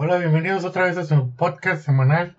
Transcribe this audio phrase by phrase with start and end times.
[0.00, 2.36] Hola, bienvenidos otra vez a su podcast semanal.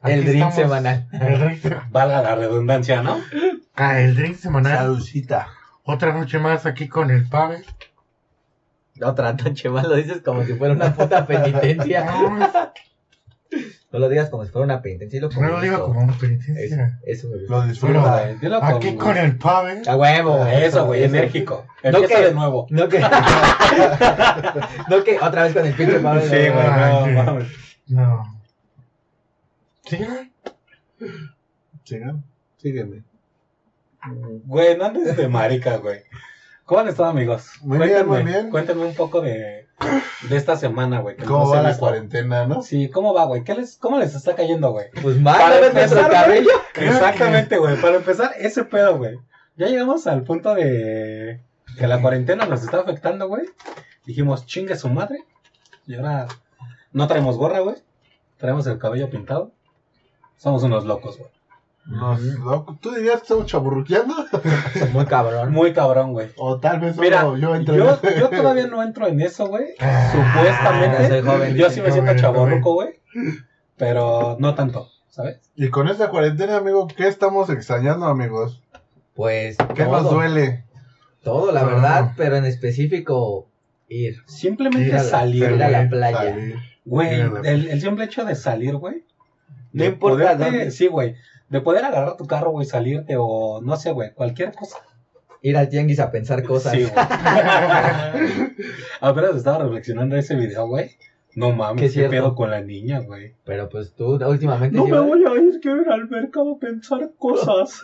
[0.00, 0.54] Aquí El drink estamos.
[0.54, 1.06] semanal.
[1.12, 3.20] El drink, se- Valga la redundancia, ¿no?
[3.74, 4.78] ah, el drink semanal.
[4.78, 5.48] Salucita.
[5.84, 7.62] Otra noche más aquí con el Pavel.
[9.02, 12.06] Otra noche más lo dices como si fuera una puta penitencia.
[13.56, 13.62] No,
[13.92, 15.20] No lo digas como si fuera una penitencia.
[15.20, 15.84] no lo gusto.
[15.86, 16.98] como una penitencia.
[17.06, 17.52] eso me gusta.
[17.54, 18.26] Lo disfruta.
[18.34, 19.88] Dilo Aquí con el Pavel.
[19.88, 20.44] A huevo.
[20.46, 21.64] Eso, güey, enérgico.
[21.84, 22.66] No Empieza que- de nuevo.
[22.70, 22.98] No que.
[24.90, 26.20] no que otra vez con el pinche Pablo.
[26.22, 27.10] Sí, güey, Ah, sí.
[27.12, 27.48] no, mames.
[27.86, 28.40] No.
[29.84, 29.98] ¿Sí?
[31.84, 32.24] Sigan.
[32.58, 33.02] Sígueme.
[34.44, 36.00] Güey, no andes de marica, güey.
[36.64, 37.46] ¿Cómo han estado, amigos?
[37.62, 38.50] Muy bien, muy bien.
[38.50, 39.65] Cuéntenme un poco de,
[40.28, 41.16] de esta semana, güey.
[41.16, 41.80] que ¿Cómo no va la visto.
[41.80, 42.62] cuarentena, no?
[42.62, 43.44] Sí, ¿cómo va, güey?
[43.44, 44.86] ¿Qué les, ¿Cómo les está cayendo, güey?
[45.02, 46.50] Pues mal, Para ¿no ves nuestro empezar, cabello?
[46.74, 47.76] Exactamente, güey.
[47.80, 49.18] Para empezar, ese pedo, güey.
[49.56, 51.40] Ya llegamos al punto de
[51.78, 53.44] que la cuarentena nos está afectando, güey.
[54.04, 55.24] Dijimos, chingue su madre.
[55.86, 56.26] Y ahora
[56.92, 57.76] no traemos gorra, güey.
[58.38, 59.52] Traemos el cabello pintado.
[60.36, 61.30] Somos unos locos, güey.
[61.86, 64.14] Nos- loco, ¿Tú dirías que estamos chaburruqueando?
[64.92, 65.52] Muy cabrón.
[65.52, 66.28] Muy cabrón, güey.
[66.36, 67.76] O tal vez Mira, yo yo, entre
[68.18, 69.66] yo todavía no entro en eso, güey.
[69.78, 71.08] Ah, Supuestamente.
[71.08, 73.00] soy joven, yo sí me siento Joven, chaborruco, güey.
[73.76, 75.38] Pero no tanto, ¿sabes?
[75.54, 78.62] Y con esta cuarentena, amigo, ¿qué estamos extrañando, amigos?
[79.14, 79.56] Pues.
[79.74, 80.64] ¿Qué todo, nos duele?
[81.22, 83.46] Todo, la verdad, pero en específico
[83.88, 84.16] ir.
[84.26, 86.18] Simplemente Ir a la- salir, Ir a la playa.
[86.18, 86.56] Salir.
[86.84, 89.04] Güey, el, el simple hecho de salir, güey.
[89.72, 90.70] No importa poderte- dónde.
[90.70, 91.16] Sí, güey.
[91.48, 94.78] De poder agarrar tu carro, güey, salirte o no sé, güey, cualquier cosa.
[95.42, 96.72] Ir al tianguis a pensar cosas.
[96.72, 96.92] Sí, güey.
[99.00, 100.96] Apenas estaba reflexionando ese video, güey.
[101.36, 103.34] No mames, qué, pedo con la niña, güey.
[103.44, 104.74] Pero pues tú últimamente.
[104.76, 107.82] No me voy a ir, quiero ir al mercado a pensar cosas.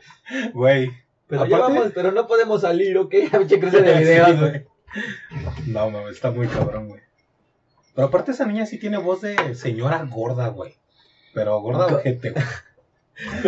[0.54, 0.90] Güey.
[1.26, 3.14] Pero ya Aparte- vamos, pero no podemos salir, ¿ok?
[3.38, 4.64] Pinche cruce de Sí, videos, güey.
[5.66, 7.02] No, mames, está muy cabrón, güey.
[7.94, 10.74] Pero aparte esa niña sí tiene voz de señora gorda, güey.
[11.34, 12.44] Pero gorda ojete, güey.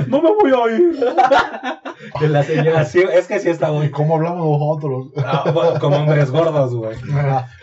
[0.06, 0.98] No me voy a ir.
[2.20, 2.82] De la señora.
[2.82, 3.90] Es que sí está muy...
[3.90, 5.08] ¿Cómo hablamos nosotros?
[5.24, 6.96] Ah, bueno, como hombres gordos, güey.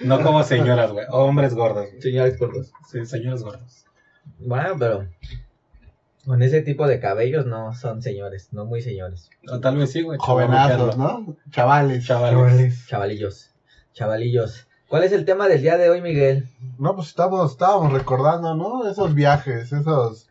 [0.01, 1.05] No como señoras, güey.
[1.09, 2.01] Hombres gordos, güey.
[2.01, 2.71] Señores gordos.
[2.91, 3.85] Sí, señores gordos.
[4.39, 5.07] Bueno, pero.
[6.25, 9.29] Con ese tipo de cabellos no son señores, no muy señores.
[9.51, 10.17] O tal vez sí, güey.
[10.21, 11.35] Jovenazos, ¿no?
[11.51, 12.05] Chavales.
[12.05, 12.87] Chavales.
[12.87, 13.51] Chavalillos.
[13.93, 14.67] Chavalillos.
[14.87, 16.49] ¿Cuál es el tema del día de hoy, Miguel?
[16.77, 18.87] No, pues estamos, estábamos recordando, ¿no?
[18.87, 20.29] Esos viajes, esas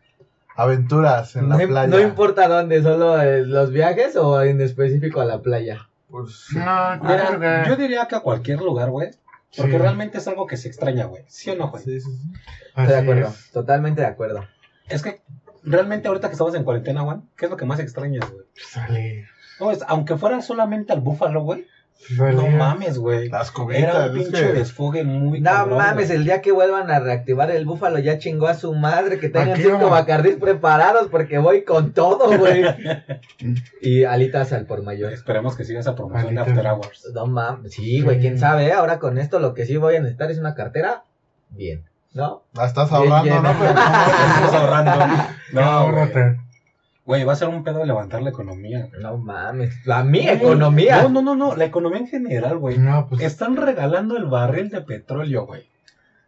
[0.55, 1.87] aventuras en No, la playa.
[1.87, 5.89] no importa dónde, solo eh, los viajes o en específico a la playa.
[6.09, 9.11] Pues, No, Mira, yo diría que a cualquier lugar, güey.
[9.55, 9.77] Porque Sí.
[9.77, 11.23] realmente es algo que se extraña, güey.
[11.27, 11.83] ¿Sí o no, güey?
[11.83, 12.31] sí, sí, sí.
[12.69, 13.51] Estoy de acuerdo, es.
[13.51, 14.47] totalmente de acuerdo.
[14.89, 15.21] Es que
[15.63, 18.45] realmente ahorita que estamos en cuarentena, güey, ¿qué es lo que más extrañas, güey?
[18.55, 19.25] Salir.
[19.59, 21.67] No, es, aunque fuera solamente al búfalo, güey.
[22.09, 23.29] No mames, güey.
[23.29, 26.17] Las Era comidas, un es pinche que- desfogue muy No cabrón, mames, güey.
[26.19, 29.57] el día que vuelvan a reactivar el búfalo ya chingó a su madre, que tengan
[29.57, 32.63] cinco bacardís preparados porque voy con todo, güey.
[33.81, 35.11] y alitas al por mayor.
[35.13, 36.41] Esperemos que siga esa promoción de.
[36.41, 37.11] After Hours.
[37.13, 38.21] No mames, sí, güey, Sí.
[38.21, 38.73] quién sabe, ¿eh?
[38.73, 41.03] ahora con esto lo que sí voy a necesitar es una cartera,
[41.49, 42.43] bien, ¿no?
[42.53, 43.41] La estás ahorrando.
[43.41, 43.55] ¿no?
[43.59, 44.91] Pero Estamos ahorrando.
[45.53, 46.42] No, güey.
[47.05, 48.89] Güey, va a ser un pedo levantar la economía.
[49.01, 51.01] No mames, la mi Güey, economía.
[51.03, 51.55] No, no, no, no.
[51.55, 52.77] La economía en general, güey.
[52.77, 53.21] No, pues.
[53.21, 55.67] Están regalando el barril de petróleo, güey.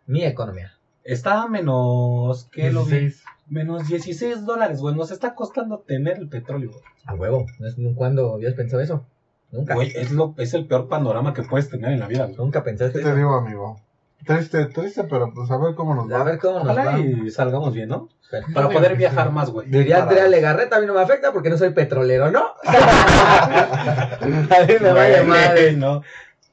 [0.06, 0.74] Mi economía.
[1.04, 2.50] Está a menos.
[2.52, 2.92] ¿Qué lo vi?
[3.00, 3.24] 16.
[3.48, 4.96] Menos 16 dólares, güey.
[4.96, 6.82] Nos está costando tener el petróleo, güey.
[7.06, 9.06] A huevo, ¿no es- ¿cuándo habías pensado eso?
[9.52, 9.76] Nunca.
[9.76, 12.36] Güey, es, lo, es el peor panorama que puedes tener en la vida, güey.
[12.38, 13.16] Nunca pensaste ¿Qué te eso.
[13.18, 13.80] digo, amigo?
[14.26, 16.24] Triste, triste, pero pues a ver cómo nos A va.
[16.24, 17.00] ver cómo nos va.
[17.00, 18.10] y salgamos bien, ¿no?
[18.54, 19.70] Para poder viajar más, güey.
[19.70, 22.44] Diría Andrea Legarreta, a mí no me afecta porque no soy petrolero, ¿no?
[22.64, 25.74] a mí me vale Güey, madre.
[25.74, 26.02] No.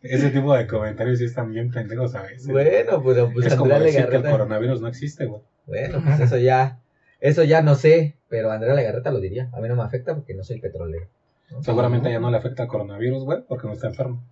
[0.03, 2.47] Ese tipo de comentarios sí están bien pendejos a veces.
[2.49, 4.31] Bueno, pero pues es como Andrea decir que el Legarreta.
[4.31, 5.43] coronavirus no existe, güey.
[5.66, 6.78] Bueno, pues eso ya,
[7.21, 9.49] eso ya no sé, pero Andrea Legarreta lo diría.
[9.53, 11.06] A mí no me afecta porque no soy petrolero.
[11.50, 11.62] ¿no?
[11.62, 14.22] Seguramente ya no le afecta el coronavirus, güey, porque no está enfermo.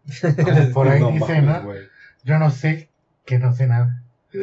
[0.45, 1.73] Como por ahí No dice, mames, ¿no?
[2.25, 2.90] Yo no sé
[3.31, 4.03] que no sé nada.
[4.35, 4.39] A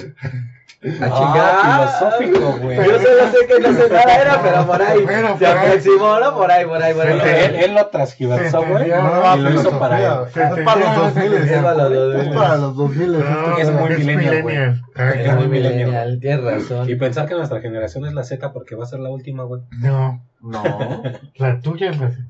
[0.80, 2.22] Ah, chingar.
[2.22, 2.78] filosófico, güey.
[2.78, 5.00] Yo solo sé que no sé nada era, pero por ahí.
[5.08, 5.68] Pero Se por ahí.
[5.68, 6.36] aproximó, ¿no?
[6.36, 7.20] Por ahí, por ahí, por ahí.
[7.46, 10.28] Él, él lo transgiversó, güey, Nueva y lo hizo para él.
[10.28, 11.48] Es para los entendió, 2000.
[11.48, 12.14] se Es para los entendió.
[12.14, 12.28] 2000.
[12.30, 13.12] Es para los 2000.
[13.20, 14.82] No, Es muy millennial.
[14.96, 16.20] Ah, Es muy millennial.
[16.22, 16.90] tienes razón.
[16.90, 19.62] Y pensar que nuestra generación es la Z porque va a ser la última, güey.
[19.80, 20.64] No, No,
[21.38, 22.24] la tuya es la Z.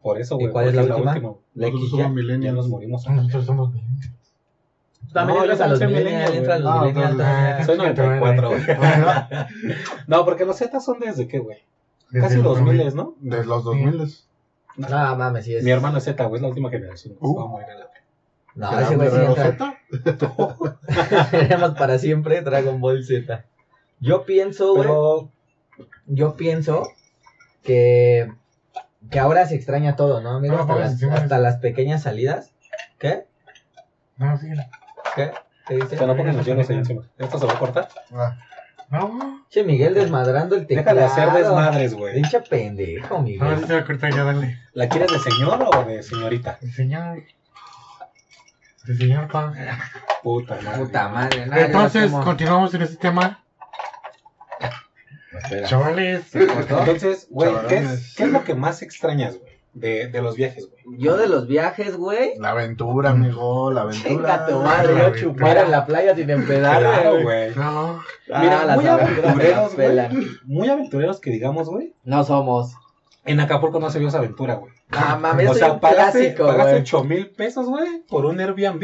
[0.00, 0.52] Por eso, ¿Y güey.
[0.52, 1.12] cuál es la última?
[1.14, 2.02] La nosotros X somos ya.
[2.04, 2.56] Ya millennials.
[2.56, 3.06] nos morimos.
[3.06, 4.12] Nosotros somos millennials.
[5.12, 7.66] También No, entras yo a los soy millennials, los.
[7.66, 8.64] Soy 94, güey.
[8.64, 9.28] Bueno,
[10.06, 11.58] No, porque los Z son desde qué, güey.
[12.10, 13.14] Desde Casi los 2000, ¿no?
[13.20, 14.08] de los 2000.
[14.76, 15.64] No, mames, sí es.
[15.64, 17.16] Mi hermano es Z, güey, es la última generación.
[17.20, 17.36] Uh.
[17.36, 17.90] Va a morir en la-
[18.54, 19.16] No, ¿Será ese güey sí?
[21.30, 23.44] Tenemos para siempre Dragon Ball Z.
[24.00, 24.82] Yo pienso, güey.
[24.82, 25.30] Pero
[26.06, 26.88] Yo pienso
[27.62, 28.32] que,
[29.10, 30.54] que ahora se extraña todo, ¿no, amigo?
[30.56, 32.52] No, Hasta, pues, las, hasta las pequeñas salidas.
[32.98, 33.26] ¿Qué?
[34.16, 34.48] No, sí.
[35.16, 35.30] ¿Qué?
[35.66, 35.96] ¿Qué dice?
[35.96, 37.02] que no los hielos ahí encima.
[37.18, 37.88] ¿Esto se va a cortar?
[38.14, 38.36] Ah,
[38.90, 40.98] No, Che, Miguel desmadrando el teclado.
[40.98, 42.14] Deja de hacer desmadres, güey.
[42.14, 43.58] Pinche pendejo, no, Miguel.
[43.60, 44.58] sí se va a cortar ya, dale.
[44.72, 46.58] ¿La quieres de señor o de señorita?
[46.62, 47.22] El señor.
[48.88, 49.52] El señor pa.
[50.22, 50.78] Puta madre.
[50.84, 53.38] Puta madre, nada, Entonces, como- continuamos en este tema.
[55.66, 56.24] Chavales.
[56.28, 56.78] ¿Se cortó?
[56.80, 59.51] Entonces, güey, ¿qué es, ¿qué es lo que más extrañas, güey?
[59.74, 60.98] De, de los viajes, güey.
[60.98, 62.32] Yo de los viajes, güey.
[62.38, 64.08] la aventura, amigo, la aventura.
[64.10, 67.54] Chinga tu madre, yo chupar en la playa sin empedar, Claro, güey.
[67.54, 70.24] No, Mira, las muy aventureros, pelan.
[70.44, 71.94] Muy aventureros que digamos, güey.
[72.04, 72.74] No somos.
[73.24, 74.72] En Acapulco no se vio esa aventura, güey.
[74.90, 76.82] Ah, mames, o soy sea, un pagaste, clásico, pagaste güey.
[76.82, 78.82] 8 mil pesos, güey, por un Airbnb.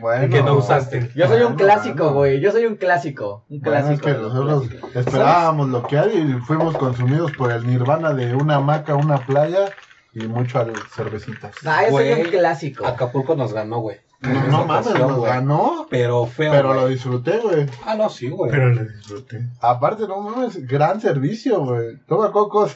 [0.00, 1.10] Bueno, que no usaste.
[1.14, 2.14] Yo soy un Bueno, clásico, bueno.
[2.16, 2.40] güey.
[2.40, 3.44] Yo soy un clásico.
[3.48, 4.04] Un Bueno, es clásico.
[4.06, 4.96] que de los nosotros clásicos.
[5.06, 9.66] esperábamos lo que hay y fuimos consumidos por el nirvana de una hamaca, una playa
[10.14, 11.54] y mucho al cervecitas.
[11.66, 12.86] Ah, soy Güey, un clásico.
[12.86, 13.98] Acapulco nos ganó, güey.
[14.20, 15.30] No, no mames, nos güey.
[15.32, 16.80] ganó, Pero feo, pero güey.
[16.80, 17.66] lo disfruté, güey.
[17.84, 18.50] Ah, no, sí, güey.
[18.50, 19.48] pero lo disfruté.
[19.60, 21.98] Aparte, no mames, gran servicio, güey.
[22.08, 22.66] No me acuerdo cómo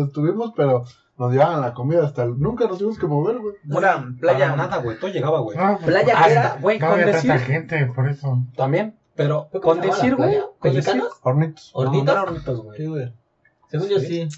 [0.00, 0.84] estuvimos, pero
[1.16, 2.40] nos llevaban la comida hasta el...
[2.40, 3.54] Nunca nos tuvimos que mover, güey.
[3.68, 4.56] Una playa.
[4.56, 4.98] Nada, güey.
[4.98, 5.56] Todo llegaba, güey.
[5.58, 6.56] No, pues, Playa que era.
[6.60, 7.30] güey, no con había decir...
[7.30, 8.38] tanta gente, por eso.
[8.56, 10.38] También, pero ¿Fue cómo con decir, güey.
[10.58, 10.76] Con
[11.22, 11.72] ¿Hornitos?
[12.14, 12.76] era hornitos, güey.
[12.78, 13.12] Sí, güey.
[13.68, 14.28] Según yo sí.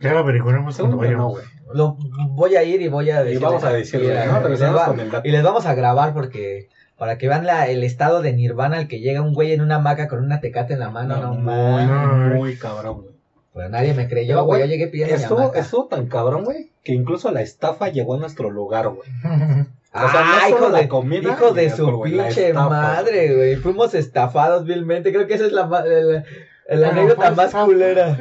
[0.00, 1.48] Ya lo averiguaremos Según cuando yo no, vayamos.
[1.48, 1.57] güey.
[1.74, 1.96] Lo,
[2.30, 4.40] voy a ir y voy a Y decirles vamos a y a- ¿no?
[4.40, 5.28] y Regresamos les va- con el dato.
[5.28, 8.88] Y les vamos a grabar porque para que vean la, el estado de Nirvana al
[8.88, 12.36] que llega un güey en una hamaca con una tecate en la mano, no, muy,
[12.36, 13.14] muy cabrón, güey.
[13.54, 14.60] Pero nadie me creyó, Pero, güey.
[14.62, 15.58] Yo llegué pidiendo mi Estuvo, hamaca.
[15.60, 19.08] estuvo tan cabrón, güey, que incluso la estafa llegó a nuestro lugar, güey.
[19.24, 19.66] Ah,
[20.04, 22.24] O sea, no solo hijo la de, comida hijo y de el su güey, la
[22.26, 23.56] pinche estafa, madre, güey.
[23.56, 25.12] Fuimos estafados vilmente.
[25.12, 26.24] Creo que esa es la, la, la
[26.68, 27.64] Pero anécdota más estafa.
[27.64, 28.18] culera.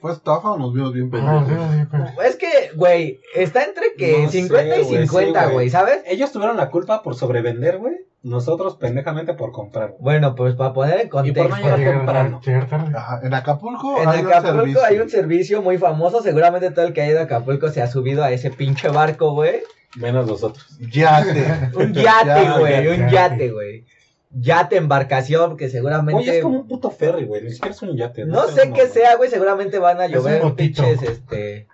[0.00, 1.88] ¿Fue estafa o nos vimos bien Ah, pendejos?
[1.90, 5.54] pero- Es que, güey, está entre que No 50 sé, y güey, 50, sí, güey.
[5.54, 6.02] güey, ¿sabes?
[6.06, 7.94] Ellos tuvieron la culpa por sobrevender, güey.
[8.22, 9.90] Nosotros pendejamente por comprar.
[9.90, 10.00] güey.
[10.00, 11.56] Bueno, pues para poner en Y por no contexto.
[11.62, 12.40] llegar Llegar temprano.
[12.44, 12.92] llegar tarde.
[12.96, 14.84] Ajá, En Acapulco En hay Acapulco un servicio.
[14.84, 16.20] hay un servicio muy famoso.
[16.22, 19.32] Seguramente todo el que ha ido a Acapulco se ha subido a ese pinche barco,
[19.34, 19.62] güey.
[19.96, 20.66] Menos nosotros.
[20.80, 21.70] Yate.
[21.76, 22.88] Un yate, Ya, güey.
[22.88, 23.84] Un yate, güey.
[24.30, 26.20] Yate, embarcación, que seguramente.
[26.20, 27.42] Oye, es como un puto ferry, güey.
[27.44, 28.26] Ni siquiera es un yate.
[28.26, 29.30] No seas sé qué sea, güey.
[29.30, 31.66] Seguramente van a Es llover pinches, este.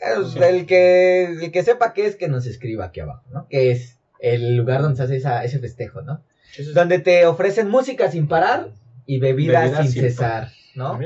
[0.00, 0.38] el- Sí.
[0.42, 3.46] El que, el que sepa qué es, que nos escriba aquí abajo, ¿no?
[3.48, 6.22] Que es el lugar donde se hace esa- ese festejo, ¿no?
[6.74, 8.72] Donde te ofrecen música sin parar
[9.06, 10.98] y bebidas, Bebidas sin sin cesar, ¿no?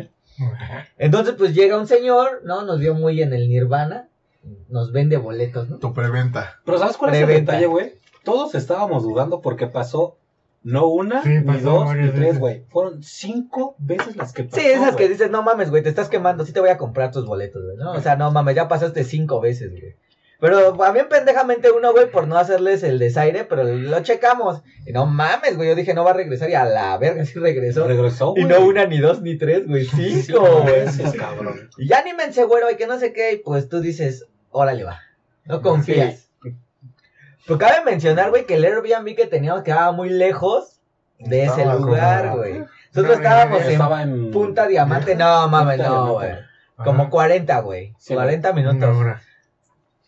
[0.98, 2.62] Entonces, pues llega un señor, ¿no?
[2.64, 4.08] Nos vio muy en el Nirvana.
[4.68, 5.78] Nos vende boletos, ¿no?
[5.78, 6.60] Tu preventa.
[6.64, 7.52] Pero ¿sabes cuál es Preventa.
[7.52, 7.92] el detalle, güey?
[8.24, 10.16] Todos estábamos dudando porque pasó
[10.62, 12.64] no una, Sí, ni dos, ni tres, güey.
[12.68, 14.60] Fueron cinco veces las que pasó.
[14.60, 15.08] Sí, esas que güey.
[15.08, 17.76] dices, no mames, güey, te estás quemando, sí te voy a comprar tus boletos, güey,
[17.76, 17.92] ¿no?
[17.92, 19.96] O sea, no mames, ya pasaste cinco veces, güey.
[20.38, 24.62] Pero a mí pendejamente uno, güey, por no hacerles el desaire, pero lo checamos.
[24.86, 27.38] Y no mames, güey, yo dije, no va a regresar y a la verga sí
[27.38, 27.86] regresó.
[27.86, 28.58] Regresó, Y güey.
[28.58, 30.80] no una, ni dos, ni tres, güey, cinco, güey.
[30.80, 31.68] veces, cabrón.
[31.76, 34.84] Y ya ni me güero, y que no sé qué, y pues tú dices, órale
[34.84, 34.98] va.
[35.44, 36.29] No confías.
[37.46, 40.80] Pero cabe mencionar, güey, que el Airbnb que teníamos quedaba muy lejos
[41.18, 42.60] de ese lugar, güey.
[42.60, 44.30] No, Nosotros estábamos en en...
[44.30, 46.30] Punta Diamante, no mames, no, güey.
[46.76, 47.94] Como 40, güey.
[47.98, 48.96] Sí, 40 Una minutos.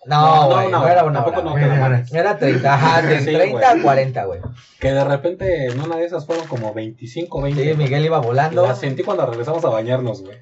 [0.04, 1.42] No, güey, no, era una hora.
[1.42, 2.04] no, hora.
[2.12, 3.82] Era 30, ajá, de Sí, 30 a güey.
[3.82, 4.40] 40, güey.
[4.80, 7.62] Que de repente en una de esas fueron como 25, 20.
[7.62, 8.66] Sí, Miguel iba volando.
[8.66, 10.38] La sentí cuando regresamos a bañarnos, güey.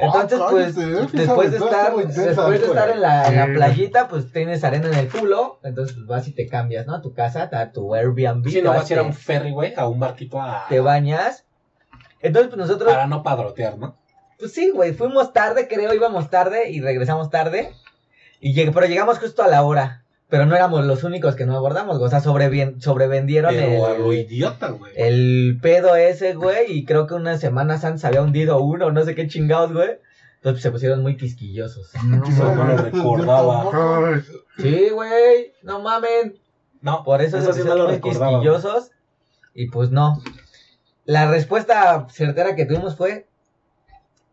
[0.00, 3.46] Entonces, Ah, pues, cállate, esa después de estar, después de estar en la, en la
[3.46, 3.52] Sí.
[3.52, 5.60] playita, pues tienes arena en el culo.
[5.62, 6.94] Entonces, pues vas y te cambias, ¿no?
[6.94, 8.46] A tu casa, a tu Airbnb.
[8.48, 10.64] Sí, te no vas, vas a ir a un ferry, güey, a un barquito a...
[10.70, 11.44] te bañas.
[12.20, 13.98] Entonces, pues nosotros, Para no padrotear, ¿no?
[14.38, 17.72] pues sí, güey, fuimos tarde, creo, íbamos tarde y regresamos tarde.
[18.40, 20.03] Y lleg- pero llegamos justo a la hora.
[20.28, 22.06] Pero no éramos los únicos que no abordamos, güey.
[22.06, 24.92] O sea, sobrevien- sobrevendieron Pero a lo el, idiota, güey.
[24.96, 26.72] el pedo ese, güey.
[26.72, 29.90] Y creo que unas semanas antes había hundido uno, no sé qué chingados, güey.
[30.36, 31.90] Entonces se pusieron muy quisquillosos.
[32.04, 32.16] No,
[32.54, 34.22] no lo recordaba.
[34.58, 36.38] Sí, güey, no mamen.
[36.80, 38.30] No, Por eso, eso se sí no pusieron lo muy recordaba.
[38.40, 38.90] quisquillosos.
[39.54, 40.20] Y pues no.
[41.06, 43.26] La respuesta certera que tuvimos fue: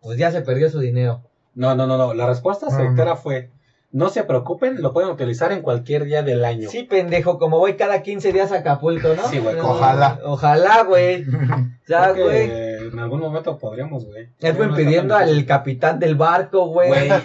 [0.02, 1.22] Pues ya se perdió su dinero.
[1.54, 2.14] No, no, no, no.
[2.14, 3.52] La respuesta certera fue:
[3.94, 6.70] no se preocupen, lo pueden utilizar en cualquier día del año.
[6.70, 9.28] Sí, pendejo, como voy cada 15 días a Acapulco, ¿no?
[9.28, 10.20] Sí, güey, Eh, ojalá.
[10.24, 11.26] Ojalá, güey.
[11.88, 12.50] Ya, güey.
[12.88, 14.30] en algún momento podríamos, güey.
[14.40, 17.10] Edwin pidiendo al capitán del barco, güey.
[17.10, 17.22] Al-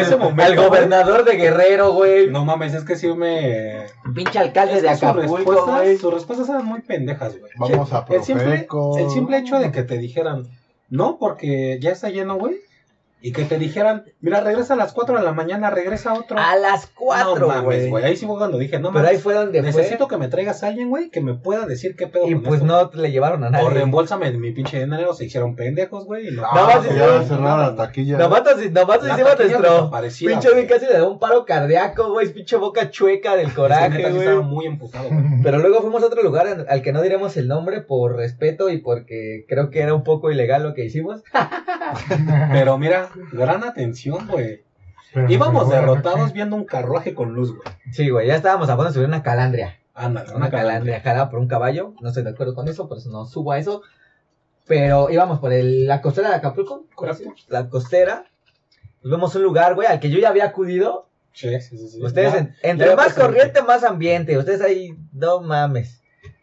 [0.00, 2.30] ese momento, al gobernador de Guerrero, güey.
[2.30, 3.82] No mames, es que sí me.
[4.14, 5.96] Pinche alcalde Es de Acapulco, respuestas, güey.
[5.98, 7.52] sus respuestas eran muy pendejas, güey.
[7.58, 8.98] Vamos a El simple, Profeco.
[8.98, 10.44] el simple hecho de que te dijeran,
[10.88, 12.56] no, porque ya está lleno, güey.
[13.20, 16.38] Y que te dijeran, mira, regresa a las 4 de la mañana, regresa otro.
[16.38, 17.90] A las no cuatro, mames, güey.
[17.90, 18.04] güey.
[18.04, 19.10] Ahí sí fue cuando dije, no Pero mames.
[19.10, 20.16] ahí fue donde necesito fue.
[20.16, 22.60] que me traigas a alguien, güey, que me pueda decir qué pedo Y con pues
[22.62, 22.66] esto.
[22.66, 23.66] no le llevaron a nadie.
[23.66, 26.28] O reembolsame mi pinche dinero, se hicieron pendejos, güey.
[26.28, 28.18] y No, No, Nada más hicieron- cerraron la taquilla.
[28.18, 29.90] Nomás, nos- nomás La hicimos taquilla nuestro.
[30.28, 32.32] Pinche güey casi le da un paro cardíaco, güey.
[32.32, 34.18] Pinche boca chueca del coraje, güey.
[34.28, 35.22] estaba muy emputado, güey.
[35.42, 38.78] Pero luego fuimos a otro lugar al que no diremos el nombre por respeto y
[38.78, 41.22] porque creo que era un poco ilegal lo que hicimos.
[42.52, 44.62] Pero mira, gran atención, güey.
[45.28, 47.62] Íbamos derrotados viendo un carruaje con luz, güey.
[47.92, 49.78] Sí, güey, ya estábamos a punto de subir una calandria.
[49.94, 51.94] Ándale, Una calandria jalada por un caballo.
[52.00, 53.82] No estoy de acuerdo con eso, por eso no subo a eso.
[54.66, 56.86] Pero íbamos por el- la costera de Acapulco.
[56.94, 57.34] Correcto.
[57.48, 58.24] La costera.
[59.02, 61.08] Nos vemos un lugar, güey, al que yo ya había acudido.
[61.32, 62.02] Sí, sí, sí, sí.
[62.02, 64.36] Ustedes, Ya, en- entre ya más corriente, más ambiente.
[64.36, 66.02] Ustedes ahí, no mames.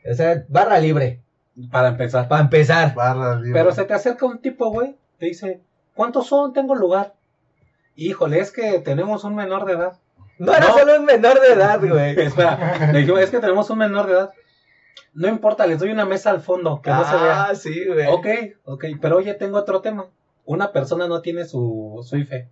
[0.10, 1.22] O sea, barra libre,
[1.72, 2.28] Para empezar.
[2.28, 2.94] para empezar.
[2.96, 3.54] Barra libre.
[3.54, 5.62] Pero se te acerca un tipo, güey, te dice,
[5.96, 6.54] ¿cuántos son?
[6.54, 7.16] Tengo lugar.
[7.96, 9.98] Híjole, es que tenemos un menor de edad.
[10.38, 12.20] No era solo un menor de edad, güey.
[12.20, 14.32] Espera, le dijimos, es que tenemos un menor de edad.
[15.14, 17.46] No importa, les doy una mesa al fondo, que no se vea.
[17.46, 18.08] Ah, sí, güey.
[18.08, 18.28] Ok,
[18.66, 20.08] ok, pero oye, tengo otro tema.
[20.44, 22.50] Una persona no tiene su, su IFE.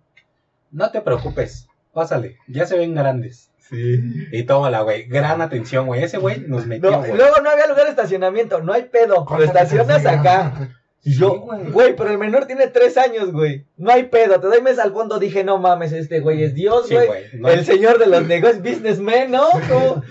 [0.70, 3.50] No te preocupes, pásale, ya se ven grandes.
[3.58, 4.28] Sí.
[4.32, 6.02] Y tómala, güey, gran atención, güey.
[6.02, 9.26] Ese güey nos metió, No, luego no había lugar de estacionamiento, no hay pedo.
[9.28, 10.70] Lo estacionas acá.
[11.04, 11.70] Yo, güey.
[11.70, 13.66] güey, pero el menor tiene tres años, güey.
[13.76, 15.18] No hay pedo, te doy mesa al fondo.
[15.18, 17.06] Dije, no mames, este güey es Dios, Sí, güey.
[17.06, 17.24] güey.
[17.34, 19.44] no- el señor de los negocios, businessman, ¿no?
[19.68, 20.02] ¿Cómo?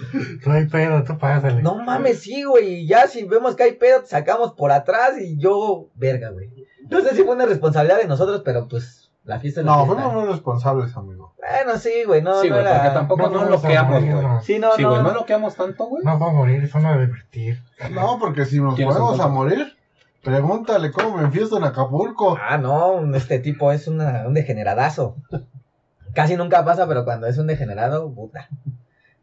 [0.46, 1.62] No hay pedo, tú pásale.
[1.64, 2.74] No mames, sí, güey.
[2.82, 6.50] Y ya si vemos que hay pedo, te sacamos por atrás y yo, verga, güey.
[6.90, 9.86] No sé si fue una responsabilidad de nosotros, pero pues la fiesta es la No,
[9.86, 11.34] fuimos muy responsables, amigo.
[11.38, 12.76] Bueno, sí, güey, no, sí, no güey, era...
[12.76, 14.26] porque tampoco no, vamos a bloqueamos, morir, güey.
[14.28, 14.42] no.
[14.42, 14.90] Sí, no, Sí, no.
[14.92, 16.04] güey, no bloqueamos tanto, güey.
[16.04, 17.58] No va a morir, son a divertir.
[17.92, 19.76] No, porque si nos ¿Tienes ponemos a morir,
[20.24, 22.38] pregúntale cómo me enfiesto en Acapulco.
[22.42, 25.18] Ah, no, este tipo es una, un degeneradazo.
[26.14, 28.48] Casi nunca pasa, pero cuando es un degenerado, puta.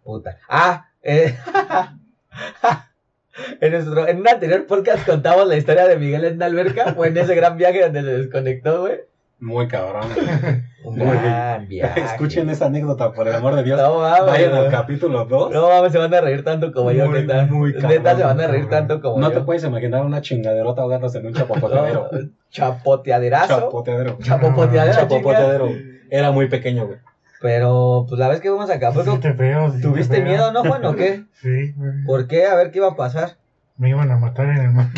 [0.05, 0.39] Puta.
[0.49, 1.37] Ah, eh,
[3.61, 7.05] en, nuestro, en un anterior podcast contamos la historia de Miguel en la alberca, o
[7.05, 9.01] en ese gran viaje donde se desconectó, güey.
[9.41, 10.05] Muy cabrón.
[10.85, 12.01] Un Muy gran viaje.
[12.01, 13.79] Escuchen esa anécdota, por el amor de Dios.
[13.81, 15.53] No mames, Vayan al capítulo 2.
[15.53, 17.47] No mames, se van a reír tanto como yo, Muy, neta.
[17.47, 18.89] muy neta, cabrón, se van a reír cabrón.
[18.89, 19.35] tanto como No yo.
[19.39, 22.09] te puedes imaginar una chingaderota ahogándose en un chapopoteadero.
[22.13, 22.19] No,
[22.51, 23.61] chapoteaderazo.
[23.61, 24.19] Chapoteadero.
[24.23, 24.95] Chapopoteadero.
[24.95, 25.69] Chapopoteadero.
[26.11, 26.99] Era muy pequeño, güey.
[27.43, 30.25] Pero, pues la vez que fuimos a Acapulco, Sí te veo, sí te ¿tuviste veo.
[30.29, 31.25] miedo, no, Juan, o qué?
[31.41, 32.05] Sí, güey.
[32.07, 32.47] ¿Por qué?
[32.47, 33.37] A ver qué iba a pasar.
[33.79, 34.89] Me iban a matar en el mar.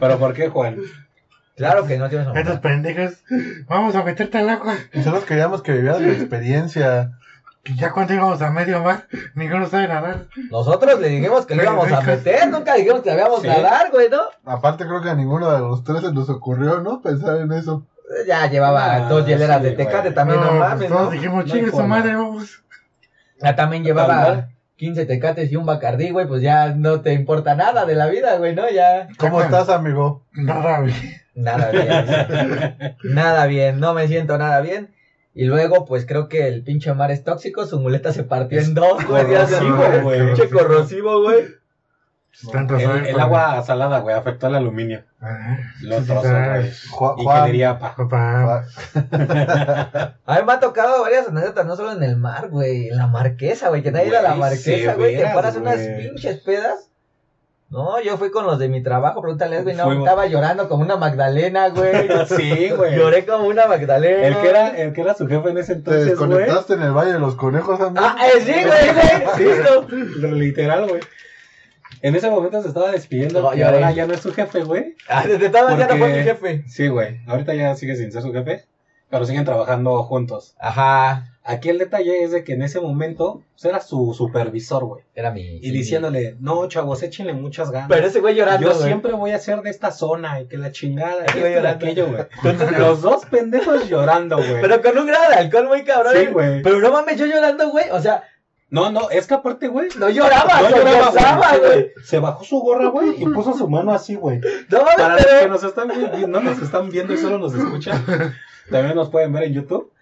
[0.00, 0.76] ¿Pero por qué, Juan?
[1.60, 3.18] Claro que no tienes a Estos pendejos,
[3.68, 4.74] vamos a meterte al agua.
[4.94, 7.12] Nosotros queríamos que vivieras la experiencia.
[7.62, 10.24] Que ya cuando íbamos a medio mar, ninguno sabe nadar.
[10.50, 13.48] Nosotros le dijimos que lo íbamos a meter, nunca dijimos que sabíamos Sí.
[13.48, 14.20] nadar, güey, ¿no?
[14.50, 17.02] Aparte, creo que a ninguno de los tres se nos ocurrió, ¿no?
[17.02, 17.84] Pensar en eso.
[18.26, 20.14] Ya llevaba Ah, dos hieleras sí, de tecate güey.
[20.14, 21.10] también, no, pues mames, todos ¿no?
[21.10, 21.98] dijimos, No chingue su forma.
[21.98, 22.62] madre, vamos.
[23.42, 24.48] Ya también Tal llevaba.
[24.80, 28.38] 15 tecates y un bacardí, güey, pues ya no te importa nada de la vida,
[28.38, 28.62] güey, ¿no?
[28.70, 30.24] Ya ¿Cómo estás, amigo?
[30.32, 30.94] Nada, güey.
[31.34, 32.96] nada bien.
[33.04, 34.94] nada bien, no me siento nada bien.
[35.34, 38.68] Y luego, pues creo que el pinche mar es tóxico, su muleta se partió Es
[38.68, 40.26] en dos, corrosivo, güey.
[40.28, 41.44] Pinche corrosivo, güey.
[43.06, 45.04] El, agua salada, güey, afectó al aluminio.
[45.20, 46.72] Ah, Lo sí, trozó, güey.
[47.18, 47.94] Ingeniería, pa.
[50.26, 53.08] A mí me ha tocado varias anécdotas, no solo en el mar, güey, en la
[53.08, 56.90] marquesa, güey, que nadie ir a la marquesa, güey, te paras unas pinches pedas.
[57.68, 60.04] No, yo fui con los de mi trabajo, pregúntale, güey, no, Fuimos.
[60.04, 62.08] estaba llorando como una Magdalena, güey.
[62.26, 62.96] Sí, güey.
[62.96, 64.26] Lloré como una Magdalena.
[64.26, 66.30] El que, era, el que era su jefe en ese ¿Te entonces, güey.
[66.30, 68.04] desconectaste en el Valle de los Conejos, amigo?
[68.04, 68.66] Ah, eh, sí, güey,
[69.38, 70.26] güey, listo.
[70.34, 71.00] Literal, güey.
[72.02, 73.42] En ese momento se estaba despidiendo.
[73.42, 74.96] No, y ahora ya no es su jefe, güey.
[75.08, 76.64] Ah, desde todas ya no fue Porque- mi jefe.
[76.68, 77.20] Sí, güey.
[77.26, 78.64] Ahorita ya sigue sin ser su jefe.
[79.08, 80.54] Pero siguen trabajando juntos.
[80.60, 85.04] Ajá, Aquí el detalle es de que en ese momento pues, era su supervisor, güey.
[85.14, 85.56] era mi.
[85.56, 87.88] Y diciéndole, no, chavos, échenle muchas ganas.
[87.88, 90.70] Pero ese güey llorando, Yo siempre voy a ser de esta zona y que la
[90.70, 92.24] chingada, y aquello, güey.
[92.78, 94.60] Los dos pendejos llorando, güey.
[94.60, 96.12] Pero con un grado de alcohol muy cabrón.
[96.14, 96.62] Sí, güey.
[96.62, 97.88] Pero no mames, yo llorando, güey.
[97.90, 98.22] O sea,
[98.70, 99.88] No, no, es que aparte, güey.
[99.98, 101.60] no lloraba, No lloraba, güey.
[101.60, 101.92] güey.
[102.04, 104.40] Se bajó su gorra, güey, y puso su mano así, güey.
[104.68, 108.04] No Para los que nos están viendo, no nos están viendo y solo nos escuchan,
[108.70, 109.92] también nos pueden ver en YouTube.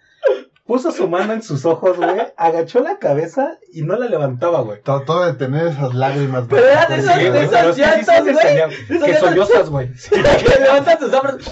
[0.67, 4.79] puso su mano en sus ojos, güey, agachó la cabeza y no la levantaba, güey.
[4.83, 6.45] Trató de tener esas lágrimas.
[6.47, 6.99] Pero eran güey.
[6.99, 9.13] esas- Sí, güey, esas que llantas, güey.
[9.19, 9.89] sollozas, güey.
[10.11, 11.51] que levanta tus hombros.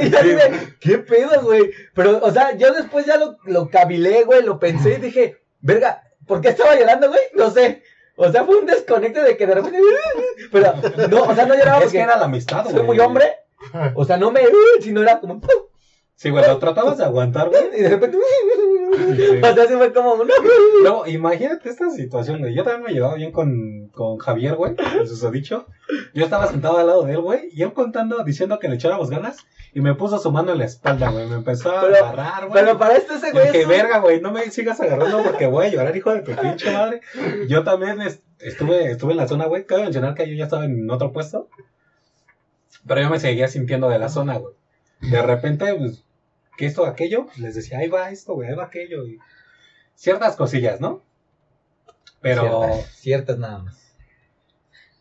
[0.00, 1.72] Y así de, ¿qué pedo, güey?
[1.92, 6.02] Pero, o sea, yo después ya lo, lo cavilé, güey, lo pensé y dije, verga,
[6.30, 7.20] ¿por qué estaba llorando, güey?
[7.34, 7.82] No sé.
[8.14, 9.78] O sea, fue un desconecte de que de repente.
[10.52, 10.74] Pero,
[11.08, 12.76] no, o sea, no lloraba Es porque que era la amistad, güey.
[12.76, 13.32] soy muy hombre.
[13.94, 14.42] O sea, no me.
[14.80, 15.40] Sino era como.
[16.20, 17.62] Sí, güey, lo tratabas de aguantar, güey.
[17.78, 18.18] Y de repente.
[18.92, 20.24] O sea, así fue como uno.
[20.82, 22.54] Luego, imagínate esta situación, güey.
[22.54, 25.66] Yo también me llevaba bien con, con Javier, güey, el susodicho.
[26.12, 29.08] Yo estaba sentado al lado de él, güey, y él contando, diciendo que le echáramos
[29.08, 29.38] ganas,
[29.72, 31.26] y me puso su mano en la espalda, güey.
[31.28, 32.62] Me empezó a Pero- agarrar, güey.
[32.64, 33.48] Pero para esto ese güey.
[33.56, 36.32] es un- verga, güey, no me sigas agarrando porque voy a llorar, hijo de tu
[36.32, 37.00] pinche madre.
[37.48, 39.64] Yo también es- estuve, estuve en la zona, güey.
[39.64, 41.48] Cabe mencionar que yo ya estaba en otro puesto.
[42.86, 44.54] Pero yo me seguía sintiendo de la zona, güey.
[45.00, 46.02] De repente, pues,
[46.60, 49.06] que esto, aquello, les decía, ahí va esto, güey, ahí va aquello.
[49.06, 49.18] Y
[49.94, 51.00] ciertas cosillas, ¿no?
[52.20, 53.94] Pero, Ciertas, ciertas nada más.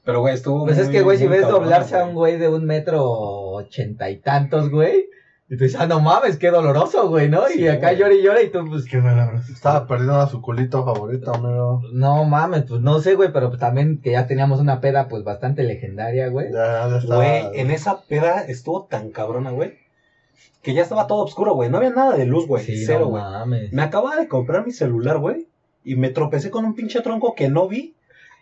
[0.06, 0.66] pero, güey, estuvo.
[0.66, 2.38] Pues es que, güey, si ves cabrón, doblarse a un güey.
[2.38, 5.10] de un metro ochenta y tantos, güey.
[5.50, 7.46] Y tú dices, ah, no mames, qué doloroso, güey, ¿no?
[7.48, 7.98] Sí, y acá güey.
[7.98, 9.50] llora y llora y tú, pues, Qué palabras.
[9.50, 11.82] Estaba perdiendo a su culito favorito, amigo.
[11.92, 15.26] no mames, pues no sé, güey, pero pues también que ya teníamos una peda, pues
[15.26, 16.54] bastante legendaria, güey.
[16.54, 17.18] Ya, ya estaba.
[17.18, 19.89] Güey, en esa peda estuvo tan cabrona, güey.
[20.62, 21.70] Que ya estaba todo oscuro, güey.
[21.70, 22.64] No había nada de luz, güey.
[22.64, 23.24] Sí, Cero, güey.
[23.72, 25.48] Me acababa de comprar mi celular, güey.
[25.84, 27.96] Y me tropecé con un pinche tronco que no vi.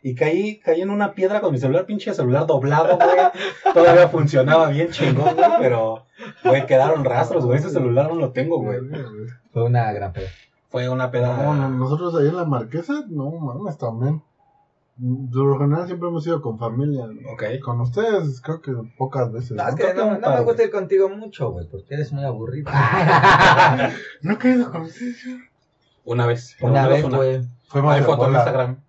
[0.04, 3.10] Y caí, caí en una piedra con mi celular, pinche celular doblado, güey.
[3.74, 5.50] Todavía funcionaba bien chingón, güey.
[5.60, 6.06] Pero,
[6.44, 7.60] güey, quedaron rastros, güey.
[7.60, 8.80] Ese celular no lo tengo, güey.
[9.52, 10.30] Fue una gran peda.
[10.70, 11.38] Fue una peda.
[11.38, 14.22] No, no, nosotros ahí en la marquesa, no mames, también.
[14.98, 17.06] De lo general siempre hemos ido con familia.
[17.06, 17.32] ¿no?
[17.32, 17.44] Ok.
[17.64, 19.52] Con ustedes creo que pocas veces.
[19.52, 19.64] No,
[20.20, 22.72] me gusta ir contigo mucho, güey, porque eres muy aburrido.
[24.22, 25.18] No he querido con ustedes.
[26.04, 26.56] Una vez.
[26.60, 27.42] por una vez, güey.
[27.68, 28.34] Fuimos Hay de foto en.
[28.34, 28.87] Instagram.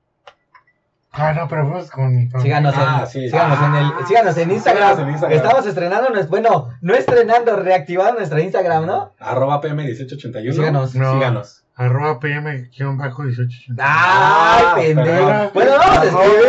[1.11, 2.59] Ah, no, pero fuimos con mi familia.
[2.59, 3.29] Síganos, Ah, en, sí.
[3.31, 4.83] síganos, en el, síganos en Instagram.
[4.91, 5.39] Síganos en Instagram.
[5.39, 9.15] Estamos estrenando, bueno, no estrenando, reactivando nuestra Instagram, ¿no?
[9.19, 10.53] Arroba PM1881.
[10.53, 10.95] Síganos.
[10.95, 11.15] No.
[11.15, 11.65] Síganos.
[11.77, 13.77] Arroba PM-1880.
[13.79, 15.51] ¡Ay, Ah, pendejo!
[15.55, 16.45] Bueno, vamos a escribir.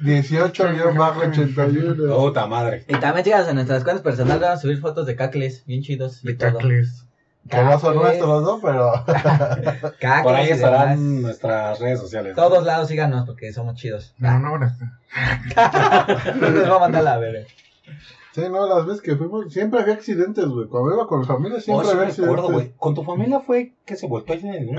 [0.00, 2.16] PM18-81.
[2.16, 2.84] Puta madre.
[2.88, 6.24] Y también síganos en nuestras cuentas personales, vamos a subir fotos de cacles, bien chidos.
[6.24, 6.58] y De todo.
[7.48, 8.60] Que no son nuestros, ¿no?
[8.60, 8.92] Pero.
[10.00, 11.22] cacles Por ahí estarán demás.
[11.22, 12.34] nuestras redes sociales.
[12.36, 14.14] Todos lados síganos porque somos chidos.
[14.18, 14.58] No, no.
[14.58, 17.46] No nos va a mandar la verga.
[18.34, 20.66] Sí, no, las veces que fuimos, siempre había accidentes, güey.
[20.66, 22.38] Cuando iba con la familia, Oh, siempre sí había me accidentes.
[22.38, 22.72] acuerdo, güey.
[22.78, 24.74] ¿Con tu familia fue que se voltó en güey?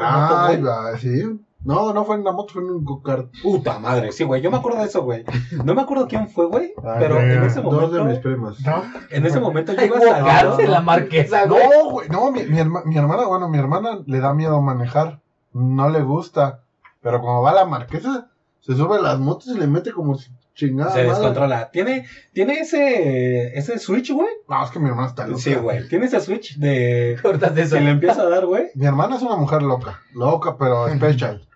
[0.62, 1.40] va, sí.
[1.66, 3.30] No, no fue en la moto, fue en un go-kart.
[3.42, 4.42] Puta madre, sí, güey.
[4.42, 5.24] Yo me acuerdo de eso, güey.
[5.64, 6.74] No me acuerdo quién fue, güey.
[6.84, 8.22] Ay, Pero en ese Dos de mis momento.
[8.22, 8.60] primas.
[8.62, 8.84] No.
[9.10, 11.62] En ese momento yo iba en la marquesa, güey.
[11.64, 15.22] No, güey, no, mi, mi, herma- mi hermana, bueno, mi hermana le da miedo manejar.
[15.54, 16.60] No le gusta.
[17.02, 20.16] Pero cuando va a la marquesa, se sube a las motos y le mete como
[20.16, 20.92] si chingada.
[20.92, 21.10] Se madre.
[21.12, 21.70] descontrola.
[21.72, 24.28] ¿Tiene, tiene ese, ese switch, güey?
[24.48, 25.42] No, es que mi hermana está loca.
[25.42, 25.88] Sí, güey.
[25.88, 27.18] Tiene ese switch de.
[27.22, 27.76] Cortas eso.
[27.76, 28.66] Se le empieza a dar, güey.
[28.76, 30.02] Mi hermana es una mujer loca.
[30.14, 31.42] Loca, pero special.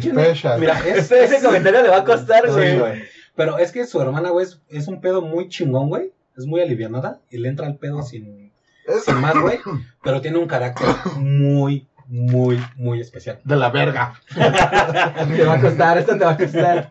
[0.00, 0.60] Special.
[0.60, 1.10] Mira, es.
[1.10, 3.04] Ese, ese comentario le va a costar, güey.
[3.36, 6.12] Pero es que su hermana, güey, es, es un pedo muy chingón, güey.
[6.36, 7.20] Es muy alivianada.
[7.30, 8.52] Y le entra el pedo sin,
[8.86, 9.58] Es sin más, güey.
[10.02, 13.40] Pero tiene un carácter muy, muy, muy especial.
[13.44, 14.14] de la verga.
[14.34, 16.90] Te va a costar, esto te va a costar.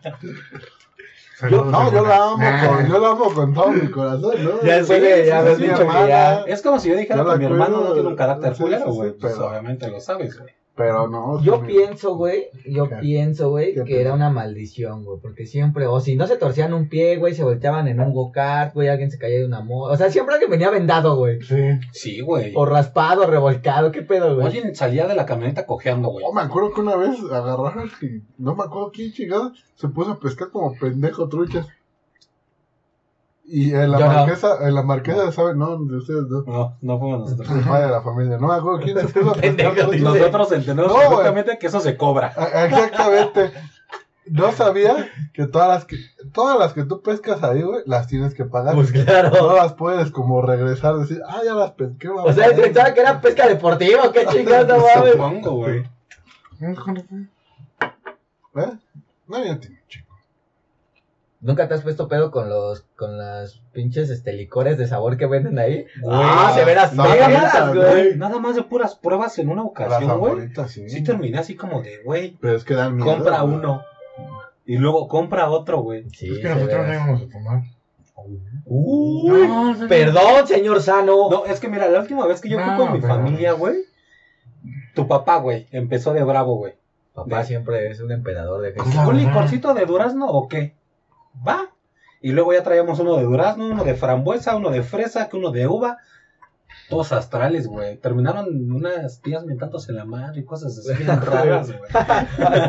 [1.36, 2.66] Saludos No, yo la amo Nah.
[2.68, 4.62] con, yo la amo con todo mi corazón, ¿no?
[4.62, 6.00] Ya sé, Sí, ya sí, ves sí, mucho hermana.
[6.02, 6.40] que ya.
[6.46, 8.84] Es como si yo dijera Yo que mi hermano no tiene un carácter sí, culero,
[8.84, 9.12] sí, güey.
[9.12, 10.54] pues pero- obviamente lo sabes, güey.
[10.76, 11.40] Pero no.
[11.40, 12.96] Yo pienso, güey, yo ¿Qué?
[12.96, 16.74] pienso, güey, ¿Qué que era una maldición, güey, porque siempre, o si no se torcían
[16.74, 19.92] un pie, güey, se volteaban en un go-kart, güey, alguien se caía de una moto,
[19.92, 21.78] o sea, siempre alguien venía vendado, güey, Sí.
[21.92, 22.52] Sí, güey.
[22.56, 24.46] o raspado, revolcado, qué pedo, güey.
[24.46, 26.24] Alguien salía de la camioneta cojeando, güey.
[26.28, 30.12] Oh, me acuerdo que una vez agarraron y no me acuerdo quién chingado se puso
[30.12, 31.68] a pescar como pendejo truchas.
[33.46, 34.12] Y en la Yo no.
[34.14, 35.58] marquesa, en la marquesa, ¿saben?
[35.58, 36.42] No, de ustedes no.
[36.46, 37.50] No, no fuimos nosotros.
[37.50, 38.38] El padre de la familia.
[38.38, 39.34] No me acuerdo quién se puso.
[40.00, 41.08] Nosotros entendemos No, güey.
[41.08, 42.32] perfectamente que eso se cobra.
[42.36, 43.52] Ah, Exactamente.
[44.26, 45.98] No sabía que todas las que
[46.32, 48.74] todas las que tú pescas ahí, güey, las tienes que pagar.
[48.74, 49.54] Pues No claro.
[49.56, 52.08] las puedes como regresar, decir, ah, ya las pesqué.
[52.08, 55.12] O sea, él pensaba que era pesca deportiva, qué chingados, no mames.
[55.12, 55.84] Supongo, güey.
[58.56, 58.70] ¿Eh?
[59.26, 60.03] No, ya tiene chico.
[61.44, 65.26] ¿Nunca te has puesto pedo con los, con las pinches, este, licores de sabor que
[65.26, 65.84] venden ahí?
[66.10, 68.16] Ah, se verás No, feas, no, güey.
[68.16, 70.48] Nada más de puras pruebas en una ocasión, güey.
[70.68, 70.88] sí.
[70.88, 73.06] Sí terminé así como de, güey, Pero es que dan miedo.
[73.14, 73.54] compra güey.
[73.56, 73.82] uno.
[74.66, 76.08] Y luego compra otro, güey.
[76.10, 76.94] Sí, Es que nosotros no verás.
[77.04, 77.62] íbamos a tomar.
[78.64, 79.88] Uy, No, señor.
[79.88, 81.28] perdón, señor Sano.
[81.30, 83.76] No, es que mira, la última vez que yo fui No, con mi familia, güey,
[84.94, 86.74] tu papá, güey, empezó de bravo, güey.
[87.12, 90.74] Papá de- siempre es un emperador de Pues la ¿Un licorcito de durazno o qué?
[91.46, 91.70] Va.
[92.20, 95.50] Y luego ya traíamos uno de durazno, uno de frambuesa, uno de fresa, que uno
[95.50, 95.98] de uva.
[96.88, 97.96] Todos astrales, güey.
[97.98, 101.72] Terminaron unas tías mentándose la madre y cosas así bien raras,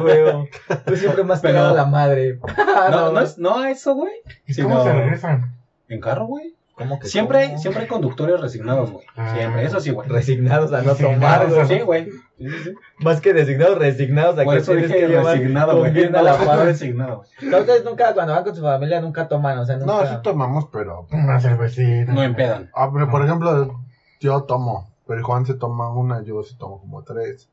[0.01, 0.49] güey.
[0.85, 2.39] Tú siempre me has Pero- pegado a la madre.
[2.91, 4.13] No, no, es, no a eso, güey.
[4.47, 5.55] ¿Y Sí, cómo se regresan?
[5.87, 6.55] En carro, güey.
[6.75, 7.59] ¿Cómo que Siempre hay, cómo?
[7.59, 9.05] siempre hay conductores resignados, güey.
[9.15, 9.33] Ah.
[9.33, 10.09] Siempre, eso sí, güey.
[10.09, 11.65] Resignados a no tomar, güey.
[11.67, 12.05] Sí, güey.
[12.11, 12.73] Sí, sí, sí.
[12.99, 15.91] Más que designados, resignados a Por que eso tienes que llevar resignado, güey.
[15.93, 16.65] bien a No, la no, par.
[16.65, 19.93] resignado, ustedes nunca, cuando van con su familia, nunca toman, o sea, nunca.
[19.93, 21.07] No, sí tomamos, pero.
[21.11, 22.11] Una cervecita.
[22.11, 22.69] No empedan.
[22.75, 23.79] Ah, pero por ejemplo,
[24.19, 27.47] yo tomo, pero Juan se toma una, yo se tomo como tres.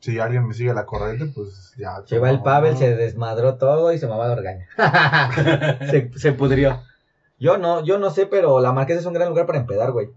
[0.00, 2.02] Si alguien me sigue la corriente, pues ya.
[2.08, 2.78] Lleva el tomamos, Pavel, ¿no?
[2.78, 4.66] se desmadró todo y se mamá de orgaña.
[5.90, 6.80] se, se pudrió.
[7.38, 10.08] Yo no, yo no sé, pero la Marquesa es un gran lugar para empedar, güey.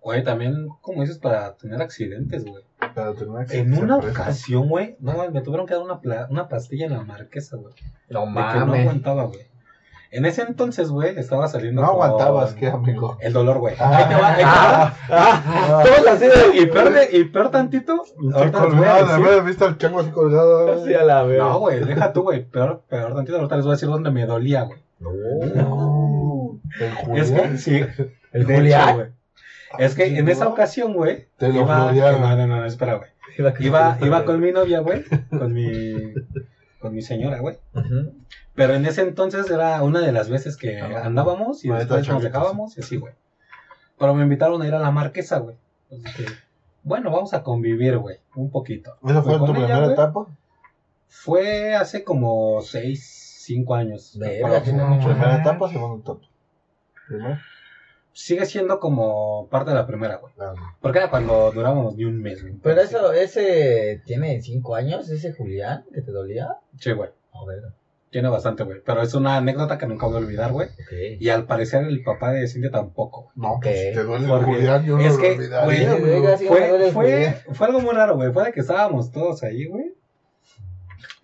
[0.00, 2.62] Güey, también, como dices, para tener accidentes, güey.
[2.94, 6.28] Pero tenía que En una ocasión, güey, no, güey, me tuvieron que dar una, pla-
[6.30, 7.74] una pastilla en la marquesa, güey.
[8.08, 8.80] No De que no mames.
[8.82, 9.40] aguantaba, güey.
[10.10, 13.18] En ese entonces, güey, estaba saliendo No con- aguantabas, ¿qué, amigo?
[13.20, 13.74] El dolor, güey.
[13.78, 13.96] Ah.
[13.96, 14.84] Ahí te va, ahí te va.
[14.86, 16.62] Ah, ah, todos así de.
[16.62, 18.04] Y peor, de- y peor tantito,
[18.34, 20.72] ahorita colgado, de haber visto al chango así colgado.
[20.80, 21.38] Así a la vez.
[21.38, 22.42] No, güey, deja tú, güey.
[22.44, 24.80] Peor, peor tantito, ahorita les voy a decir dónde me dolía, güey.
[25.00, 26.07] No.
[26.80, 27.52] El Es Julián.
[27.52, 27.80] que, sí.
[28.32, 28.88] El de Julián.
[28.88, 29.08] hecho, güey.
[29.78, 33.10] Es que en esa ocasión, güey, Te lo iba, no, no, no, espera, güey.
[33.60, 36.14] Iba, iba con mi novia, güey, con mi,
[36.80, 37.58] con mi señora, güey.
[38.54, 42.08] Pero en ese entonces era una de las veces que Ah, andábamos y no, después
[42.08, 43.12] nos dejábamos y así, güey.
[43.98, 45.56] Pero me invitaron a ir a la marquesa, güey.
[45.90, 46.32] Entonces dije,
[46.82, 48.96] bueno, vamos a convivir, güey, un poquito.
[49.06, 49.92] ¿Esa fue tu ella, primera güey.
[49.92, 50.26] etapa?
[51.06, 54.16] Fue hace como seis, cinco años.
[54.18, 56.26] ¿Primera etapa o segunda etapa?
[57.08, 57.42] ¿Primera?
[58.12, 60.32] Sigue siendo como parte de la primera, güey.
[60.40, 62.54] Ah, Porque era cuando durábamos ni un mes, güey.
[62.62, 66.48] Pero eso, ese tiene cinco años, ese Julián, que te dolía.
[66.78, 67.10] Sí, güey.
[67.32, 67.62] A ver,
[68.10, 68.80] Tiene bastante, güey.
[68.84, 70.68] Pero es una anécdota que nunca voy a olvidar, güey.
[70.68, 71.20] ok.
[71.20, 73.32] Y al parecer el papá de Cintia tampoco, güey.
[73.36, 73.62] No, Ok.
[73.62, 77.34] pues si te duele el Porque Julián, yo es no que, lo güey, Fue, fue,
[77.52, 78.32] fue algo muy raro, güey.
[78.32, 79.92] Fue de que estábamos todos ahí, güey.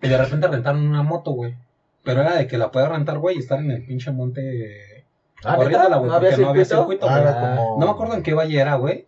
[0.01, 1.55] Y de repente rentaron una moto, güey.
[2.03, 4.94] Pero era de que la podía rentar, güey, y estar en el pinche monte
[5.45, 5.97] Ah, corriéndola, ¿neta?
[5.99, 6.09] güey.
[6.09, 7.09] ¿No había porque no había circuito?
[7.09, 7.21] Ah, güey.
[7.23, 7.79] era como...
[7.79, 9.07] No me acuerdo en qué valle era, güey.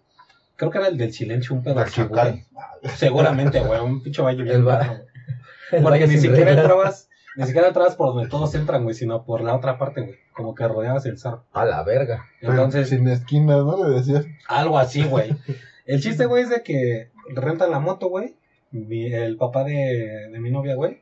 [0.55, 2.45] Creo que era el del silencio, un pedo así, güey.
[2.95, 3.79] Seguramente, güey.
[3.79, 5.01] Un pinche valle bien El va- raro, güey.
[5.71, 8.95] El Porque valle ni sin siquiera entrabas, ni siquiera entrabas por donde todos entran, güey,
[8.95, 10.15] sino por la otra parte, güey.
[10.33, 11.43] Como que rodeabas el cerro.
[11.53, 12.25] A la verga.
[12.41, 13.85] Entonces, Sin esquinas, ¿no?
[13.87, 14.25] Le decías.
[14.47, 15.35] algo así, güey.
[15.85, 18.35] El chiste, güey, es de que rentan la moto, güey.
[18.71, 21.01] Mi- El papá de, de mi novia, güey,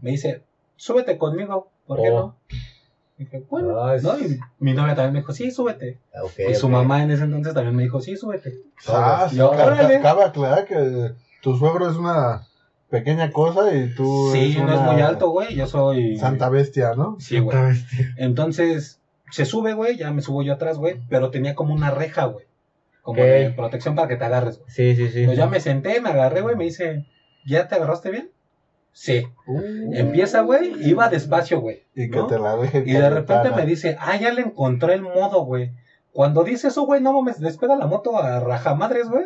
[0.00, 0.42] me dice,
[0.76, 2.18] súbete conmigo, ¿por qué Oh.
[2.18, 2.36] no?
[3.18, 4.18] Dije, bueno, Ah, es- ¿no?
[4.18, 5.98] Y mi novia también me dijo, sí, súbete.
[6.14, 8.54] Ah, y su mamá en ese entonces también me dijo, sí, súbete.
[8.88, 10.00] Ah, Yo, ca- ca- órale.
[10.00, 12.42] cabe aclarar que tu suegro es una
[12.90, 16.16] pequeña cosa y tú Sí, no es muy alto, güey, yo soy...
[16.18, 17.16] Santa bestia, ¿no?
[17.20, 17.56] Sí, güey.
[18.16, 22.24] Entonces, se sube, güey, ya me subo yo atrás, güey, pero tenía como una reja,
[22.26, 22.46] güey.
[23.02, 24.70] Como de protección para que te agarres, güey.
[24.70, 25.20] Sí, sí, sí.
[25.20, 27.04] Entonces ya me senté, me agarré, güey, me dice,
[27.44, 28.30] ¿ya te agarraste bien?
[28.92, 29.26] Sí.
[29.46, 31.82] Uh, Empieza, güey, iba despacio, güey.
[31.94, 32.26] y que ¿no?
[32.26, 35.72] te la deje Y de repente me dice, ah, ya le encontré el modo, güey.
[36.12, 39.24] Cuando dice eso, güey, no mames, despega la moto a rajamadres, güey.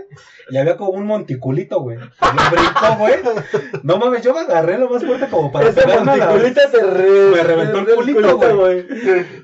[0.51, 1.99] Y había como un monticulito, güey.
[1.99, 3.15] Lo brincó, güey.
[3.83, 7.31] No mames, yo me agarré lo más fuerte como para Ese la- monticulita se re...
[7.35, 8.87] Me reventó el culito, güey.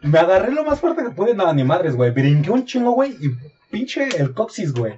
[0.02, 2.12] Me agarré lo más fuerte que pude, nada, ni madres, güey.
[2.12, 3.30] Brinqué un chingo, güey, y
[3.72, 4.94] pinche el coxis, güey.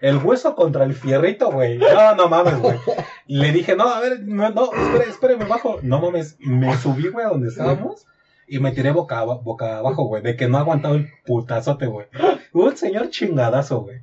[0.00, 1.78] El hueso contra el fierrito, güey.
[1.78, 2.78] No, no mames, güey.
[3.26, 5.78] Le dije, no, a ver, no, no, espere, espere, me bajo.
[5.82, 8.06] No mames, me subí, güey, a donde estábamos.
[8.46, 12.06] Y me tiré boca abajo, güey, de que no aguantaba el putazote, güey.
[12.52, 13.98] Un señor chingadazo, güey.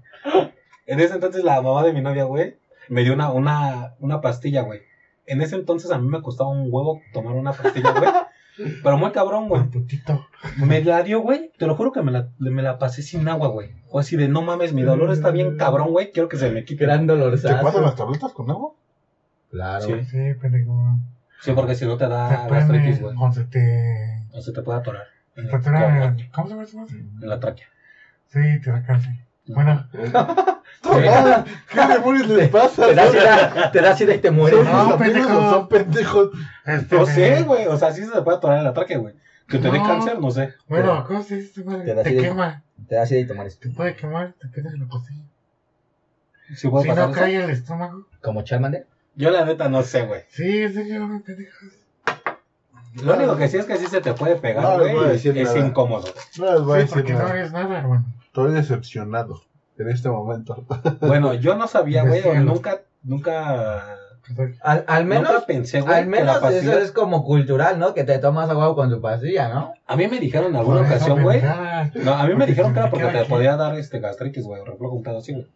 [0.86, 2.58] En ese entonces la mamá de mi novia, güey,
[2.90, 4.82] me dio una, una, una pastilla, güey.
[5.26, 8.10] En ese entonces a mí me costaba un huevo tomar una pastilla, güey.
[8.58, 9.64] Pero muy cabrón, güey.
[9.64, 10.28] Putito.
[10.58, 11.52] Me la dio, güey.
[11.58, 13.72] Te lo juro que me la, me la pasé sin agua, güey.
[13.90, 16.12] Fue así de, no mames, mi dolor está bien cabrón, güey.
[16.12, 16.86] Quiero que se me quite.
[16.86, 17.64] Gran ¿Te dolorzazo.
[17.64, 18.72] pasan las tabletas con agua?
[19.52, 19.86] Claro.
[19.86, 20.06] Sí.
[20.06, 20.98] Sí, pendejo.
[21.42, 23.16] Sí, porque si no te da gastritis, güey.
[23.20, 24.26] o se te...
[24.32, 25.08] O se te puede atorar.
[25.36, 26.86] En, te colon, ¿Cómo se llama eso?
[26.88, 27.68] Sí, en la tráquea.
[28.32, 29.25] te da cáncer.
[29.48, 29.88] Bueno,
[30.88, 32.86] Ah, ¿Qué demonios les pasa?
[32.88, 34.60] Te da sida, te da sida y te mueres.
[34.64, 34.90] ¿Son No,
[35.50, 36.30] son pendejos?
[36.66, 36.96] este...
[36.96, 37.66] No sé, güey.
[37.68, 39.16] O sea, sí se te puede atorar en la tráquea, güey.
[39.48, 39.84] Que te dé No.
[39.88, 40.54] cáncer, no sé.
[40.68, 41.64] Bueno, ¿cómo se dice?
[41.64, 42.62] Te Te, te y- quema.
[42.88, 43.60] Te da sida y te mueres.
[43.60, 45.24] Te puede quemar, te quedas en la cocina.
[46.56, 47.12] ¿Sí puede Si no eso?
[47.12, 48.06] cae el estómago.
[48.22, 48.86] ¿Como Charmander?
[49.16, 50.22] Yo la neta no sé, güey.
[50.30, 51.70] Sí, señor, pendejos.
[53.02, 55.16] Lo único que sí es que sí se te puede No pegar, güey.
[55.16, 55.60] es nada.
[55.68, 56.08] incómodo.
[56.38, 57.42] No les voy a Sí, decir porque no nada.
[57.42, 58.06] es nada, hermano.
[58.36, 59.40] Estoy decepcionado
[59.78, 60.66] en este momento.
[61.00, 62.22] Bueno, yo no sabía, güey.
[62.44, 63.96] Nunca, nunca.
[64.62, 65.94] Al, al menos, nunca pensé, güey.
[65.94, 67.94] al que menos eso es como cultural, ¿no?
[67.94, 69.72] Que te tomas agua con su pastilla, ¿no?
[69.88, 71.42] A mí me dijeron en alguna ocasión, güey.
[72.04, 74.66] No, a mí me dijeron que era porque te podía dar este gastritis, güey, o
[74.66, 75.48] reflujo un pedo así, güey.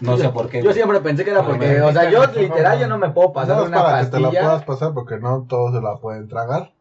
[0.00, 0.58] No sé por qué.
[0.58, 0.74] Yo güey.
[0.74, 3.62] siempre pensé que era porque, o sea, yo literal yo no me puedo pasar No
[3.62, 4.42] es una para que te la pastilla.
[4.42, 6.72] puedas pasar porque no todos se la pueden tragar.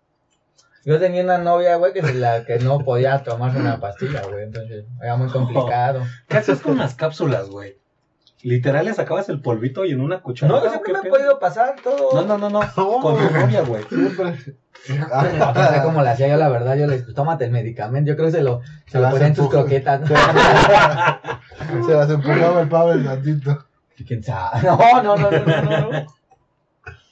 [0.85, 4.43] Yo tenía una novia, güey, que, se la, que no podía tomarse una pastilla, güey,
[4.43, 6.01] entonces era muy complicado.
[6.27, 7.77] ¿Qué haces con las cápsulas, güey?
[8.41, 10.51] Literal le sacabas el polvito y en una cuchara.
[10.51, 12.09] No, siempre me he podido pasar todo.
[12.13, 12.59] No, no, no, no.
[12.75, 12.99] No.
[13.01, 13.83] Con tu novia, güey.
[13.85, 14.35] Siempre.
[14.89, 18.17] No sé cómo le hacía yo, la verdad, yo le dije, tómate el medicamento, yo
[18.17, 20.07] creo que se lo, se Se lo ponía en tus croquetas, ¿no?
[21.87, 23.65] Se las empujaba el Pavel tantito.
[24.05, 24.61] ¿Quién sabe?
[24.63, 26.07] No, no, no, no, no, no.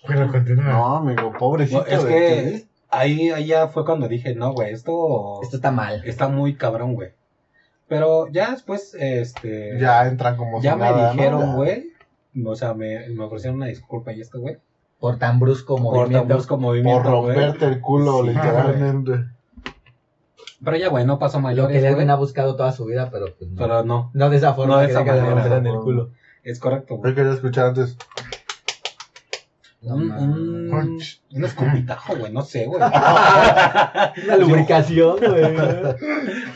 [0.06, 0.66] Pero continúa.
[0.66, 1.80] No, amigo, pobrecito.
[1.80, 2.71] No, es que.
[2.91, 6.04] Ahí, ahí ya fue cuando dije, no, güey, esto Esto está mal.
[6.06, 7.10] está muy cabrón, güey.
[7.88, 9.77] Pero ya después, este.
[9.80, 11.88] Ya entran como ya si me dijeron, güey.
[12.45, 14.58] O sea, me, me ofrecieron una disculpa y esto, güey.
[14.99, 16.34] Por tan brusco Por tan movimiento.
[16.34, 17.36] brusco Por movimiento, güey.
[17.36, 18.30] romperte el culo, Sí.
[18.30, 19.25] literalmente.
[20.63, 23.49] Pero ya, güey, no pasó Lo que Edwin ha buscado toda su vida, pero pues
[23.49, 23.58] no.
[23.58, 26.12] Pero no, No de esa forma No de esa manera, rompieran el culo.
[26.43, 27.12] es correcto, güey.
[27.12, 27.97] Yo quería escuchar antes.
[29.84, 31.22] Un, mames.
[31.32, 32.82] un, un escupitajo, güey, no sé, güey.
[34.26, 35.44] Una lubricación, güey.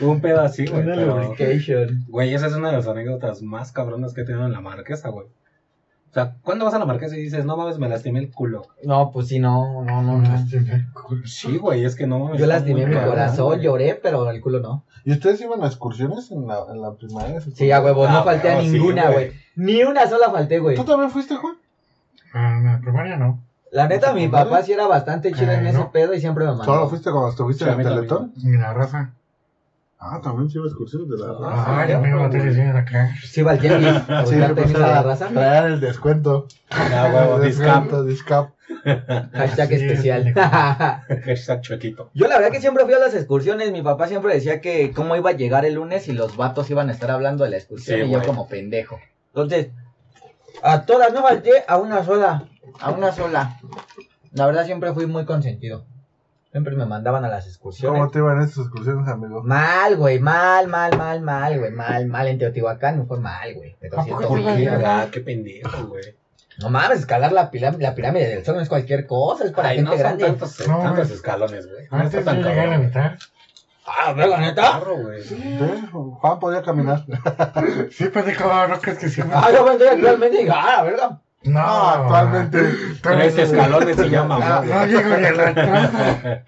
[0.00, 0.82] un pedo así, güey.
[0.82, 2.04] Una pero- lubrication.
[2.08, 5.08] Güey, esa es una de las anécdotas más cabronas que he tenido en la marquesa,
[5.08, 5.26] güey.
[5.26, 8.62] O sea, ¿cuándo vas a la marquesa y dices, no mames, me lastimé el culo?
[8.84, 10.28] No, pues sí, no, no, no, No, no.
[10.30, 10.86] lastimé.
[11.24, 12.40] Sí, güey, es que no mames.
[12.40, 13.60] Yo lastimé mi cabrón, corazón, güey.
[13.62, 14.84] lloré, pero el culo no.
[15.04, 17.40] ¿Y ustedes iban a excursiones en la, en la primaria?
[17.40, 19.26] Sí, a huevo, no Ah, falté a sí, ninguna, güey.
[19.30, 19.40] güey.
[19.56, 20.74] Ni una sola falté, güey.
[20.76, 21.56] ¿Tú también fuiste, Juan?
[22.32, 23.40] Ah, en la primaria no.
[23.72, 25.90] La neta, mi papá sí era bastante chido en Ay, ese no.
[25.90, 26.64] pedo y siempre me mandó.
[26.64, 28.08] ¿Solo fuiste cuando estuviste Sí, a en mí el también.
[28.08, 28.32] Teletón?
[28.50, 29.10] Ni la raza.
[29.98, 31.64] Ah, también sí iba a excursiones de la raza.
[31.66, 33.14] Ah, Ah, ya me iba a tener acá.
[33.24, 33.88] Sí, va al tianguis.
[34.08, 35.28] a Sí, buscar pues tenis a la era raza.
[35.28, 36.46] traer el descuento.
[36.70, 37.82] Ah, huevo, discap.
[37.84, 38.50] descuento, discap.
[39.32, 40.32] Hashtag especial.
[41.24, 42.10] Hashtag chuequito.
[42.14, 45.16] Yo la verdad que siempre fui a las excursiones, mi papá siempre decía que cómo
[45.16, 47.98] iba a llegar el lunes y los vatos iban a estar hablando de la excursión
[48.00, 48.26] Sí, y yo güey.
[48.28, 48.98] como pendejo.
[49.28, 49.68] Entonces,
[50.62, 52.44] a todas no falté, a una sola,
[52.80, 53.58] a una sola.
[54.32, 55.84] La verdad siempre fui muy consentido.
[56.52, 58.12] Siempre me mandaban a las ¿Cómo excursiones.
[58.12, 59.42] te iban esas excursiones, amigo?
[59.42, 62.28] Mal, güey, mal, mal, mal, mal, güey, mal, mal.
[62.28, 63.76] En Teotihuacán me fue mal, güey.
[63.78, 64.28] Pero ¿A siento?
[64.86, 66.16] Ah, qué pendejo, güey.
[66.58, 69.76] No mames, escalar la, la pirámide del sol no es cualquier cosa, es para Ay,
[69.76, 70.24] gente no son grande.
[70.24, 71.80] tantos, No, tantos escalones, güey.
[71.80, 72.86] No está Antes yo tan llegué a la cabrón.
[72.86, 73.12] mitad.
[73.86, 74.62] Ah, verga, neta.
[74.72, 75.22] Carro, güey.
[75.22, 75.58] ¿Sí?
[75.92, 77.04] Juan podía caminar.
[77.90, 79.22] Sí, de como rocas que sí.
[79.32, 81.20] Ah, yo pensé actualmente y dije, ah, la verga.
[81.44, 82.58] No, No, actualmente.
[83.02, 84.64] Tres escalones y ya Ah, mamó.
[84.64, 86.44] No llego ni a la entrada.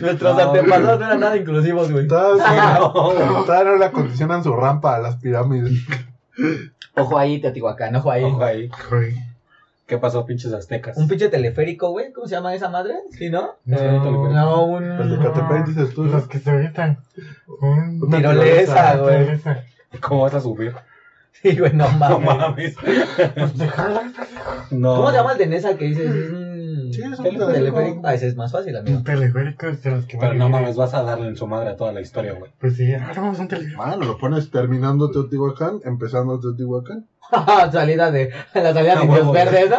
[0.00, 2.06] Nuestros No, antepasados no eran nada inclusivos, güey.
[2.06, 5.72] Todavía No, no le acondicionan su rampa a las pirámides.
[6.96, 8.24] Ojo ahí, Teotihuacán, ojo ahí.
[8.24, 8.68] Ojo ahí.
[8.88, 9.14] Joder.
[9.86, 10.96] ¿Qué pasó, pinches aztecas?
[10.96, 12.10] Un pinche teleférico, güey.
[12.12, 12.94] ¿Cómo se llama esa madre?
[13.10, 13.56] ¿Sí, no?
[13.66, 14.28] No, Eh, teleférico.
[14.30, 15.22] no, El de un...
[15.22, 16.04] Catepec, dices tú.
[16.04, 16.98] Los que se avientan.
[17.60, 18.02] Un...
[18.02, 19.40] Una tirolesa, güey.
[20.00, 20.74] ¿Cómo vas a subir?
[21.42, 22.26] Sí, güey, no No mames.
[22.38, 22.76] mames.
[23.34, 23.68] Pues de.
[24.70, 26.10] ¿Cómo se llama el de Nesa que dices?
[26.94, 27.46] Sí, es un teleférico.
[27.52, 28.00] teleférico.
[28.04, 28.98] Ah, ese es más fácil, amigo.
[28.98, 31.46] Un teleférico es de los que Pero no a mames, vas a darle en su
[31.46, 32.50] madre a toda la historia, güey.
[32.58, 33.82] Pues sí, ah, no, es un teleférico.
[33.84, 37.06] Bueno, lo pones terminando Teotihuacán, empezando Teotihuacán.
[37.72, 38.30] salida de...
[38.52, 39.78] La salida de Ah, Indios huevo, Verdes, ¿no?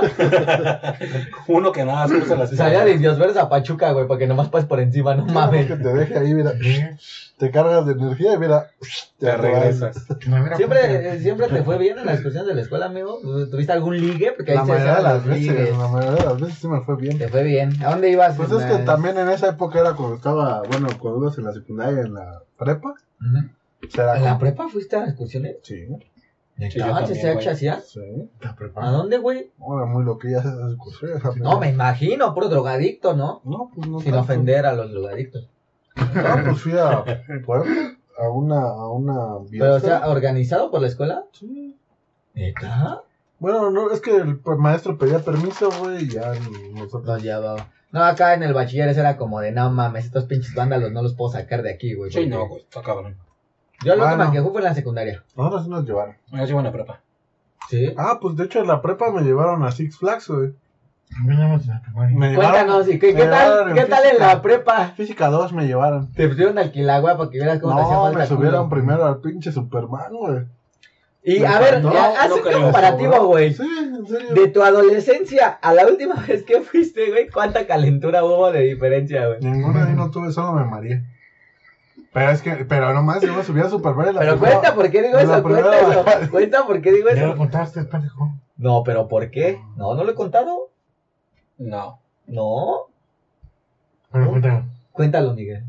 [1.48, 4.28] Uno que nada más puso las Salida de Indios Verdes a Pachuca, güey, para que
[4.28, 5.68] nomás pases por encima, no mames.
[5.68, 6.54] Que te deje ahí, mira.
[7.38, 8.68] Te cargas de energía y mira.
[9.20, 9.40] Te vas.
[9.42, 10.08] regresas.
[10.56, 13.20] Siempre, eh, siempre te fue bien en las excursiones de la escuela, amigo.
[13.52, 14.32] ¿Tuviste algún ligue?
[14.36, 15.78] Porque ahí La se mayoría de las veces, ligues.
[15.78, 17.05] la mayoría de las veces sí me fue bien.
[17.18, 17.72] Te fue bien.
[17.84, 18.36] ¿A dónde ibas?
[18.38, 21.44] Pues es que la- también en esa época era cuando estaba, bueno, cuando ibas en
[21.46, 22.90] la secundaria, en la prepa.
[23.22, 23.48] Ujú.
[23.88, 25.58] o sea, era ¿En la prepa fuiste a excursiones?
[25.64, 25.86] Sí,
[26.58, 27.48] Sí, yo ¿Ah, también, CCH güey.
[27.50, 27.86] hacías?
[27.90, 28.00] sí.
[28.36, 28.98] Está ¿A preparado.
[29.00, 29.52] dónde, güey?
[29.60, 31.22] No, era muy loquillas esas excursiones.
[31.36, 33.42] No, me imagino, puro drogadicto, ¿no?
[33.44, 34.00] No, pues no.
[34.00, 34.22] Sin tanto.
[34.22, 35.50] ofender a los drogadictos.
[35.98, 37.04] No, pues fui a
[37.46, 41.24] Puebla, a una, a una Pero, o sea, ¿organizado por la escuela?
[41.34, 41.76] Sí.
[42.34, 43.02] ¿Neta?
[43.46, 46.32] Bueno, no, es que el maestro pedía permiso, güey, y ya
[46.74, 47.06] nosotros.
[47.06, 47.68] Los llevaba.
[47.92, 51.14] No, acá en el bachilleres era como de, no mames, estos pinches vándalos no los
[51.14, 52.10] puedo sacar de aquí, güey.
[52.10, 53.16] Sí, porque- no, güey, está cabrón.
[53.84, 54.16] Yo lo Bueno.
[54.24, 55.24] última que fue en la secundaria.
[55.38, 56.16] Nosotros sí nos llevaron.
[56.32, 57.02] Yo sí buena prepa.
[57.70, 57.94] ¿Sí?
[57.98, 60.50] Ah, pues de hecho en la prepa me llevaron a Six Flags, güey.
[61.16, 61.48] A mí no
[62.18, 64.88] me llevaron- Cuéntanos, ¿y qué, qué tal, qué tal en la prepa?
[64.98, 66.12] Física 2 me llevaron.
[66.14, 68.70] Te pusieron al Quilagua para que vieras cómo te hacía No, falta me subieron culo.
[68.82, 70.46] primero al pinche Superman, güey.
[71.28, 73.52] Y Me a ver, ya, haz no un comparativo, güey.
[73.52, 74.34] Sí, en serio.
[74.36, 79.28] De tu adolescencia a la última vez que fuiste, güey, ¿cuánta calentura hubo de diferencia,
[79.28, 79.40] güey?
[79.42, 81.04] Ninguna ahí no tuve, solo me mareé.
[82.14, 84.16] Pero es que, pero nomás yo me subí a Super Bowl.
[84.18, 86.30] Pero cuenta por qué digo eso, primera cuenta eso.
[86.32, 87.38] Cuenta por qué digo Ya lo eso.
[87.38, 88.32] contaste, pendejo.
[88.58, 89.60] No, pero ¿por qué?
[89.76, 90.70] No, no lo he contado.
[91.58, 92.00] No.
[92.28, 92.86] No.
[94.12, 94.64] Bueno, cuéntalo.
[94.92, 95.66] Cuéntalo, Miguel.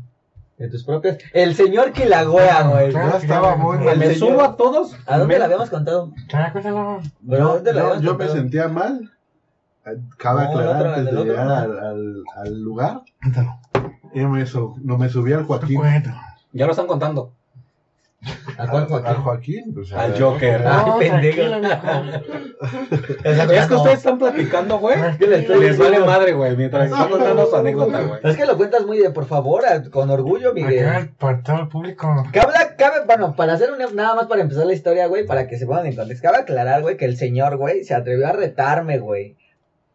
[0.57, 1.17] De tus propias.
[1.33, 2.89] El señor Quilagüea, güey.
[2.89, 3.11] Claro.
[3.11, 3.99] Ya estaba muy Me mal.
[3.99, 4.95] señor- subo a todos.
[5.05, 6.11] ¿A dónde me- la habíamos contado?
[6.51, 6.99] Cuéntalo.
[7.21, 7.83] Bro, Yo, ¿dónde la
[8.15, 9.11] me sentía mal.
[10.17, 11.53] Cabe No, aclarar otro, antes de otro, llegar no.
[11.55, 13.01] al, al, al lugar.
[13.21, 13.59] Cuéntalo.
[14.13, 14.45] Y me,
[14.83, 15.77] no, me subí al Joaquín.
[15.77, 16.17] Cuéntalo.
[16.53, 17.33] Ya lo están contando.
[18.57, 19.23] ¿A cuál Al Joaquín?
[19.23, 19.73] Joaquín.
[19.75, 20.19] pues, a Al.
[20.19, 20.61] Joker.
[20.61, 21.41] No, pendejo.
[23.23, 24.99] Es que ustedes están platicando, güey.
[24.99, 28.19] Es que le estoy Les vale madre, güey, mientras están contando su anécdota, güey.
[28.23, 31.09] Es que lo cuentas muy de, por favor, con orgullo, Acá Miguel.
[31.19, 32.25] para todo el público.
[32.33, 35.57] Cabe, cabe, bueno, para hacer una, nada más para empezar la historia, güey, para que
[35.57, 36.27] se pongan en contexto.
[36.27, 39.37] Cabe aclarar, güey, que el señor, güey, se atrevió a retarme, güey.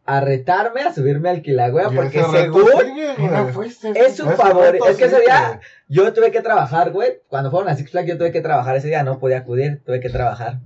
[0.05, 3.93] A retarme a subirme al Quilagüea, porque según sigue, no fuiste.
[3.95, 4.75] es su favor.
[4.89, 7.21] Es que ese día yo tuve que trabajar, güey.
[7.29, 10.01] Cuando fueron a Six Flags yo tuve que trabajar ese día, no podía acudir, tuve
[10.01, 10.59] que trabajar.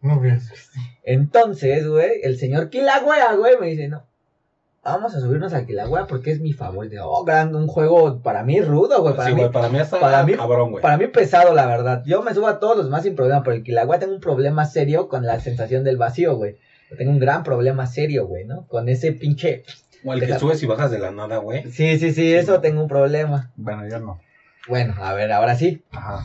[0.00, 0.22] No.
[1.04, 4.04] Entonces, güey, el señor Quilagüea, güey, me dice, no,
[4.84, 6.96] vamos a subirnos al Quilagüea porque es mi favorito.
[7.04, 9.98] Oh, gran, un juego para mí rudo, güey, para Sí, mí güey, para mí está
[10.00, 10.82] para mí- cabrón, güey.
[10.82, 12.02] Para mí pesado, la verdad.
[12.06, 14.64] Yo me subo a todos los más sin problema, pero el Kilagua tengo un problema
[14.64, 16.56] serio con la sensación del vacío, güey.
[16.90, 18.66] Yo Tengo un gran problema serio, güey, ¿no?
[18.66, 19.64] Con ese pinche...
[20.04, 21.64] O el que Deja- subes y bajas de la nada, güey.
[21.72, 23.50] Sí, sí, sí, eso tengo un problema.
[23.56, 24.20] Bueno, ya no.
[24.68, 25.82] Bueno, a ver, ahora sí.
[25.90, 26.24] Ajá.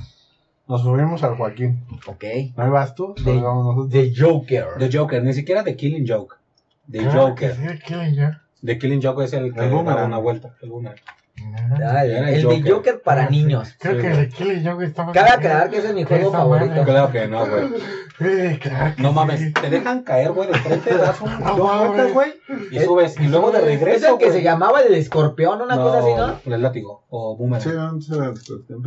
[0.67, 1.83] Nos subimos al Joaquín.
[2.05, 2.23] Ok.
[2.55, 3.15] ¿No vas tú?
[3.25, 3.89] Vamos nosotros.
[3.89, 4.65] The Joker.
[4.77, 6.35] The Joker, ni siquiera The Killing Joke.
[6.89, 7.71] The Claro que Joker.
[7.77, 8.41] sí, ¿quién ya?
[8.63, 10.55] The Killing Joke es el que da una vuelta.
[10.61, 10.69] El
[11.85, 12.63] Ah, el el el Joker.
[12.63, 13.35] The Joker para Ah, sí.
[13.35, 13.75] niños.
[13.79, 14.19] Creo Sí, que güey.
[14.21, 15.11] de Kill y yo estaba.
[15.11, 16.69] Cabe aclarar que ese es mi juego favorito.
[16.71, 16.83] madre.
[16.85, 17.63] Claro que no, güey.
[18.19, 19.15] Sí, claro No sí.
[19.15, 22.33] mames, te dejan caer, güey, de frente, das un, No vueltas, güey,
[22.71, 23.19] y Es- subes.
[23.19, 24.37] Y luego de Es regreso, el que güey.
[24.37, 26.53] se llamaba el escorpión, una cosa así, ¿no?
[26.55, 27.61] El látigo, o boomerang.
[27.63, 28.29] Sí, antes era-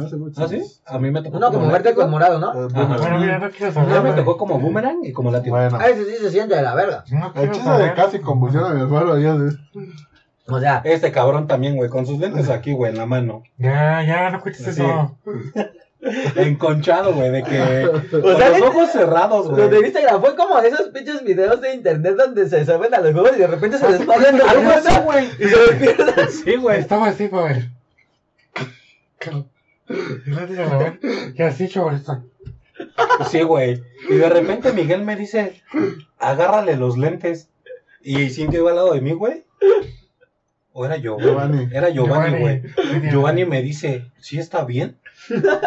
[0.06, 0.42] hace mucho.
[0.42, 0.62] ¿Ah, sí?
[0.86, 2.52] A mí me tocó Uno como verde con morado, ¿no?
[2.54, 2.96] Eh, Ajá.
[2.96, 4.02] Bueno, mira, no quiero A mí saber.
[4.02, 5.56] me tocó como boomerang y como látigo.
[5.56, 5.76] Bueno.
[5.78, 7.04] A ese sí se siente de la verga.
[7.10, 7.94] No El chiste de saber.
[7.94, 9.18] casi convulsiona mi hermano.
[9.18, 9.34] Ya.
[10.48, 13.42] O sea, Este cabrón también, güey, con sus lentes aquí, güey, en la mano.
[13.58, 14.70] Ya, ya, no cuentes Sí.
[14.82, 15.16] eso.
[16.36, 17.86] Enconchado, güey, de que.
[18.16, 19.82] O con sea, los ojos cerrados, Lo de güey.
[19.84, 23.32] viste grabó fue como esos pinches videos de internet donde se suben a los juegos
[23.34, 25.26] y de repente se desmayan los Algo así, güey.
[25.26, 26.28] y se despiertan.
[26.44, 26.78] Sí, güey.
[26.80, 27.64] Estaba así, güey.
[31.34, 32.22] Y así, chavalita.
[33.30, 33.82] Sí, güey.
[34.08, 35.62] Y de repente Miguel me dice,
[36.18, 37.48] agárrale los lentes.
[38.02, 39.44] Y Cintia iba al lado de mí, güey.
[40.78, 40.98] O era.
[40.98, 41.68] Giovanni.
[41.72, 42.62] Era Giovanni, güey.
[42.62, 43.10] Giovanni.
[43.10, 44.98] Giovanni me dice, ¿sí está bien?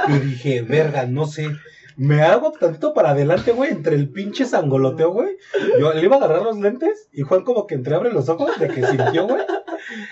[0.08, 1.48] Y dije, verga, no sé.
[2.00, 5.36] Me hago tantito para adelante, güey, entre el pinche sangoloteo, güey.
[5.80, 8.70] Yo le iba a agarrar los lentes y Juan como que entreabre los ojos de
[8.70, 9.44] que sintió, güey.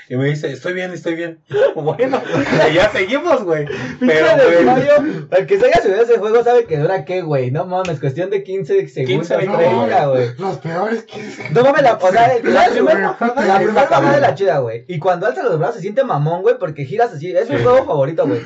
[0.09, 1.39] Y me dice, estoy bien, estoy bien.
[1.75, 2.21] Bueno,
[2.69, 3.65] y ya seguimos, güey.
[3.99, 7.51] Pero, güey, el que se haya subido ese juego sabe que dura qué, güey.
[7.51, 10.29] No mames, cuestión de 15 segundos, 15, 20, 30, güey.
[10.37, 11.21] Los peores que
[11.51, 14.83] No mames, la, o sea, el- la primera de la chida, güey.
[14.87, 17.31] Y cuando alza los brazos se siente mamón, güey, porque giras así.
[17.31, 18.41] Es mi juego favorito, güey.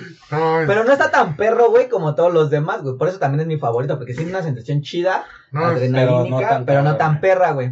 [0.67, 2.97] Pero no está tan perro, güey, como todos los demás, güey.
[2.97, 6.98] Por eso también es mi favorito, porque tiene una sensación chida, no, adrenalínica, pero no
[6.98, 7.70] tan, perra, perra, güey.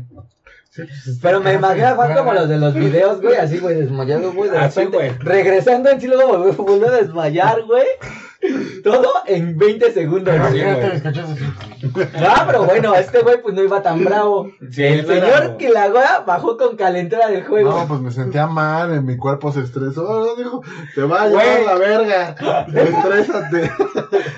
[0.70, 4.32] sí, pues, Pero me imagino Juan como los de los videos, güey, así, güey, desmayado,
[4.34, 5.20] güey, de Así, repente, güey.
[5.20, 7.86] regresando en sí, luego volvió a desmayar, güey.
[8.84, 11.44] Todo en 20 segundos, Pero Sí.
[11.82, 14.50] No, pero bueno, este güey pues no iba tan bravo.
[14.72, 15.58] Sí, El no señor.
[15.58, 17.72] Quilagua bajó con calentura del juego.
[17.72, 20.36] No, pues me sentía mal, en mi cuerpo se estresó.
[20.38, 20.62] Dijo,
[20.96, 22.36] te va a llevar la verga.
[22.74, 23.72] Estrésate.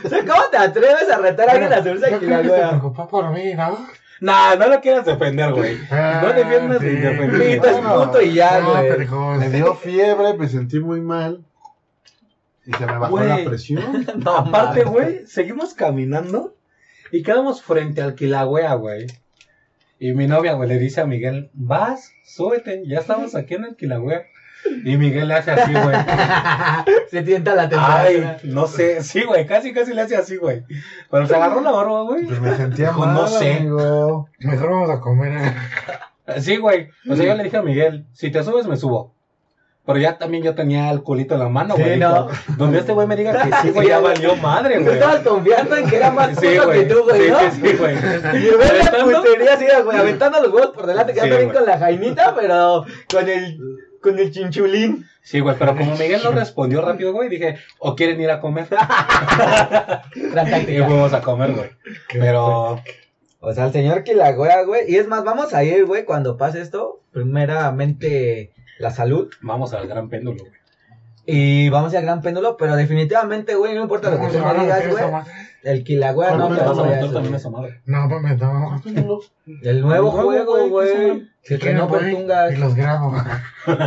[0.04, 2.44] O sea, ¿cómo te atreves a retar a alguien a subirse a Yo creo que
[2.48, 2.70] se Quilagua?
[2.70, 3.78] preocupó por mí, ¿no?
[4.20, 5.78] Nah, no lo quieras defender, güey.
[5.90, 6.86] Ah, No defiendas sí.
[6.88, 8.90] de Sí, es Bueno, puto y ya, No, güey.
[8.90, 9.38] pendejos.
[9.38, 11.44] Me dio fiebre, me sentí muy mal.
[12.72, 13.28] Y se me bajó Güey.
[13.28, 14.06] la presión.
[14.18, 16.56] No, Aparte, güey, seguimos caminando
[17.12, 19.08] y quedamos frente al Kilauea, güey.
[20.00, 23.76] Y mi novia, güey, le dice a Miguel, vas, súbete, ya estamos aquí en el
[23.76, 24.24] Kilauea.
[24.86, 25.96] Y Miguel le hace así, güey.
[27.10, 27.70] Se tienta la Ay,
[28.16, 28.38] temperatura.
[28.44, 30.64] no sé, sí, güey, casi, casi le hace así, güey.
[31.10, 32.26] Pero se agarró la barba, güey.
[32.26, 33.54] Pues me sentía mal, no sé.
[33.56, 34.30] amigo.
[34.40, 35.34] Mejor vamos a comer.
[35.38, 35.56] eh.
[36.40, 36.88] Sí, güey.
[37.10, 39.16] O sea, yo le dije a Miguel, si te subes, me subo.
[39.94, 41.98] Pero ya también yo tenía el culito en la mano, Sí, güey.
[42.00, 42.28] no.
[42.58, 44.94] Donde este güey me diga que sí, güey, ya valió madre, Tú güey.
[44.96, 46.88] estabas confiando en que era más Sí, que güey.
[46.88, 47.40] tú, güey, Sí, ¿no?
[47.40, 47.96] sí, sí, güey.
[47.96, 51.58] Y güey la putería así, güey, aventando los huevos por delante, quedando bien güey.
[51.60, 53.60] con la jainita, pero con el
[54.02, 55.06] Con el chinchulín.
[55.24, 58.66] Sí, güey, pero como Miguel no respondió rápido, güey, dije, o quieren ir a comer.
[60.68, 61.70] Y fuimos a comer, güey.
[62.12, 62.82] Pero,
[63.40, 64.92] O sea, el señor Kilagüea, güey.
[64.92, 67.02] Y es más, vamos a ir, güey, cuando pase esto.
[67.12, 68.52] Primeramente,
[68.82, 69.30] la salud.
[69.42, 70.60] vamos al gran péndulo, güey.
[71.26, 72.58] Y vamos al gran péndulo.
[72.58, 75.04] Pero definitivamente, güey, no importa lo que tú me digas, güey.
[75.64, 77.40] El Kilagüea no ¿Cuál te Te vas a voy a montar hacer, también güey.
[77.40, 77.82] esa madre.
[77.86, 78.18] No, no.
[78.18, 79.22] El nuevo
[79.62, 81.30] El nuevo, juego, güey, güey.
[81.44, 82.54] que Tungas.
[82.54, 83.14] Y los grabo.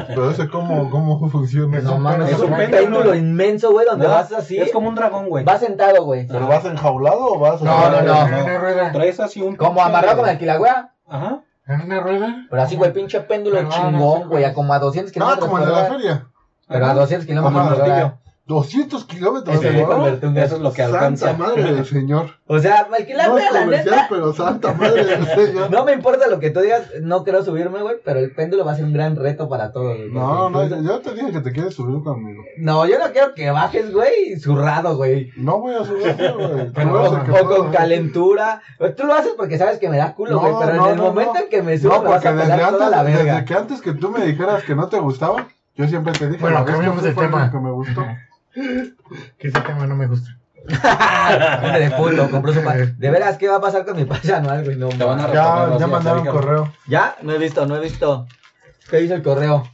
[0.06, 1.80] Pero ese, ¿cómo, cómo funciona?
[1.80, 1.98] No eso?
[1.98, 3.14] mames, Es un péndulo.
[3.16, 4.58] inmenso, güey, donde No, vas así.
[4.58, 5.44] Es como un dragón, güey.
[5.44, 6.28] Vas sentado, güey.
[6.28, 8.92] ¿Pero vas enjaulado o vas No, no, no.
[8.92, 9.56] Traes así un.
[9.56, 10.92] Como amarrado con el Kilagüea.
[11.08, 11.42] Ajá.
[11.66, 12.46] En una rueda.
[12.50, 15.60] Pero así, güey, pinche péndulo no, chingón, güey, a como a 200 Ah, kilómetros como
[15.60, 16.26] por el de la feria.
[16.68, 17.00] Pero a Ajá.
[17.00, 18.18] 200 kilómetros Como por hora.
[18.46, 20.04] 200 kilómetros de viejo hora.
[20.10, 20.44] Bertunga.
[20.44, 21.32] Eso es lo que Santa alcanza.
[21.34, 22.26] madre del señor.
[22.46, 24.06] O sea, el No es la comercial, neta.
[24.10, 25.70] pero santa madre del señor.
[25.70, 28.72] No me importa lo que tú digas, no quiero subirme, güey, pero el péndulo va
[28.72, 29.96] a ser un gran reto para todos.
[29.96, 32.42] güey, No, no, yo yo te dije que te quieres subir conmigo.
[32.58, 35.30] No, yo no quiero que bajes, güey, zurrado, güey.
[35.38, 36.70] No voy a subirte, güey.
[37.40, 38.60] O, con calentura.
[38.76, 40.90] Pues Tú lo haces porque sabes que me da culo, No, güey, pero no, en
[40.92, 41.40] el no, momento no.
[41.40, 43.32] en que me subo No, me vas a desde toda la antes, verga.
[43.36, 46.42] desde que antes que tú me dijeras que no te gustaba, yo siempre te dije
[46.42, 47.50] Bueno, la cambiamos de tema.
[47.50, 48.04] que me gustó.
[48.54, 50.30] Que ese tema no me gusta.
[51.62, 52.60] Hombre de puto, compró su
[52.98, 54.76] De veras, ¿qué va a pasar con mi paya anual, güey?
[54.76, 57.16] No, Te van a Ya, ya mandaron correo ¿Ya?
[57.22, 58.26] No he visto, no he visto.
[58.88, 59.64] ¿Qué dice el correo?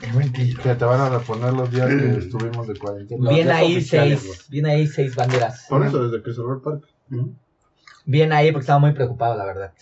[0.00, 0.62] Qué mentira.
[0.62, 3.30] que te van a reponer los días que estuvimos de cuarentena.
[3.30, 4.46] Bien ahí seis.
[4.48, 5.66] Bien ahí seis banderas.
[5.68, 6.86] Por eso, desde que cerró el parque.
[7.10, 7.34] Ujú.
[8.04, 9.72] Bien ahí porque estaba muy preocupado, la verdad.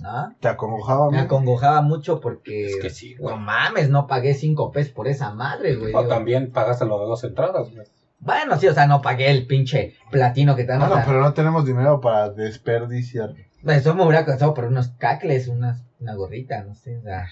[0.00, 0.34] ¿No?
[0.40, 2.66] Te acongojaba, Me acongojaba mucho porque.
[2.66, 3.34] Es que sí, güey.
[3.34, 5.94] No mames, no pagué cinco pesos por esa madre, güey.
[5.94, 7.86] O Digo, también pagaste lo de dos entradas, güey.
[8.20, 10.82] Bueno, sí, o sea, no pagué el pinche platino que te dan.
[10.82, 13.30] o Bueno, sea, pero no tenemos dinero para desperdiciar.
[13.66, 16.96] Eso me hubiera costado por unos cacles, unas, una gorrita, no sé.
[16.98, 17.26] O sea,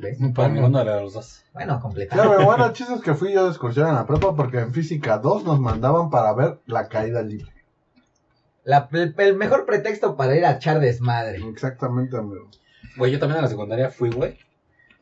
[0.00, 0.18] ¿ves?
[0.34, 1.44] Para ninguno de los dos.
[1.52, 2.30] Bueno, completamente.
[2.34, 4.72] pero bueno, el chiste es que fui yo de excursión en la prepa porque en
[4.72, 7.52] física 2 nos mandaban para ver la caída libre.
[8.64, 11.38] La- el, el mejor pretexto para ir a echar desmadre.
[11.48, 12.50] Exactamente, amigo.
[12.96, 14.38] Güey, yo también a la secundaria fui, güey.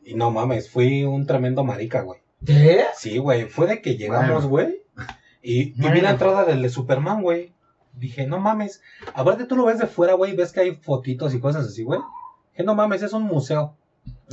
[0.03, 2.19] Y no mames, fui un tremendo marica, güey.
[2.45, 2.83] ¿Qué?
[2.95, 4.83] Sí, güey, fue de que llegamos, güey.
[5.45, 7.53] Y, y vi la entrada del de Superman, güey.
[7.93, 8.81] Dije, no mames.
[9.13, 11.99] Aparte tú lo ves de fuera, güey, ves que hay fotitos y cosas así, güey.
[12.55, 13.75] Que no mames, es un museo.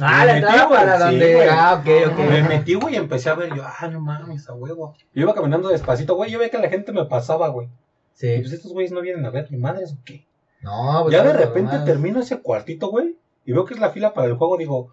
[0.01, 1.35] Ah, Me la metí, güey, para sí, donde.
[1.35, 1.49] güey.
[1.51, 2.19] ah, ok, ok.
[2.19, 4.95] Me metí, güey, y empecé a ver yo, ah, no mames, a huevo.
[5.15, 7.69] Yo iba caminando despacito, güey, yo veía que la gente me pasaba, güey.
[7.69, 7.71] Y
[8.15, 8.39] Sí.
[8.41, 10.27] pues estos güeyes no vienen a ver ni madres o qué.
[10.61, 14.13] No, pues, Ya de repente termino ese cuartito, güey, y veo que es la fila
[14.15, 14.93] para el juego, digo,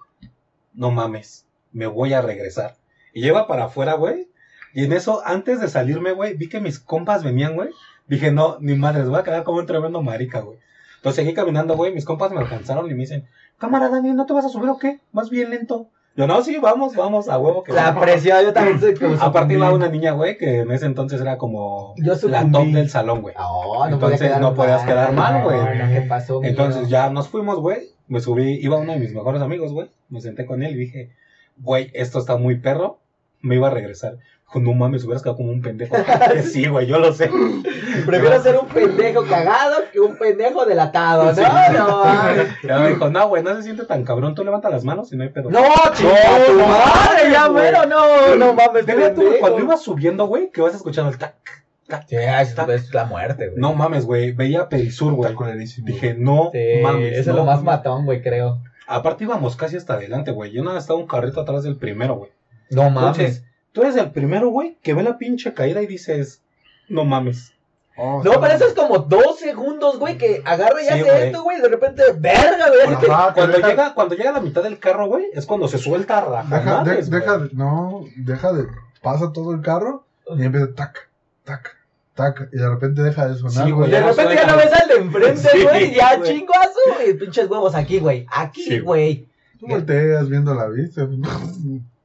[0.74, 2.78] no mames, me voy a regresar.
[3.13, 4.28] Y lleva para afuera, güey,
[4.74, 7.70] y en eso, antes de salirme, güey, vi que mis compas venían, güey.
[8.07, 10.57] Dije, no, ni madres, voy a quedar como un tremendo marica, güey.
[10.97, 13.26] Entonces seguí caminando, güey, mis compas me alcanzaron y me dicen,
[13.57, 14.99] cámara, Dani, ¿no te vas a subir o qué?
[15.11, 15.89] Más bien lento.
[16.15, 18.03] Yo, no, sí, vamos, vamos, a huevo que La vamos".
[18.03, 21.38] presión, yo también soy como Aparte iba una niña, güey, que en ese entonces era
[21.38, 23.36] como Yo la top del salón, güey.
[23.39, 25.57] Oh, no Entonces, no podías quedar mal, güey.
[25.57, 26.43] No, ¿Qué pasó?
[26.43, 27.93] Entonces ya nos fuimos, güey.
[28.07, 29.89] Me subí, iba uno de mis mejores amigos, güey.
[30.09, 31.11] Me senté con él y dije,
[31.57, 32.99] güey, esto está muy perro.
[33.41, 34.17] Me iba a regresar.
[34.56, 35.95] No mames, hubieras quedado como un pendejo.
[36.43, 37.30] sí, güey, yo lo sé.
[38.06, 41.36] Prefiero ser un pendejo cagado que un pendejo delatado, ¿no?
[41.36, 41.41] Sí.
[41.74, 42.04] No.
[42.68, 44.34] Ya me dijo, no, güey, no se siente tan cabrón.
[44.36, 45.50] Tú levanta las manos y no hay pedo.
[45.50, 45.60] no,
[45.95, 50.62] tu no, madre, ya mero, no, no mames, Deja tú, cuando ibas subiendo, güey, que
[50.62, 51.36] vas escuchando el tac,
[51.88, 52.06] tac.
[52.08, 53.60] Sí, eso es la muerte, güey.
[53.60, 54.32] No mames, güey.
[54.32, 55.34] Veía Perisur, güey.
[55.84, 57.14] Dije, no Sí, mames.
[57.18, 57.66] eso es lo más mames.
[57.66, 58.60] matón, güey, creo.
[58.88, 60.52] Aparte íbamos casi hasta adelante, güey.
[60.52, 62.32] Yo nada estaba un carrito atrás del primero, güey.
[62.72, 63.20] No mames.
[63.20, 66.41] Entonces, tú eres el primero, güey, que ve la pinche caída y dices,
[66.88, 67.53] no mames.
[68.01, 68.38] Oh, No, sí.
[68.41, 71.24] pero eso es como dos segundos, güey, que agarra y Sí, hace güey.
[71.28, 73.11] esto, güey, y de repente, verga, güey.
[73.11, 75.78] Ajá, Cuando deja- llega, cuando llega a la mitad del carro, güey, es cuando se
[75.78, 78.67] suelta a Deja, de, deja de, no, deja de,
[79.01, 80.05] pasa todo el carro
[80.38, 81.09] y empieza tac,
[81.43, 81.76] tac,
[82.15, 83.91] tac, y de repente deja de sonar, Sí, güey.
[83.91, 87.76] De repente ya no ves al de enfrente, Sí, güey, ya chingazo, güey, pinches huevos
[87.76, 89.28] aquí, güey, aquí, Sí, güey.
[89.59, 91.05] Tú volteas viendo la vista.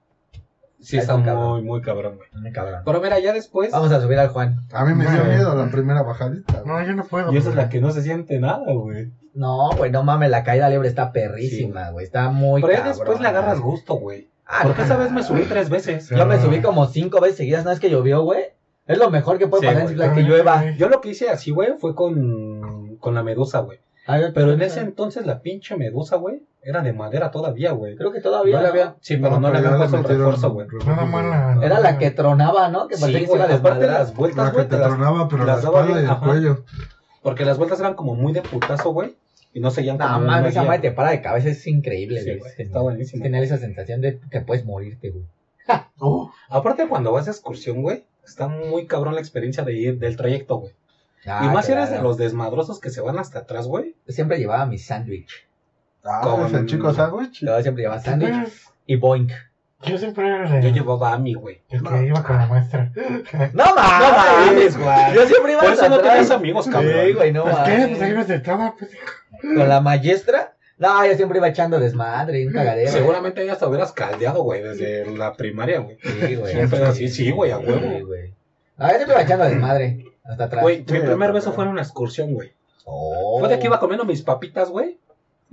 [0.84, 1.64] Sí, está Ay, muy, cabrón.
[1.64, 2.28] muy cabrón, güey.
[2.42, 2.82] Muy cabrón.
[2.84, 4.60] Pero mira, ya después, Vamos a subir al Juan.
[4.72, 5.24] A mí me dio No.
[5.24, 6.60] miedo la primera bajadita.
[6.60, 6.66] güey.
[6.66, 7.32] No, yo no puedo.
[7.32, 9.10] y esa es la que no se siente nada, güey.
[9.34, 12.96] No, güey, no mames, la caída libre está perrísima, güey, está muy Pero ya cabrón.
[12.98, 14.28] después le agarras gusto, güey.
[14.46, 16.10] Ah, Porque esa vez me subí tres veces.
[16.10, 18.44] Yo me subí como cinco veces seguidas, no es que llovió, güey.
[18.86, 20.12] Es lo mejor que puede Sí, pasar en güey.
[20.14, 20.70] Que llueva.
[20.76, 23.78] Yo lo que hice así, güey, fue con, con la medusa, güey.
[24.06, 27.96] Ay, Pero en ese entonces la pinche medusa, güey, era de madera todavía, güey.
[27.96, 28.56] Creo que todavía.
[28.56, 28.70] No le ¿no?
[28.72, 30.66] había, sí, pero no, le ya habían puesto el refuerzo, güey.
[30.86, 31.24] Nada más
[31.58, 32.86] la- Era la que tronaba, ¿no?
[32.88, 35.44] Que parecía Sí, que a las vueltas, La que güey, te te las- tronaba, pero
[35.44, 36.26] la las espalda y bien, el ajá.
[36.26, 36.64] cuello.
[37.22, 39.14] porque las vueltas eran como muy de putazo, güey.
[39.54, 42.22] Y no seguían No, como una mames, esa madre te para de cabeza, es increíble,
[42.22, 42.38] güey.
[42.38, 43.22] güey, Es está buenísimo.
[43.22, 45.24] Tener esa sensación de que puedes morirte, güey.
[46.00, 50.16] Oh, Aparte, cuando vas de excursión, güey, está muy cabrón la experiencia de ir del
[50.16, 50.72] trayecto, güey.
[51.26, 53.96] Ah, y más si eres de los desmadrosos que se van hasta atrás, güey.
[54.08, 55.46] Siempre llevaba mi sándwich.
[56.04, 57.40] ah, Con- es el chico sándwich.
[57.44, 58.48] Yo siempre llevaba sándwich
[58.86, 59.32] y boink.
[59.86, 61.60] Yo siempre era Yo llevaba a mí, güey.
[61.68, 62.90] el que iba con la maestra.
[63.52, 65.14] No mames, No mames, güey.
[65.14, 66.92] Yo siempre iba Por eso no tenías amigos, cabrón.
[67.06, 68.16] Sí, güey, no Pues qué, pues ahí mames.
[68.16, 68.90] me sentaba, pues.
[69.42, 70.54] Con la maestra.
[70.78, 72.90] No, yo siempre iba echando desmadre, un cagadero.
[72.90, 75.98] Seguramente ya hasta hubieras caldeado, güey, desde la primaria, güey.
[76.02, 76.66] Sí, güey.
[76.68, 78.06] Pedo así, sí, güey, a Sí, huevo.
[78.06, 78.32] güey.
[78.78, 80.04] No, yo siempre iba echando desmadre.
[80.24, 80.62] Hasta atrás.
[80.62, 82.52] Güey, mi primer beso fue en una excursión, güey.
[82.84, 83.38] Oh.
[83.40, 84.98] Fue de que iba comiendo mis papitas, güey.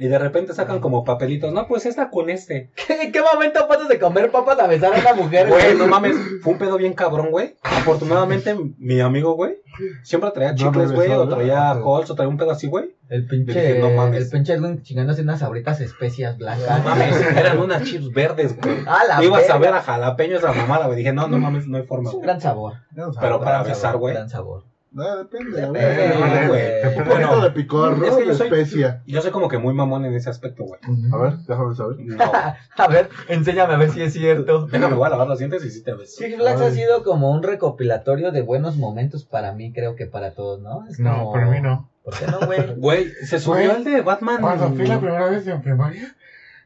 [0.02, 1.54] Y de repente sacan como papelitos.
[1.54, 2.72] No, pues esta con este.
[2.88, 5.86] ¿Qué- ¿En qué momento pasas de comer papas a besar a una mujer, Güey, no
[5.86, 6.16] mames.
[6.41, 7.56] Fue un pedo bien cabrón, güey.
[7.62, 9.58] Afortunadamente, mi amigo, güey,
[10.04, 11.12] siempre traía chicles, güey.
[11.12, 11.70] O traía.
[11.72, 12.95] Halls, o traía un pedo así, güey.
[13.10, 14.24] El pinche, dije, no mames.
[14.24, 16.80] el pinche Edwin chingándose unas sabritas especias blancas.
[16.84, 18.78] No mames, eran unas chips verdes, güey.
[18.88, 20.97] Ah, la Ibas a ver a jalapeño esa mamada, güey.
[20.97, 22.74] Dije, no, no mames, no hay forma, Es un gran sabor.
[23.20, 24.16] Pero para besar, güey.
[24.16, 24.64] Gran sabor.
[24.94, 25.64] No, depende.
[25.64, 26.48] a Depende, ver.
[26.50, 26.98] güey.
[26.98, 28.06] Un Bueno, poquito de picor, ¿no?
[28.06, 29.02] es que yo de soy- especia.
[29.08, 30.82] Yo soy como que muy mamón en ese aspecto, güey.
[31.14, 31.96] A ver, déjame saber.
[32.00, 32.24] No.
[32.78, 34.68] A ver, enséñame a ver si es cierto.
[34.68, 36.16] Déjame, voy a lavar los dientes y sí te ves.
[36.16, 36.76] Six Flags ha Ay.
[36.76, 40.86] sido como un recopilatorio de buenos momentos para mí, creo que para todos, ¿no?
[40.89, 41.89] Es No, como- para mí no.
[42.04, 42.60] ¿Por qué no, güey?
[42.78, 44.42] Güey, se subió Güey, el de Batman.
[44.42, 46.16] Cuando fui la primera vez en primaria,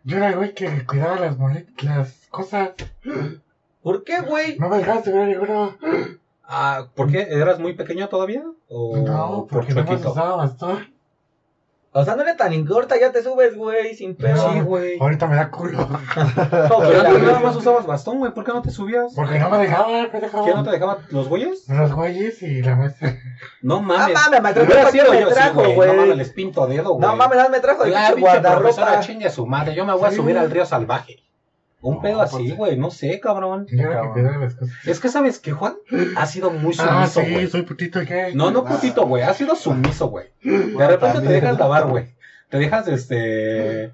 [0.03, 2.71] yo era el güey que cuidaba las moletas, las cosas.
[3.83, 4.57] ¿Por qué, güey?
[4.57, 5.77] No me dejaste ver ninguno.
[6.47, 7.27] Ah, ¿por qué?
[7.29, 8.43] ¿Eras muy pequeño todavía?
[8.69, 10.11] ¿O No, por porque no me chuequito?
[10.11, 10.93] usaba bastón.
[11.97, 14.51] O sea, no eres tan incorta, ya te subes, güey, sin pedo.
[14.51, 14.99] Sí, güey.
[14.99, 15.77] Ahorita me da culo.
[15.87, 15.97] No,
[16.79, 18.33] Pero la antes nada más usabas bastón, güey.
[18.33, 19.13] ¿Por qué no te subías?
[19.15, 20.43] Porque no me dejaba, me dejaba.
[20.43, 21.69] ¿Quién no te dejaban los güeyes?
[21.69, 23.17] Los güeyes y la maestra.
[23.61, 24.13] No mames.
[24.13, 25.89] mames, me trajo Hubiera ¿para sido qué me yo, sí, trajo, güey.
[25.89, 26.99] No mames, les pinto dedo, güey.
[27.07, 28.99] No mames, me trajo el Ah, pinche pinche profesora, guardarropa.
[28.99, 29.73] chingue a su madre.
[29.73, 30.17] Yo me voy a Sí.
[30.17, 31.23] subir al río salvaje.
[31.85, 32.77] Un pedo así, güey.
[32.77, 33.67] No sé, cabrón.
[34.85, 35.75] Es que, ¿sabes qué, Juan?
[36.17, 37.47] Ha sido muy Ah, sumiso, sí, güey.
[37.47, 38.31] soy putito qué.
[38.33, 39.23] No, no putito, güey.
[39.23, 40.27] Ha sido sumiso, güey.
[40.43, 42.07] De repente te dejas lavar, güey.
[42.49, 43.91] Te dejas, este...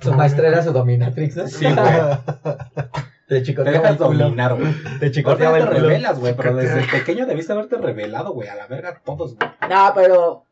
[0.00, 1.46] Su maestra era su dominatrix, ¿no?
[1.48, 1.76] Sí, güey.
[1.76, 4.72] Te Te chicoteaba el dejas dominar, güey.
[4.72, 6.34] Te Ahorita chicoteaba te revelas, güey.
[6.34, 8.48] Pero desde pequeño debiste haberte revelado, güey.
[8.48, 9.50] A la verga todos, güey.
[9.68, 10.46] No, pero.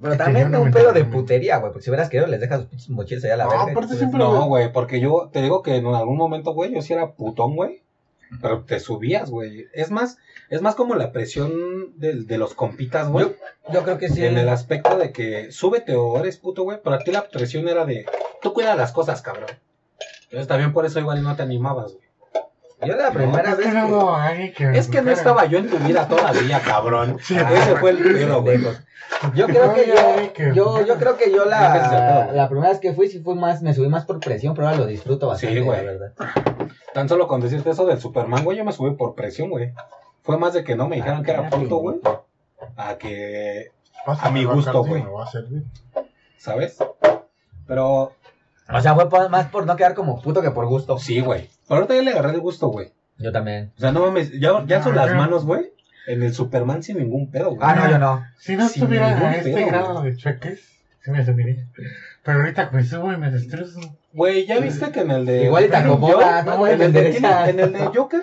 [0.00, 1.72] Pero también no un pedo de putería, güey.
[1.72, 3.62] Porque si hubieras querido, les dejas sus pinches mochilas allá a la No, verga.
[3.62, 6.82] aparte Entonces, siempre- No, güey, porque yo te digo que en algún momento, güey, yo
[6.82, 7.82] sí era putón, güey.
[8.42, 9.66] Pero te subías, güey.
[9.72, 10.18] Es más,
[10.50, 13.26] es más como la presión de, de los compitas, güey.
[13.72, 14.24] Yo creo que sí.
[14.24, 16.78] En el aspecto de que súbete o eres puto, güey.
[16.82, 18.06] Pero a ti la presión era de
[18.42, 19.50] tú cuida las cosas, cabrón.
[20.24, 22.03] Entonces también por eso igual no te animabas, güey.
[22.82, 23.66] Yo la primera Es vez.
[23.66, 24.16] que no
[24.56, 27.18] que Es que no estaba yo en tu vida todavía, cabrón.
[27.22, 28.58] Sí, Ese fue el pedo, güey.
[28.58, 28.84] Pendejos.
[29.34, 33.08] Yo creo que yo, yo, yo creo que yo la, la primera vez que fui
[33.08, 35.78] sí fui más, me subí más por presión, pero ahora lo disfruto bastante, Sí, güey.
[35.84, 36.12] la verdad.
[36.92, 39.72] Tan solo con decirte eso del Superman, güey, yo me subí por presión, güey.
[40.22, 42.00] Fue más de que no me dijeron que era puto, güey.
[42.76, 43.70] A que,
[44.06, 45.04] Pásame A mi gusto, güey.
[46.38, 46.78] ¿sabes?
[47.66, 48.12] Pero
[48.72, 50.98] O sea, fue por- más por no quedar como puto que por gusto.
[50.98, 51.50] sí, güey.
[51.68, 52.92] Pero ahorita ya le agarré el gusto, güey.
[53.18, 53.72] Yo también.
[53.76, 55.72] O sea, no mames, ya, ya son las manos, güey.
[56.06, 57.60] En el Superman sin ningún pedo, güey.
[57.62, 58.22] Ah, no, yo no.
[58.38, 60.60] Si no Sin estuviera ningún a este pedo, grado de cheques,
[61.02, 61.66] sí me subiría.
[62.22, 63.80] Pero ahorita me subo y me destrozo.
[64.12, 65.44] Güey, ¿ya viste que en el de...
[65.44, 66.74] Igual y te acomoda, Yo- ¿no, güey?
[66.74, 68.22] en, el de, en el de Joker,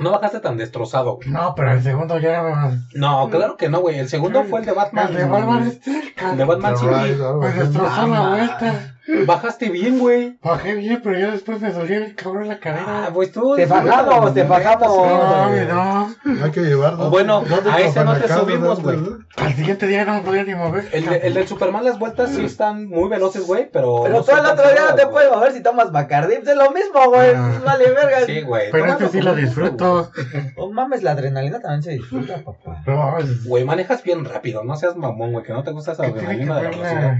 [0.00, 1.28] no bajaste tan destrozado, güey.
[1.30, 2.78] No, pero el segundo ya me...
[2.94, 3.98] No, claro que no, güey.
[3.98, 5.08] El segundo fue el de Batman.
[5.08, 7.58] El de Batman este, El de Batman a ir algo me así.
[7.58, 8.96] destrozó la vuelta.
[9.26, 10.38] Bajaste bien, güey.
[10.42, 12.84] Bajé bien, pero ya después me dolía el cabrón la cadera.
[12.86, 13.54] Ah, pues tú...
[13.56, 14.96] Te bajamos, te bajamos.
[14.96, 15.66] no, güey.
[15.66, 16.44] no.
[16.44, 17.10] Hay que llevarlo.
[17.10, 18.98] Bueno, ¿Dónde a ese no te subimos, güey.
[19.36, 20.88] Al siguiente día no me podía ni mover.
[20.92, 24.02] El, de- el del Superman, las vueltas sí están muy veloces, güey, pero.
[24.04, 26.36] Pero no tú el otro día no te puedes mover si tomas Bacardi.
[26.36, 27.30] Pues es lo mismo, güey.
[27.34, 27.60] Ah.
[27.64, 28.20] Vale, verga.
[28.26, 28.70] Sí, güey.
[28.70, 30.10] Pero este sí lo disfruto.
[30.56, 32.82] Oh, mames, la adrenalina también se disfruta, papá.
[32.86, 36.12] No, Güey, manejas bien rápido, no seas mamón, güey, que no te gusta esa ¿qué
[36.12, 37.16] tiene que adrenalina de la velocidad.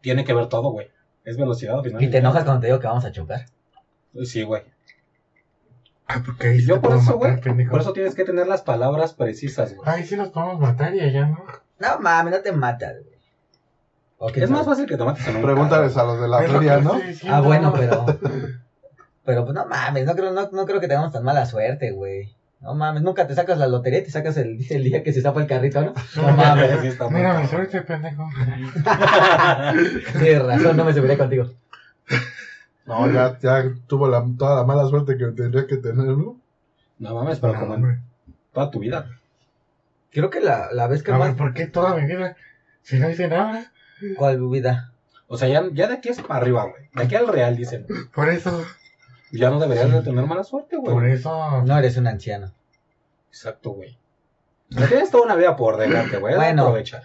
[0.00, 0.88] Tiene que ver todo, güey.
[1.30, 2.02] Es velocidad al final.
[2.02, 3.46] Y te enojas cuando te digo que vamos a chocar.
[4.24, 4.62] Sí, güey.
[6.08, 7.36] Ah, porque ahí sí Yo por eso, güey.
[7.68, 9.88] Por eso tienes que tener las palabras precisas, güey.
[9.88, 11.44] Ahí sí nos podemos matar y allá no.
[11.78, 13.20] No mames, no te matas, güey.
[14.18, 16.28] ¿O quién Es más fácil que te mates en un Pregúntales carro, a los de
[16.28, 16.94] la feria, ¿no?
[16.94, 17.36] diciendo.
[17.36, 18.06] Ah, bueno, pero.
[19.24, 22.34] Pero pues no mames, no creo, no, no creo que tengamos tan mala suerte, güey.
[22.60, 25.22] No mames, nunca te sacas la lotería y te sacas el, el día que se
[25.22, 25.94] zapa el carrito, ¿no?
[26.16, 26.84] No mames.
[26.84, 27.48] Está muy Mira mi cabrón.
[27.50, 28.28] suerte, pendejo.
[30.18, 31.50] Tienes razón, no me subiré contigo.
[32.86, 36.38] No, ya, ya tuvo la, toda la mala suerte que tendría que tener, ¿no?
[36.98, 38.00] No mames, pero No, como en hombre.
[38.52, 39.06] toda tu vida.
[40.10, 41.28] Creo que la, la vez que A más.
[41.28, 42.36] ver, ¿por qué toda mi vida?
[42.82, 43.70] Si no hice nada.
[44.16, 44.92] ¿Cuál vida?
[45.28, 46.88] O sea, ya, ya de aquí es para arriba, güey.
[46.94, 47.86] De aquí al real, dicen.
[48.14, 48.64] Por eso,
[49.32, 51.12] Ya no deberías de tener mala suerte, por güey.
[51.12, 51.62] eso.
[51.62, 52.52] No eres un anciano.
[53.28, 53.98] Exacto, güey.
[54.68, 56.34] Tienes toda una vida por delante, güey.
[56.36, 56.62] Bueno.
[56.62, 57.04] aprovechar.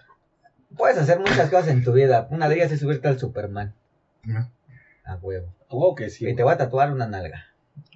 [0.76, 2.28] Puedes hacer muchas cosas en tu vida.
[2.32, 3.74] Una de ellas es subirte al Superman.
[4.24, 4.52] No.
[5.06, 5.54] A huevo.
[5.70, 6.28] Huevo que sí.
[6.28, 7.46] Y te voy a tatuar una nalga.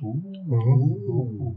[0.02, 1.54] Uh,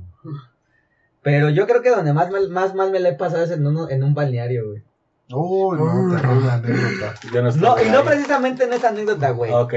[1.23, 3.67] Pero yo creo que donde más, mal- más mal me la he pasado es en,
[3.67, 4.83] uno, en un balneario, güey.
[5.31, 7.15] Uy, no, terrible anécdota.
[7.57, 9.51] No, y no precisamente en esa anécdota, güey.
[9.53, 9.75] Ok.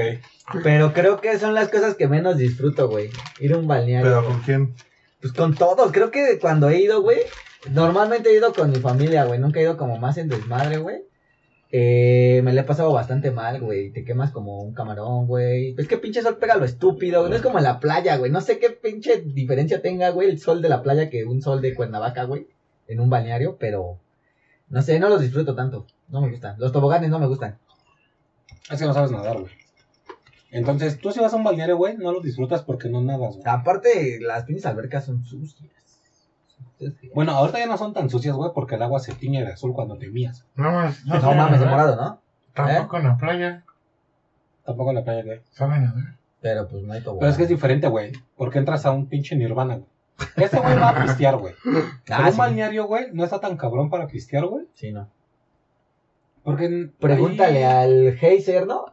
[0.62, 3.10] Pero creo que son las cosas que menos disfruto, güey.
[3.40, 4.06] Ir a un balneario.
[4.06, 4.74] Pero con quién?
[5.20, 5.92] Pues con todos.
[5.92, 7.20] Creo que cuando he ido, güey.
[7.70, 9.40] Normalmente he ido con mi familia, güey.
[9.40, 11.02] Nunca he ido como más en desmadre, güey.
[11.72, 13.90] Eh, me la he pasado bastante mal, güey.
[13.90, 15.74] Te quemas como un camarón, güey.
[15.76, 17.30] Es que pinche sol pega lo estúpido, güey.
[17.30, 18.30] No es como en la playa, güey.
[18.30, 21.60] No sé qué pinche diferencia tenga, güey, el sol de la playa que un sol
[21.60, 22.46] de Cuernavaca, güey.
[22.86, 23.98] En un balneario, pero.
[24.68, 25.86] No sé, no los disfruto tanto.
[26.08, 26.56] No me gustan.
[26.58, 27.58] Los toboganes no me gustan.
[28.70, 29.52] Es que no sabes nadar, güey.
[30.50, 33.42] Entonces, tú si vas a un balneario, güey, no lo disfrutas porque no nadas, güey.
[33.46, 35.70] Aparte, las pinches albercas son sucias.
[36.78, 37.12] Sucias.
[37.14, 39.72] Bueno, ahorita ya no son tan sucias, güey, porque el agua se tiñe de azul
[39.72, 40.44] cuando te mías.
[40.54, 41.70] No, más, no, No mames, de nadar.
[41.70, 42.20] morado, ¿no?
[42.54, 43.64] Tampoco en la playa.
[44.64, 45.40] Tampoco en la playa, güey.
[45.50, 46.16] Saben nadar.
[46.40, 47.20] Pero pues no hay tobogán.
[47.20, 48.12] Pero es que es diferente, güey.
[48.36, 49.88] Porque entras a un pinche nirvana, güey.
[50.36, 51.54] Este güey va a pistear, güey.
[51.64, 51.78] Pero
[52.10, 52.38] Ah, un sí.
[52.38, 54.66] balneario, güey, no está tan cabrón para pistear, güey.
[54.74, 55.08] Sí, no.
[56.42, 56.90] Porque.
[57.00, 58.86] Pregúntale ahí- al Heiser, ¿no?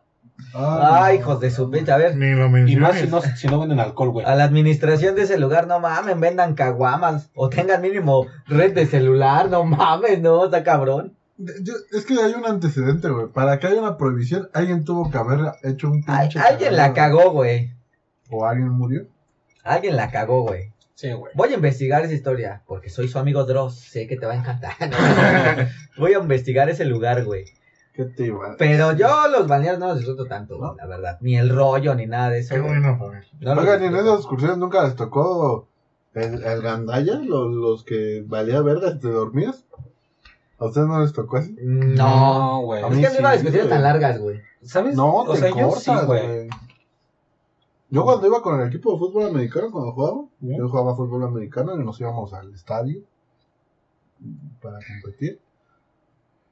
[0.55, 1.21] Ah, Ay, no.
[1.21, 1.91] hijos de su pinche.
[1.91, 4.25] A ver, Ni lo Y más si no, si no venden alcohol, güey.
[4.25, 7.29] a la administración de ese lugar, no mames, vendan caguamas.
[7.35, 11.15] O tengan mínimo red de celular, no mames, no, está cabrón.
[11.37, 13.27] Yo- es que hay un antecedente, güey.
[13.27, 16.39] Para que haya una prohibición, alguien tuvo que haber hecho un Ay, pinche.
[16.39, 17.71] alguien la cagó, güey.
[18.29, 19.05] O alguien murió.
[19.63, 20.72] Alguien la cagó, güey.
[21.03, 21.33] Sí, güey.
[21.35, 24.37] Voy a investigar esa historia, porque soy su amigo Dross, sé que te va a
[24.37, 24.71] encantar.
[25.97, 27.43] Voy a investigar ese lugar, güey.
[27.93, 28.55] ¿Qué te iba?
[28.57, 31.17] Pero yo los balnearios no los disfruto tanto, güey, la verdad.
[31.19, 32.55] Ni el rollo, ni nada de eso.
[32.55, 32.79] Qué güey.
[32.79, 32.97] bueno.
[33.41, 35.67] No Oigan, ¿y en esas excursiones nunca les tocó
[36.13, 37.15] el, el gandalla?
[37.15, 39.65] Los, los que valía verga si te dormías.
[40.57, 41.53] ¿A ustedes no les tocó así?
[41.59, 42.61] No.
[42.63, 42.81] güey.
[42.81, 44.39] A Es mí que no iba a discusiones tan largas, güey.
[44.61, 44.95] ¿Sabes?
[44.95, 46.47] No, o te sea, yo cortas, sí, güey.
[47.93, 51.79] Yo cuando iba con el equipo de fútbol americano, cuando jugaba, yo jugaba fútbol americano
[51.79, 53.03] y nos íbamos al estadio
[54.59, 55.39] para competir.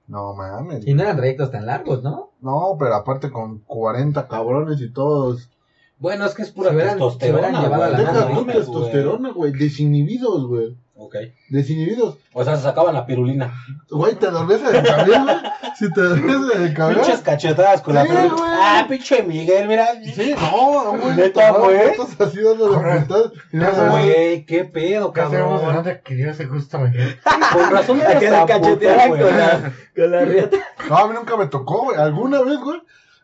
[0.05, 0.85] No mames.
[0.85, 2.29] Y no eran trayectos tan largos, ¿no?
[2.41, 5.49] No, pero aparte con 40 cabrones y todos.
[5.97, 8.05] Bueno, es que es pura Se testosterona, llevado güey.
[8.05, 9.51] a la Deja testosterona, güey.
[9.51, 10.77] Desinhibidos, güey.
[11.03, 11.15] Ok.
[11.49, 12.19] Desinhibidos.
[12.33, 13.51] O sea, se sacaban la pirulina.
[13.89, 15.35] Güey, te dormías en el cabello, güey.
[15.79, 17.01] Si te dormías en el cabello.
[17.01, 18.33] Pinches cachetadas con la Sí, pirulina.
[18.35, 18.49] güey.
[18.53, 19.87] Ah, pinche Miguel, mira.
[20.13, 21.15] Sí, no, güey.
[21.15, 21.95] ¿Neta, güey?
[21.95, 23.89] fotos así puntadas más.
[23.91, 25.75] Güey, qué pedo, ¿Qué hacemos de cabrón.
[25.83, 27.19] dónde quería ese gusto, Miguel?
[27.53, 30.57] Con razón A que eres la tan cachetearan puto, con la, con la riata.
[30.87, 31.97] No, a mí nunca me tocó, güey.
[31.97, 32.79] ¿Alguna vez, güey?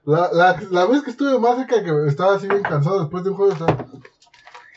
[0.06, 3.30] La, la, la vez que estuve más cerca que estaba así bien cansado después de
[3.30, 3.86] un juego, estaba...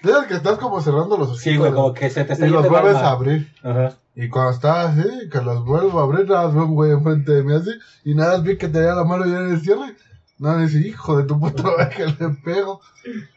[0.03, 1.41] ¿Sabes que estás como cerrando los ojos?
[1.41, 3.09] Sí, güey, como que se te está Y los vuelves alma.
[3.09, 3.53] a abrir.
[3.63, 3.95] Ajá.
[4.15, 7.33] Y cuando estaba así, que los vuelvo a abrir, nada más veo un güey enfrente
[7.33, 7.71] de mí así.
[8.05, 9.95] Y nada más vi que tenía la mano ya en el cierre.
[10.39, 12.81] Nada más dice, hijo de tu puta madre que le pego.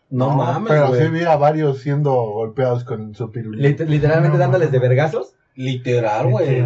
[0.10, 1.02] No, mames, Pero güey.
[1.02, 3.68] sí vi a varios siendo golpeados con su pirulina.
[3.68, 5.34] Lit- literalmente No, dándoles de vergazos.
[5.56, 6.66] Literal, güey.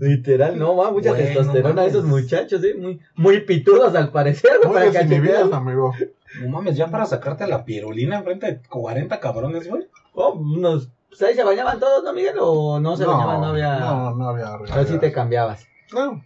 [0.00, 2.22] Literal, no, va, mucha Güey, testosterona no de esos mames.
[2.24, 2.74] muchachos, ¿eh?
[2.78, 5.94] Muy, muy pitudos al parecer, güey, Muy para desinhibidos, amigo.
[6.40, 9.88] No mames, ya para sacarte la pirulina enfrente de 40 cabrones, güey.
[10.14, 12.36] Oh, unos, pues ahí se bañaban todos, ¿no, Miguel?
[12.40, 13.78] O no se bañaban, no había.
[13.80, 15.66] No, no había Pero sí te cambiabas.
[15.92, 16.22] No,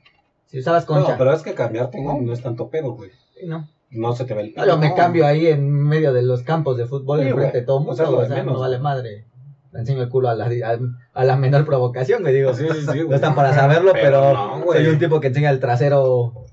[0.47, 1.17] Si usabas No, concha.
[1.19, 3.11] pero es que cambiarte, güey, no es tanto pedo, güey.
[3.39, 3.67] Sí, no.
[3.91, 4.95] No se te ve el No, yo me No.
[4.95, 7.61] cambio ahí en medio de los campos de fútbol, Sí, enfrente güey.
[7.61, 8.83] de todo el O sea, mundo, o sea, no vale güey.
[8.83, 9.27] madre.
[9.73, 10.79] Le enseño el culo a la, a,
[11.21, 12.53] a la menor provocación, me digo.
[12.55, 13.15] Sí, sí, sí, No güey.
[13.15, 14.85] están para saberlo, Pero pero, no, güey.
[14.85, 16.44] soy un tipo que enseña el trasero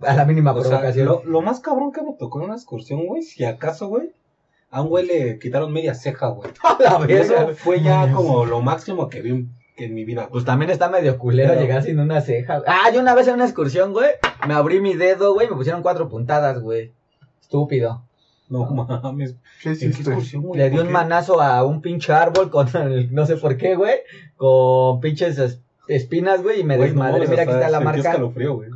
[0.00, 3.06] a la mínima O sea, lo, lo más cabrón que me tocó en una excursión,
[3.06, 4.12] güey, si acaso, güey,
[4.70, 6.50] a un güey le quitaron media ceja, güey.
[6.78, 10.28] La eso fue ya como lo máximo que vi en, que en mi vida.
[10.30, 12.62] Pues también está medio culero Pero- llegar sin una ceja.
[12.66, 14.10] Ah, yo una vez en una excursión, güey,
[14.46, 16.92] me abrí mi dedo, güey, me pusieron cuatro puntadas, güey.
[17.40, 18.02] Estúpido.
[18.48, 19.36] No mames.
[19.62, 19.70] ¿qué.
[19.74, 23.74] Le di ¿Por un manazo a un pinche árbol con el, no sé por qué,
[23.74, 23.96] güey,
[24.36, 27.28] con pinches es- espinas, güey, y me Güey, no desmadré.
[27.28, 28.12] Mira, aquí está la marca.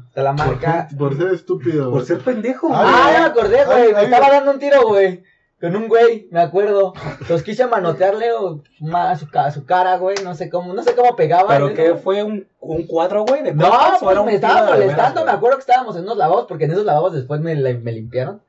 [0.09, 0.89] Está la marca.
[0.99, 1.91] Por ser estúpido.
[1.91, 2.95] Por ser pendejo, Ah, güey.
[2.95, 3.79] Ah, ya me acordé, güey.
[3.87, 4.33] Ay, Me ay, estaba ay.
[4.33, 5.23] dando un tiro, güey.
[5.61, 6.93] Con un güey, me acuerdo.
[7.21, 10.17] Entonces quise manotearle o, ma- su, ca- su cara, güey.
[10.25, 11.49] No sé cómo, no sé cómo pegaba.
[11.51, 11.75] ¿Pero ¿no?
[11.75, 12.25] qué fue?
[12.25, 13.43] ¿Un, un cuadro, güey?
[13.45, 15.25] ¿De No, pues era un me estaba veras, molestando.
[15.25, 18.43] me acuerdo que estábamos en unos lavabos, porque en esos lavabos después me limpiaron.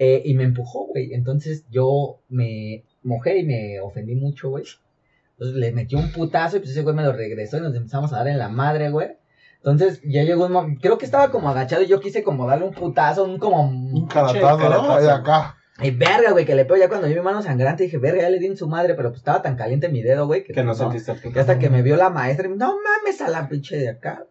[0.00, 1.12] Eh, y me empujó, güey.
[1.14, 4.64] Entonces yo me mojé y me ofendí mucho, güey.
[5.38, 8.12] Entonces le metió un putazo y pues ese güey me lo regresó y nos empezamos
[8.12, 9.08] a dar en la madre, güey.
[9.58, 12.64] Entonces ya llegó un momento, creo que estaba como agachado y yo quise como darle
[12.64, 13.62] un putazo, un como...
[13.62, 14.92] Un caratazo, ¿no?
[14.92, 15.56] Ahí acá.
[15.80, 18.30] Y verga, güey, que le pego ya cuando vi mi mano sangrante dije, verga, ya
[18.30, 20.64] le di en su madre, pero pues estaba tan caliente mi dedo, güey, que, Que
[20.64, 20.90] no pues, no.
[20.90, 23.48] sentiste el Y hasta que me vio la maestra, y me no mames a la
[23.48, 24.24] pinche de acá.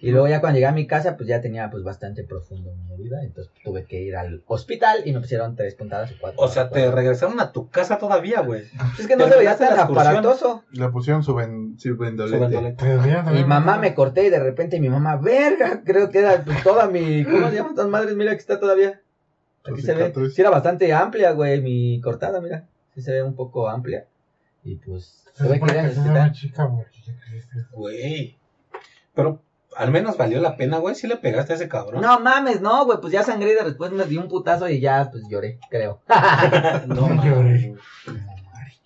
[0.00, 2.92] Y luego ya cuando llegué a mi casa, pues ya tenía pues bastante profundo mi
[2.94, 6.40] herida, entonces tuve que ir al hospital y me pusieron tres puntadas y cuatro.
[6.40, 8.62] O sea, te regresaron a tu casa todavía, güey.
[8.68, 10.62] Pues es que no se veía tan aparatoso.
[10.70, 12.76] Le pusieron su, ben, vendolete.
[13.32, 16.86] Mi mamá me corté y de repente mi mamá, verga, creo que era pues, toda
[16.86, 18.14] mi, ¿cómo se llaman estas madres?
[18.14, 19.00] Mira que está todavía.
[19.64, 20.12] Aquí se ve.
[20.30, 22.68] Sí era bastante amplia, güey, mi cortada, mira.
[22.94, 24.06] Sí se ve un poco amplia.
[24.62, 26.08] Y pues, Se tuve que creciste.
[27.72, 28.38] Güey.
[29.14, 29.42] Pero
[29.78, 32.02] al menos valió la pena, güey, si le pegaste a ese cabrón.
[32.02, 34.80] No mames, no, güey, pues ya sangré y de después me di un putazo y
[34.80, 36.00] ya, pues lloré, creo.
[36.86, 37.74] no, No lloré.
[38.06, 38.80] mames.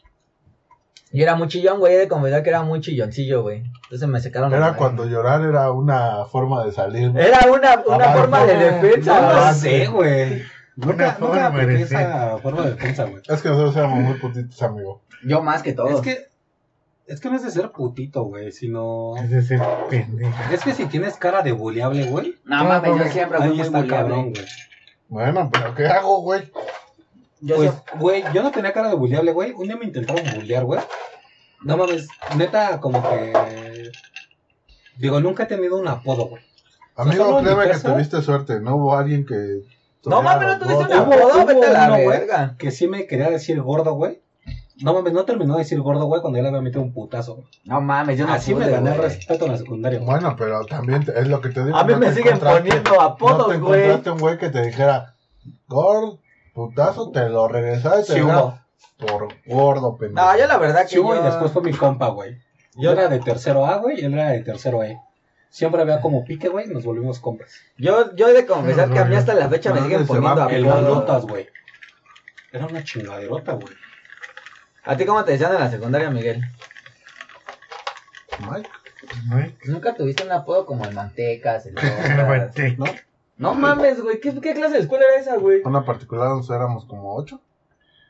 [1.14, 3.62] Yo era muy chillón, güey, he de confesar que era muy chilloncillo, güey.
[3.84, 7.12] Entonces me secaron Era cuando llorar era una forma de salir.
[7.16, 9.46] Era una, una forma de defensa, No güey.
[9.46, 10.42] lo sé, güey.
[10.76, 11.50] Nunca, Una
[12.38, 13.22] forma de defensa, güey.
[13.28, 15.02] Es que nosotros éramos muy putitos, amigo.
[15.24, 15.88] Yo más que todo.
[15.88, 16.28] Es que,
[17.06, 19.16] es que no es de ser putito, güey, sino...
[19.16, 20.34] Es de ser pendejo.
[20.52, 23.66] Es que si tienes cara de buleable, güey, No mames, yo siempre fui ahí muy
[23.66, 24.44] está cabrón, güey.
[25.08, 26.50] Bueno, pero ¿qué hago, güey?
[27.40, 29.52] Yo Pues, güey, yo no tenía cara de buleable, güey.
[29.52, 30.80] Un día me intentaron bullear, güey.
[31.64, 33.90] No mames, neta, como que...
[34.96, 36.42] Digo, nunca he tenido un apodo, güey.
[36.94, 38.60] Amigo, créeme que tuviste suerte.
[38.60, 39.62] No hubo alguien que.
[40.04, 42.56] No mames, no tuviste Hubo- apodo, vete a la verga.
[42.58, 44.20] Que sí me quería decir gordo, güey.
[44.80, 47.34] No mames, no terminó de decir gordo, güey, cuando ya le había metido un putazo.
[47.36, 47.46] güey.
[47.64, 49.08] No mames, yo no Así me gané el güey.
[49.08, 50.10] respeto en la secundaria, güey.
[50.10, 51.76] Bueno, pero también te- es lo que te digo.
[51.76, 53.80] A mí no me te siguen encontraste- poniendo No apodos, te güey.
[53.82, 55.14] encontraste un güey que te dijera,
[55.68, 56.18] gordo,
[56.54, 58.58] putazo, te lo regresaba y te Sí dijera, hubo.
[58.98, 60.26] por gordo, pendejo.
[60.26, 61.20] No, yo la verdad que Sí hubo yo...
[61.20, 62.38] y después fue mi compa, güey.
[62.74, 64.98] Yo era de tercero A, güey, y él era de tercero E.
[65.50, 67.52] Siempre había como pique, güey, y nos volvimos compas.
[67.76, 70.06] Yo, yo he de confesar que a mí hasta la fecha me No, siguen se
[70.06, 71.26] poniendo va El apodos.
[71.26, 71.46] güey.
[72.52, 73.74] Era una chingaderota, güey.
[74.84, 76.42] ¿A ti cómo te decían en la secundaria, Miguel?
[78.40, 78.68] Mike,
[79.30, 82.28] Mike, ¿Nunca tuviste un apodo como el Mantecas, el el Locas?
[82.28, 82.78] Mantec.
[82.78, 82.84] ¿no?
[83.38, 85.60] No mames, güey, ¿qué, ¿qué clase de escuela era esa, güey?
[85.64, 87.40] Una particular, éramos como ocho.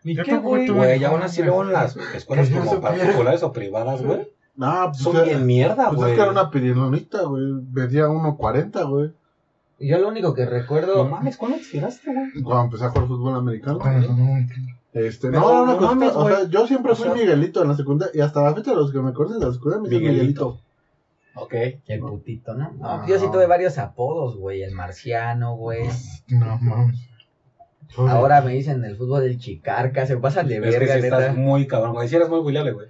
[0.04, 0.68] ¿Y qué, güey?
[0.68, 4.98] Güey, ya aún así luego en las escuelas como particulares o privadas, güey, No, pues,
[4.98, 6.10] son bien mierda, pues güey.
[6.10, 7.44] es que era una pirilonita, güey.
[7.72, 9.12] Medía 1.40, güey.
[9.78, 11.08] Yo lo único que No recuerdo...
[11.08, 12.42] mames, ¿cuándo te tiraste, güey?
[12.42, 13.78] Cuando empecé a jugar fútbol americano.
[13.78, 14.46] Cuando no,
[14.92, 17.68] Este, Pero no, no, no mames, o sea, yo siempre O fui sea- Miguelito en
[17.68, 18.12] la secundaria.
[18.14, 20.46] Y hasta la fecha los que me conocen de la secundaria me dicen Miguelito.
[20.50, 20.72] Miguelito.
[21.34, 21.54] Ok.
[21.86, 22.72] El putito, ¿no?
[22.78, 24.62] No, yo sí tuve varios apodos, güey.
[24.62, 25.88] El marciano, güey.
[26.28, 27.08] no mames.
[27.96, 31.18] Ahora me dicen el fútbol del chicarca, se pasan de Es que verga, si neta.
[31.20, 32.08] estás muy cabrón, güey.
[32.08, 32.86] Si eres muy buleable, güey.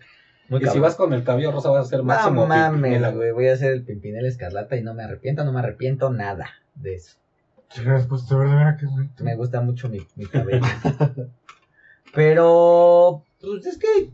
[0.49, 0.83] Muy y si cabrón.
[0.83, 3.31] vas con el cabello rosa vas a ser máximo No mames, güey.
[3.33, 6.95] Voy a hacer el Pimpinela Escarlata y no me arrepiento, no me arrepiento nada de
[6.97, 7.17] eso.
[7.69, 9.25] Chicas, pues de verdad, mira qué bonito.
[9.25, 10.61] Me gusta mucho mi, mi cabello.
[12.15, 14.11] Pero, pues es que,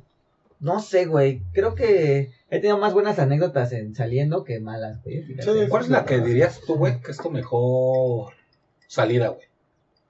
[0.60, 1.42] no sé, güey.
[1.52, 5.22] Creo que he tenido más buenas anécdotas en saliendo que malas, güey.
[5.22, 5.68] fíjate.
[5.68, 8.32] ¿Cuál es la que dirías tú, güey, que es tu mejor
[8.86, 9.46] salida, güey?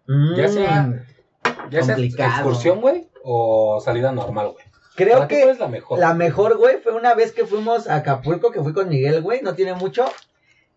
[0.06, 1.04] Mm, Ya sea,
[1.70, 4.64] ya sea excursión, güey, o salida normal, güey.
[4.94, 5.98] Creo ¿Para ti ¿Cuál que es la mejor?
[6.00, 9.42] la mejor, güey, fue una vez que fuimos a Acapulco, que fui con Miguel, güey.
[9.42, 10.06] No tiene mucho.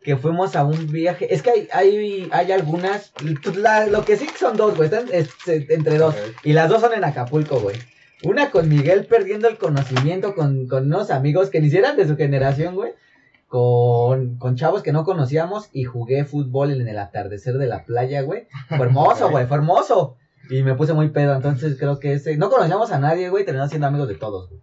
[0.04, 1.34] Que fuimos a un viaje.
[1.34, 3.14] Es que hay, hay, hay algunas.
[3.56, 4.90] la- lo que sí son dos, güey.
[4.90, 5.06] Están
[5.48, 6.16] entre dos.
[6.44, 7.78] Y las dos son en Acapulco, güey.
[8.24, 12.08] Una con Miguel perdiendo el conocimiento con, con unos amigos que ni siquiera eran de
[12.08, 12.94] su generación, güey.
[13.48, 18.22] Con, con chavos que no conocíamos y jugué fútbol en el atardecer de la playa,
[18.22, 18.48] güey.
[18.70, 20.16] Fue hermoso, güey, fue hermoso.
[20.50, 22.38] Y me puse muy pedo, entonces creo que ese...
[22.38, 24.62] No conocíamos a nadie, güey, terminamos siendo amigos de todos, güey.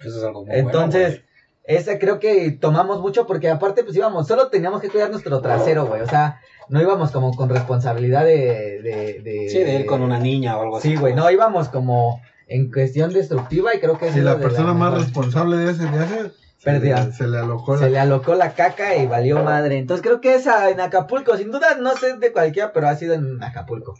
[0.00, 1.24] Eso es algo muy Entonces, bueno,
[1.66, 5.86] ese creo que tomamos mucho porque aparte pues íbamos, solo teníamos que cuidar nuestro trasero,
[5.86, 6.00] güey.
[6.02, 8.80] O sea, no íbamos como con responsabilidad de...
[8.82, 9.48] de, de.
[9.50, 10.90] Sí, de ir con una niña o algo así.
[10.90, 14.90] Sí, güey, no, íbamos como en cuestión destructiva y creo que Si la persona más
[14.92, 15.04] mejor.
[15.06, 16.30] responsable de ese viaje
[16.64, 16.98] Perdida.
[17.02, 17.88] Se, le- se le alocó Se la.
[17.90, 19.78] le alocó la caca y valió madre.
[19.78, 23.14] Entonces creo que esa en Acapulco, sin duda, no sé de cualquiera, pero ha sido
[23.14, 23.94] en Acapulco,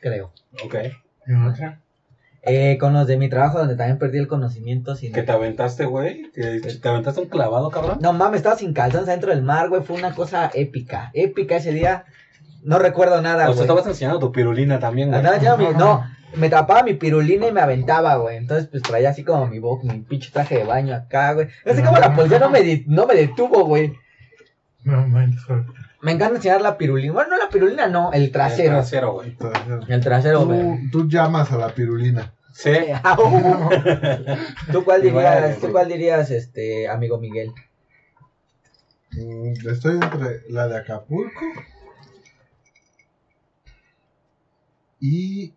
[0.00, 0.32] creo.
[0.64, 0.74] Ok.
[1.26, 1.80] ¿Y otra?
[2.44, 5.12] Eh, con los de mi trabajo donde también perdí el conocimiento sin...
[5.12, 6.30] Que te aventaste, güey.
[6.32, 7.98] Que te aventaste un clavado, cabrón.
[8.00, 9.82] No mames, estaba sin calzones adentro del mar, güey.
[9.82, 11.10] Fue una cosa épica.
[11.14, 12.04] Épica ese día.
[12.64, 13.54] No recuerdo nada, o güey.
[13.54, 15.22] sea, estabas enseñando tu pirulina también, güey.
[15.56, 18.36] Mi- No, me tapaba mi pirulina y me aventaba, güey.
[18.38, 21.46] Entonces, pues traía así como mi bo- mi pinche traje de baño acá, güey.
[21.64, 23.92] No sé cómo la policía no me, di- no me detuvo, güey.
[24.82, 25.42] No manches.
[26.02, 27.12] Me encanta enseñar la pirulina.
[27.12, 28.74] Bueno, no la pirulina, no, el El trasero.
[28.74, 29.36] trasero, güey.
[29.88, 30.90] El trasero, güey.
[30.90, 32.34] Tú, tú llamas a la pirulina.
[32.52, 32.72] Sí.
[33.02, 33.16] Au.
[34.72, 37.52] ¿Tú cuál dirías, tú cuál dirías, este, amigo Miguel?
[39.12, 41.40] Mm, Estoy entre la de Acapulco
[45.00, 45.54] y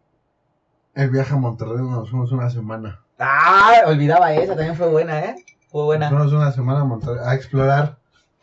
[0.94, 3.02] el viaje a Monterrey donde nos fuimos una semana.
[3.20, 5.36] Ah, olvidaba esa, también fue buena, ¿eh?
[5.70, 7.98] Fue Nos buena, fuimos una semana a Monterrey a explorar,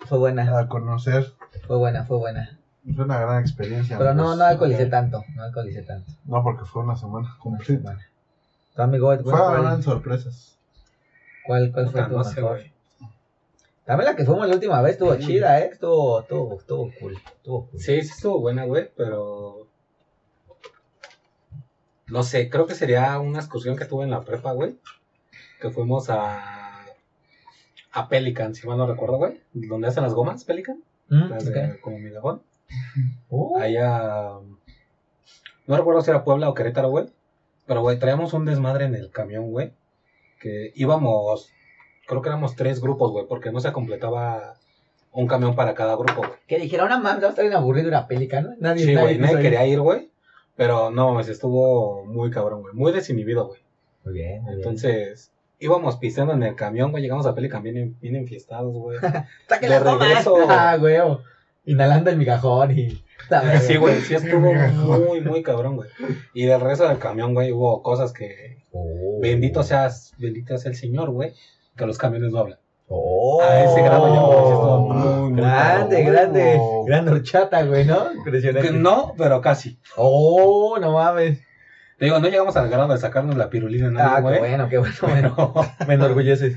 [0.06, 1.32] fue buena, a conocer.
[1.66, 2.58] Fue buena, fue buena.
[2.94, 3.96] Fue una gran experiencia.
[3.96, 4.38] Pero no, amigos.
[4.38, 6.10] no alcoholicé tanto, no alcoholicé tanto.
[6.24, 7.80] No, porque fue una semana Una completa.
[7.82, 8.06] semana.
[8.74, 10.58] ¿Tu amigo, cuál, Fueron cuál, sorpresas.
[11.46, 12.58] cuál, cuál fue tu no sé, mejor?
[12.58, 12.72] güey.
[13.84, 15.70] También la que fuimos la última vez estuvo chida, ¿eh?
[15.72, 17.80] Estuvo, estuvo, estuvo cool, estuvo cool.
[17.80, 19.66] Sí, sí estuvo buena, güey, pero...
[22.06, 24.78] No sé, creo que sería una excursión que tuve en la prepa, güey.
[25.60, 26.84] Que fuimos a...
[27.94, 29.40] A Pelican, si mal no recuerdo, güey.
[29.52, 30.82] Donde hacen las gomas, Pelican.
[31.12, 31.54] Mm, Las ok.
[31.54, 32.42] de como migajón.
[33.28, 34.30] Uh, Allá...
[35.66, 37.06] No recuerdo si era Puebla o Querétaro, güey.
[37.66, 39.72] Pero, güey, traíamos un desmadre en el camión, güey.
[40.40, 41.50] Que íbamos...
[42.06, 44.54] Creo que éramos tres grupos, güey, porque no se completaba
[45.12, 46.30] un camión para cada grupo, güey.
[46.48, 48.54] que dijeron, una mames, estar bien aburrido una pélica, ¿no?
[48.58, 49.40] Nadie, Sí, güey, nadie ir.
[49.42, 50.10] quería ir, güey.
[50.56, 52.74] Pero no, mames, estuvo muy cabrón, güey.
[52.74, 53.60] Muy desinhibido, güey.
[54.04, 54.58] Muy bien, muy bien.
[54.58, 55.31] Entonces,
[55.62, 57.02] íbamos pisando en el camión, güey.
[57.02, 58.98] Llegamos a Pelican bien, bien enfiestados, güey.
[59.48, 60.36] ¡Saque de regreso.
[60.48, 60.96] Ah, güey.
[61.64, 63.04] Inhalando el migajón y...
[63.60, 64.52] Sí, güey, sí estuvo
[64.98, 65.88] muy, muy cabrón, güey.
[66.34, 68.64] Y del regreso del camión, güey, hubo cosas que.
[68.72, 69.20] Oh.
[69.22, 71.32] Bendito seas, bendito sea el Señor, güey.
[71.76, 72.58] Que los camiones no hablan.
[72.88, 73.40] Oh.
[73.40, 76.12] A ese grado ya todo muy, muy Grande, cabrón.
[76.12, 76.56] grande.
[76.60, 76.84] Oh.
[76.84, 78.12] Gran horchata, güey, ¿no?
[78.12, 78.68] Impresionante.
[78.68, 79.78] Que No, pero casi.
[79.96, 81.40] Oh, no mames.
[82.02, 84.38] Te digo, no llegamos al grado de sacarnos la pirulina en Ah, qué güey.
[84.40, 84.94] bueno, qué bueno.
[85.02, 85.34] bueno.
[85.54, 86.56] Pero Me enorgulleces.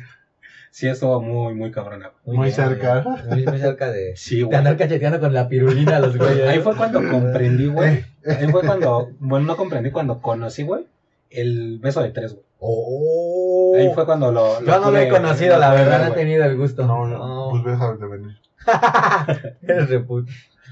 [0.71, 2.13] sí estuvo muy, muy cabrona.
[2.25, 3.05] Muy bien, cerca.
[3.29, 4.57] Muy, muy cerca de, Sí, de güey.
[4.57, 6.49] andar cacheteando con la pirulina a los güeyes.
[6.49, 8.03] Ahí fue cuando comprendí, güey.
[8.25, 10.87] Ahí fue cuando, bueno, no comprendí cuando conocí, güey,
[11.29, 12.43] el beso de tres, güey.
[12.57, 13.75] Oh.
[13.77, 14.59] Ahí fue cuando lo.
[14.65, 16.19] Yo no lo he pude- conocido, la verdad, no he güey.
[16.21, 16.87] tenido el gusto.
[16.87, 18.35] No, no, pues ves a de venir.
[19.61, 20.27] Eres reput.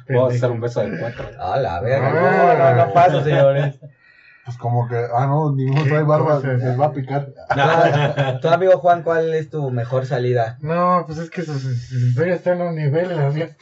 [0.09, 1.27] Vamos a hacer un beso de cuatro.
[1.39, 2.11] A la verga.
[2.11, 3.75] No, no, no pasa, señores.
[4.45, 7.29] Pues como que, ah, no, ninguno trae barba, les va a picar.
[8.41, 10.57] Tu amigo Juan, ¿cuál es tu mejor salida?
[10.61, 13.55] No, pues es que sus, sus historias están a un nivel, la mía.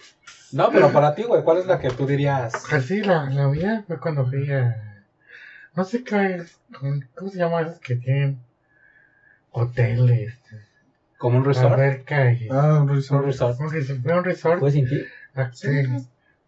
[0.52, 2.54] No, pero para ti, güey, ¿cuál es la que tú dirías?
[2.74, 5.06] Así, la, la mía fue cuando fui a.
[5.76, 6.60] No sé qué es.
[7.16, 8.40] ¿Cómo se llama esos que tienen
[9.52, 10.34] hoteles,
[11.18, 11.74] ¿Como un resort?
[11.74, 12.50] alberca y.
[12.50, 13.22] Ah, un Un resort.
[13.22, 13.58] Un resort,
[14.02, 14.60] fue un resort.
[14.60, 15.04] ¿Fue sin ti?
[15.36, 15.70] ah, sí,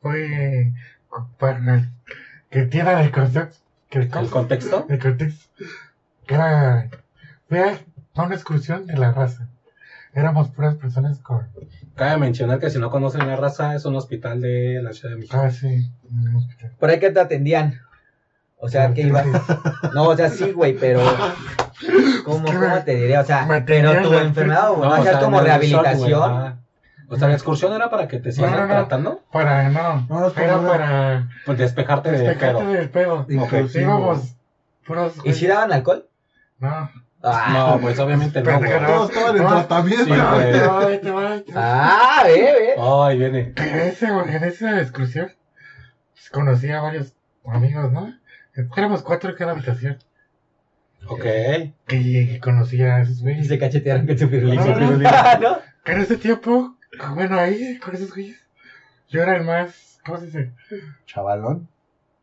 [0.02, 0.74] fue.
[1.38, 1.88] Para
[2.50, 3.58] que tiene el concepto.
[3.94, 4.32] Que el ¿El concepto.
[4.32, 4.86] contexto?
[4.90, 5.64] El contexto.
[6.26, 6.90] Que era.
[7.48, 7.78] Fui a
[8.16, 9.48] a una excursión de la raza.
[10.16, 11.48] Éramos puras personas con.
[11.94, 15.18] Cabe mencionar que si no conocen la raza, es un hospital de la Ciudad de
[15.22, 15.38] México.
[15.40, 16.72] Ah, sí, en un hospital.
[16.80, 17.82] ¿Por ahí que te atendían?
[18.58, 19.24] O sea, que iba.
[19.94, 21.02] No, o sea, sí, güey, pero.
[22.26, 23.20] ¿Cómo, ¿Cómo te diré?
[23.20, 26.63] O sea, pero tu enfermedad, o No, o sea, como rehabilitación.
[27.14, 28.74] O sea, la excursión era para que te sigan No, no, no.
[28.74, 32.72] tratando, Para, no, No, es era como- para pues despejarte de despejarte pedo.
[32.74, 33.16] del pedo.
[33.22, 33.30] Ok.
[33.32, 33.82] Inclusivo.
[33.84, 34.36] Íbamos
[34.86, 35.14] puros.
[35.24, 36.08] ¿Y si daban alcohol?
[36.60, 36.90] No.
[37.26, 40.14] Ah, No, pues obviamente no, Todos estaban en tratamiento.
[41.56, 42.76] Ah ve, ve.
[42.82, 43.54] Ay, viene.
[43.56, 45.32] En, ese, en esa excursión
[46.14, 47.14] pues, conocí a varios
[47.46, 48.14] amigos, ¿no?
[48.76, 49.98] Éramos cuatro en cada habitación.
[51.08, 51.24] Ok.
[51.88, 53.48] Que conocí a esos Y güeyes.
[53.48, 54.64] se cachetearon con su pirulina.
[54.66, 55.40] No, no, no.
[55.40, 55.58] ¿No?
[55.86, 56.76] En ese tiempo,
[57.16, 58.38] bueno, ahí, con esos güeyes,
[59.10, 60.00] yo era el más.
[60.06, 60.52] ¿Cómo se dice?
[61.06, 61.68] Chavalón.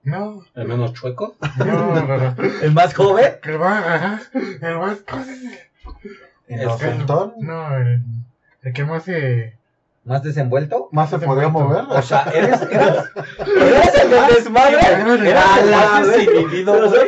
[0.03, 1.37] No, Al menos chueco.
[1.59, 2.35] no, no, no.
[2.63, 3.33] ¿El más joven?
[3.43, 4.21] El más, ajá.
[4.35, 4.99] El más.
[5.09, 5.71] ¿Cómo se dice?
[6.49, 7.35] Inocentón.
[7.39, 8.03] No, el,
[8.63, 9.59] el que más se.
[10.05, 10.89] ¿Más desenvuelto?
[10.93, 11.85] Más se podía mover.
[11.91, 13.05] O sea, eres, eres,
[13.47, 14.79] ¿Eres el del desmadre?
[15.29, 16.17] Era el la más vez.
[16.27, 17.07] desinhibido, Los güey.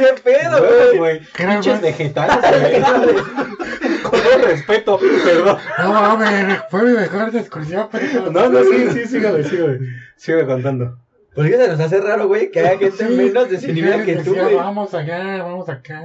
[0.00, 2.82] qué pedo, Güey, el Pinches vegetales, güey.
[4.22, 5.58] Todo respeto, perdón.
[5.82, 8.30] No, mames, fue mi mejor excursión, pero.
[8.30, 9.78] No, no, sí, sí, sígame, sígame.
[10.16, 10.98] Sígame contando.
[11.34, 14.34] ¿Por qué se nos hace raro, güey, que haya gente Sí, menos desinhibida que tú,
[14.34, 14.56] güey?
[14.56, 16.02] Vamos allá, vamos acá.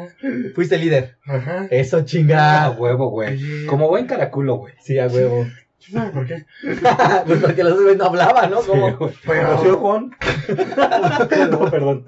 [0.54, 1.18] Fuiste líder.
[1.26, 1.66] Ajá.
[1.72, 2.70] Eso, A chinga.
[2.72, 3.66] huevo, güey.
[3.66, 4.76] Como buen caraculo, güey.
[4.82, 5.48] Sí, a huevo.
[5.84, 6.46] ¿Quién sabe por qué?
[7.26, 8.62] pues porque los güeyes no hablaban, ¿no?
[8.62, 9.12] Sí, Como...
[9.26, 10.12] Pero- ¿Sí, Juan?
[11.52, 12.06] no, perdón.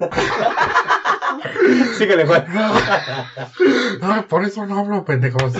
[1.96, 2.44] Síguele, Juan.
[4.00, 5.52] No, por eso no hablo, pendejos.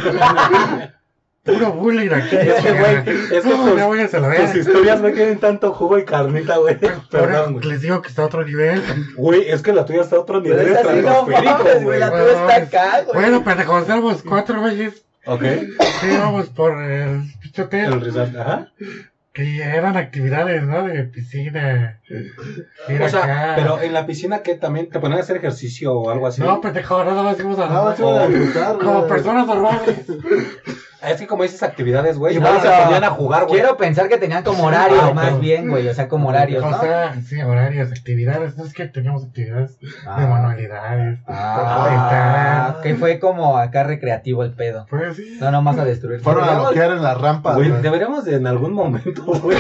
[1.45, 2.37] Puro bullying aquí.
[2.37, 2.97] Es que, güey,
[3.33, 6.05] es que no, tus- ya voy a la Tus historias no tienen tanto jugo y
[6.05, 6.77] carnita, güey.
[7.11, 7.65] Perdón, güey.
[7.67, 8.83] les digo que está a otro nivel.
[9.17, 11.99] Güey, es que la tuya está a otro Pero nivel es así, no mames, güey,
[12.01, 13.15] la tuya está acá, güey.
[13.19, 15.03] Bueno, pendejos, éramos cuatro güeyes.
[15.25, 15.43] Ok.
[16.01, 18.69] Sí, íbamos por el pinche El resort, ajá.
[19.33, 20.83] Que eran actividades, ¿no?
[20.87, 21.98] De piscina.
[22.11, 23.53] O sea, acá.
[23.57, 26.41] pero en la piscina que también te ponían a hacer ejercicio o algo así.
[26.43, 29.09] No, pendejo, nada más íbamos a Nada más a disfrutar, Como güey.
[29.09, 29.97] personas normales.
[31.01, 33.61] Es que como dices actividades, güey, Y igual se ponían a jugar, güey.
[33.61, 35.87] Quiero pensar que tenían como horarios Ah, más bien, güey.
[35.87, 36.81] O sea, como horarios, O ¿no?
[36.81, 38.57] sea, sí, horarios, actividades.
[38.57, 40.27] No es que teníamos actividades de Ah.
[40.27, 41.21] manualidades.
[41.29, 44.87] Ah, que fue como acá recreativo el pedo.
[44.91, 45.39] Pues sí.
[45.41, 46.21] No, nomás a destruir.
[46.21, 47.81] Fueron a bloquear en las rampas, Güey, güey.
[47.83, 49.57] deberíamos de en algún momento, güey.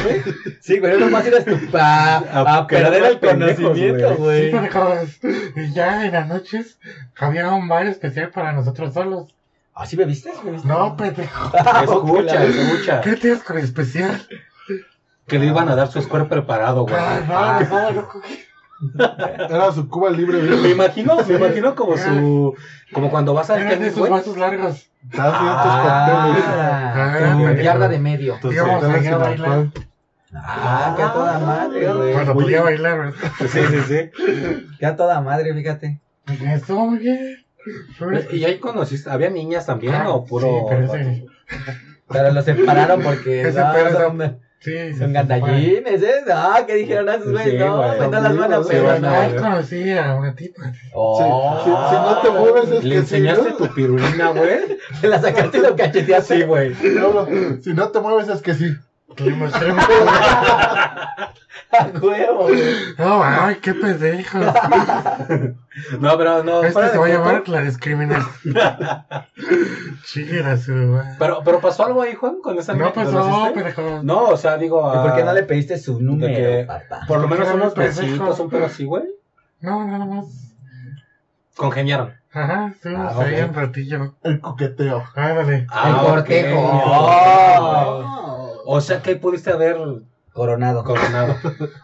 [0.60, 1.34] Sí, güey, nomás ir
[1.80, 4.50] a, a, A a perder quedarnos el conocimiento, Sí, güey.
[4.50, 5.18] pendejos.
[5.56, 6.78] Y ya en las noches
[7.18, 9.34] había un bar especial para nosotros solos.
[9.74, 10.32] ¿Ah, sí bebiste?
[10.32, 10.66] ¿Sí bebiste?
[10.68, 11.52] No, pendejo.
[11.82, 13.00] Escucha, escucha.
[13.00, 14.20] ¿Qué tienes con especial?
[15.26, 16.96] Que le iban a dar su square preparado, güey.
[16.98, 19.44] Ah, no, no, no, no.
[19.54, 22.54] Era su Cuba libre, Me imagino, me imagino como su.
[22.92, 24.10] Como cuando vas al tenis, güey.
[24.10, 24.88] vasos largos.
[25.02, 26.44] Tus cócteles.
[26.46, 28.34] Ah, Ah, tu yarda de medio.
[28.36, 29.66] A bailar.
[30.34, 32.12] Ah, que a toda madre, güey.
[32.12, 32.42] Cuando Oye.
[32.42, 33.14] podía bailar, ¿verdad?
[33.40, 34.66] Sí, sí, sí.
[34.78, 36.00] Que a toda madre, fíjate.
[36.54, 37.36] Eso, muy bien.
[38.32, 39.10] ¿Y ahí conociste?
[39.10, 40.46] ¿Había niñas también Ah, o puro.?
[40.46, 41.26] Sí, pero ese.
[42.10, 46.14] Pero lo separaron porque Ese no, son, Sí, son gandallines, ¿eh?
[46.26, 47.50] No, ¿qué dijeron a esos güeyes?
[47.52, 47.96] Sí, no, güey.
[47.98, 49.08] pues no las van a Sí, pegar, sí, no.
[49.10, 50.72] Ay, conocí a una tipa.
[50.94, 54.78] Oh, Sí, sí, si no te mueves es ¿Le que enseñaste sí, tu pirulina, güey?
[55.02, 56.36] Te la sacaste y lo cacheteaste.
[56.38, 56.74] Sí, güey.
[56.94, 57.12] ¿no?
[57.12, 58.74] No, no, Si no te mueves es que sí.
[59.16, 59.80] Le mostré mi-
[61.70, 62.74] A huevo, güey.
[62.98, 64.38] No, ay, qué pendejo.
[66.00, 66.62] No, pero no.
[66.62, 68.54] Este se va a llamar la discriminación.
[70.04, 70.98] Chigra su.
[71.18, 74.00] Pero, pero pasó algo ahí, Juan, con esa No pasó, pendejo.
[74.02, 74.80] No, o sea, digo.
[74.94, 77.04] ¿Y ah, por qué no le pediste su número, que- papá?
[77.06, 79.04] Por lo menos unos besitos, un pedo así, güey.
[79.60, 80.26] No, nada más.
[81.56, 82.14] Congeniaron.
[82.32, 83.48] Ajá, estuvimos Ah, ahí ok.
[83.48, 84.14] un ratillo.
[84.22, 85.02] El coqueteo.
[85.16, 85.56] Ándale.
[85.56, 86.60] el Ah, cortejo.
[88.70, 89.78] O sea, que pudiste haber
[90.34, 90.84] Coronado.
[90.84, 91.34] coronado.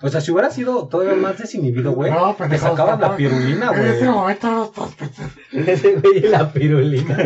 [0.02, 2.68] O sea, si hubiera sido todavía más desinhibido, güey, No, te pendejo.
[2.68, 4.10] sacabas la pirulina, En ese güey.
[4.10, 5.32] momento no estás pensando.
[5.72, 7.16] Ese güey y la pirulina.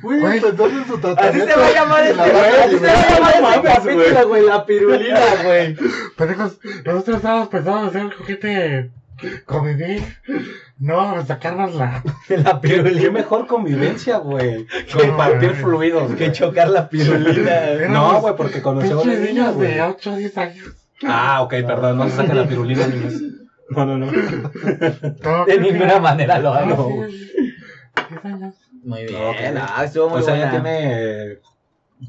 [0.00, 0.40] Güey, Güey.
[0.40, 2.50] pues entonces su Así se va a llamar este, güey.
[2.64, 4.46] Así se va a llamar este capítulo, güey.
[4.46, 5.76] La pirulina, güey.
[6.16, 8.90] Pendejos, nosotros estábamos pensando hacer juguete
[9.46, 10.02] convivir.
[10.80, 12.02] No, sacarnos la.
[12.28, 13.10] La ¿Qué, qué pirulina.
[13.10, 14.66] mejor convivencia, güey.
[14.92, 17.88] Compartir fluidos, Que chocar la pirulina.
[17.88, 19.74] No, güey, porque conocemos niñas, niños güey.
[19.74, 20.66] de 8 o 10 años.
[21.04, 23.14] Ah, ok, perdón, no se saca la pirulina, niños.
[23.70, 24.06] No, no, no.
[24.06, 27.06] No, De ninguna manera lo Ah, hago.
[27.06, 28.54] 10 años.
[28.84, 29.16] Muy bien.
[29.20, 29.36] Ok.
[29.76, 31.38] Ah, estuvo muy O sea, ya tiene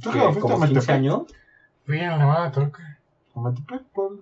[0.01, 0.89] ¿Tú a como 15 Metepec?
[0.89, 1.21] años.
[1.85, 2.88] Fui a la de Toluca.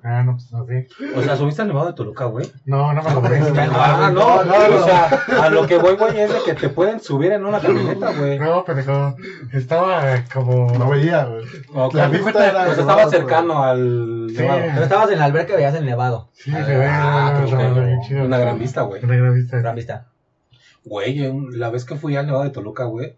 [0.03, 0.87] Ah, no, pues no sé.
[1.15, 2.51] O sea, subiste al Nevado de Toluca, güey.
[2.65, 3.21] No, no me lo
[3.73, 4.75] Ah, Ah, no, no, no.
[4.75, 5.09] o sea,
[5.43, 8.39] a lo que voy, güey, es de que te pueden subir en una camioneta, güey.
[8.39, 9.15] No, pendejo.
[9.53, 10.71] Estaba como.
[10.77, 11.43] No veía, güey.
[11.73, 11.93] Ok.
[11.95, 12.67] La Pues vista era.
[12.71, 14.37] estaba cercano al Sí.
[14.41, 14.61] Nevado.
[14.73, 16.29] Pero estabas en la alberca y veías el nevado.
[16.33, 16.85] Sí, se ve.
[16.87, 18.25] Ah, qué chido.
[18.25, 19.03] Una gran vista, güey.
[19.03, 19.57] Una gran vista.
[19.57, 20.07] Gran vista.
[20.85, 23.17] Güey, un- la vez que fui al Nevado de Toluca, güey,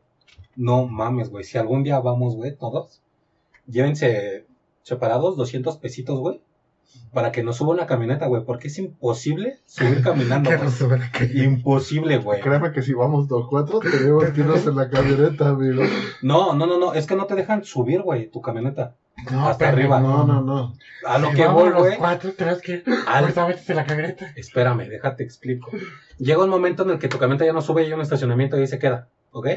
[0.56, 1.44] no mames, güey.
[1.44, 3.02] Si algún día vamos, güey, todos,
[3.68, 4.48] llévense
[4.90, 6.42] separados 200 pesitos, güey,
[7.14, 10.70] para que nos suba una camioneta, güey, porque es imposible subir caminando, güey.
[10.70, 11.44] no.
[11.44, 12.42] Imposible, güey.
[12.42, 15.84] Créeme que si vamos los cuatro, tenemos que irnos en la camioneta, amigo.
[16.22, 18.96] No, no, no, no, es que no te dejan subir, güey, tu camioneta.
[19.32, 20.00] No, Hasta arriba.
[20.00, 20.74] No, no, no.
[21.06, 21.98] A lo Si que vamos voy, güey.
[21.98, 23.34] cuatro, tenemos que al-
[23.68, 24.32] en la camioneta.
[24.36, 25.70] Espérame, déjate explico.
[26.18, 28.58] Llega un momento en el que tu camioneta ya no sube y hay un estacionamiento
[28.58, 29.48] y ahí se queda, ¿ok?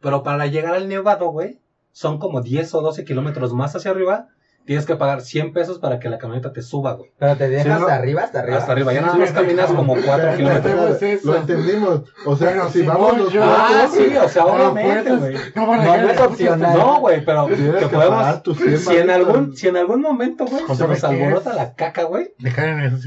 [0.00, 1.58] Pero para llegar al nevado, güey,
[1.92, 4.28] son como 10 o 12 kilómetros más hacia arriba.
[4.66, 7.12] Tienes que pagar 100 pesos para que la camioneta te suba, güey.
[7.18, 7.74] Pero te dejas Sí, ¿no?
[7.76, 8.58] hasta arriba, hasta arriba.
[8.58, 8.92] Hasta arriba.
[8.92, 11.24] Ya nada Sí, más caminas como 4 Espera, kilómetros.
[11.24, 12.00] Lo entendimos.
[12.24, 15.36] O sea, Pero si si vamos los yo- Ah, sí, o sea, No, obviamente, güey.
[15.54, 16.76] No No, no es opcional.
[16.78, 18.18] No, güey, pero tienes que podemos...
[18.18, 21.74] pagar tus 100 Si en, algún, si en algún momento, güey, se nos alborota la
[21.74, 22.34] caca, güey,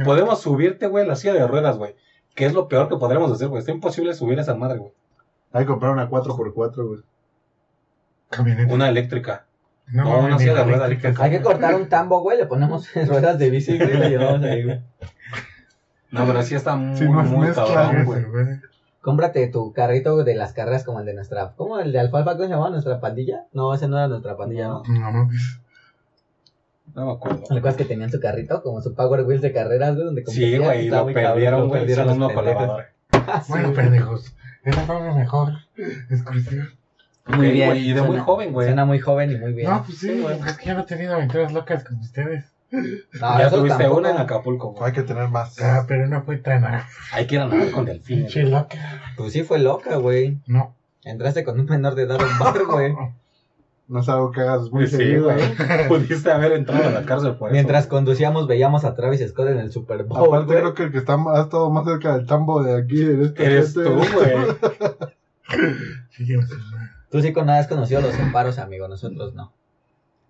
[0.05, 1.93] podemos subirte, güey, la silla de ruedas, güey.
[2.35, 3.59] Que es lo peor que podremos hacer, güey.
[3.59, 4.93] Está imposible subir esa madre, güey.
[5.51, 7.01] Hay que comprar una 4x4, güey.
[8.29, 8.73] Camioneta.
[8.73, 9.45] Una eléctrica.
[9.91, 10.87] No, no, una ni silla de ruedas.
[10.87, 11.23] eléctrica.
[11.23, 12.37] Hay que cortar un tambo, güey.
[12.37, 13.89] Le ponemos ruedas de bici, güey.
[13.95, 14.81] y le llevamos ahí, güey.
[16.11, 18.25] No, pero sí está muy, no es muy cabrón, güey.
[19.01, 21.53] Cómprate tu carrito de las carreras como el de nuestra.
[21.55, 21.79] ¿Cómo?
[21.79, 22.33] ¿El de Alfalfa?
[22.33, 22.69] ¿Cómo se llamaba?
[22.69, 23.45] ¿Nuestra pandilla?
[23.53, 24.83] No, ese no era nuestra pandilla, ¿no?
[24.87, 25.59] No mames.
[26.95, 27.37] No me acuerdo.
[27.39, 28.61] ¿Te acuerdas que tenían su carrito?
[28.61, 30.05] Como su Power Wheels de carreras, güey.
[30.05, 31.81] Donde Sí, güey, lo perdieron, güey.
[31.81, 32.45] perdieron Hicieron pendejos.
[32.45, 32.89] lavadora.
[33.11, 34.35] Ah, sí, Bueno, pendejos.
[34.63, 35.53] Esa fue la mejor
[36.09, 36.69] excursión.
[37.35, 37.69] Muy bien.
[37.69, 38.67] güey, y de muy joven, güey.
[38.67, 39.69] Suena muy joven y muy bien.
[39.69, 40.39] No, pues sí, Sí, güey.
[40.47, 42.45] es que yo no he tenido aventuras locas como ustedes.
[42.71, 43.97] No, ya tuviste tampoco.
[43.99, 44.85] una en Acapulco, güey.
[44.85, 45.59] Hay que tener más.
[45.61, 46.63] Ah, pero no fue tan
[47.13, 48.31] Hay que ir a nadar con delfines.
[48.33, 48.77] pinche loca.
[49.17, 50.37] Pues sí fue loca, güey.
[50.45, 50.75] No.
[51.03, 52.93] Entraste con un menor de edad a un bar, güey.
[53.87, 55.41] No es algo que hagas muy Sí, seguido, güey.
[55.41, 55.55] ¿eh?
[55.87, 57.53] Pudiste haber entrado a la cárcel por eso.
[57.53, 60.59] Mientras conducíamos veíamos a Travis Scott en el Super Bowl, Aparte, güey.
[60.59, 63.45] creo que el que está, ha estado más cerca del tambo de aquí, en este
[63.45, 65.09] Eres gente, tú, güey.
[67.11, 67.21] No nada.
[67.21, 69.51] Tú sí con has conocido los separos, amigo, nosotros no.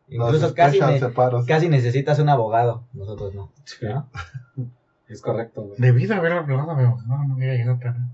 [0.08, 1.46] Incluso casi, special ne- separos.
[1.46, 3.52] casi necesitas un abogado, nosotros no.
[3.66, 4.10] Sí, ¿no?
[5.08, 5.76] es correcto, güey.
[5.80, 8.12] Debí de haber hablado, pero no, no hubiera llegado tan.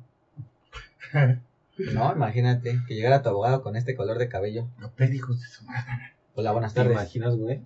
[1.93, 4.68] No, imagínate que llegara tu abogado con este color de cabello.
[4.80, 6.13] Los pédicos de su madre.
[6.36, 6.93] Hola, buenas ¿Te tardes.
[6.93, 7.61] imaginas, güey?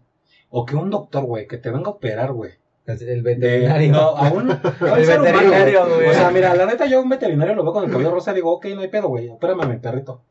[0.49, 2.53] O que un doctor, güey, que te venga a operar, güey.
[2.85, 3.91] El veterinario.
[3.91, 5.95] No, a un, a un El humano, veterinario, güey.
[5.95, 6.09] güey.
[6.09, 8.31] O sea, mira, la neta, yo a un veterinario lo veo con el cabello rosa
[8.31, 9.29] y digo, ok, no hay pedo, güey.
[9.29, 10.23] Opérame a mi perrito.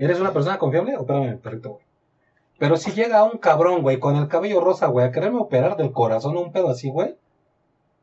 [0.00, 0.96] ¿Eres una persona confiable?
[0.96, 1.84] Opérame perrito, güey.
[2.58, 5.92] Pero si llega un cabrón, güey, con el cabello rosa, güey, a quererme operar del
[5.92, 7.16] corazón o un pedo así, güey,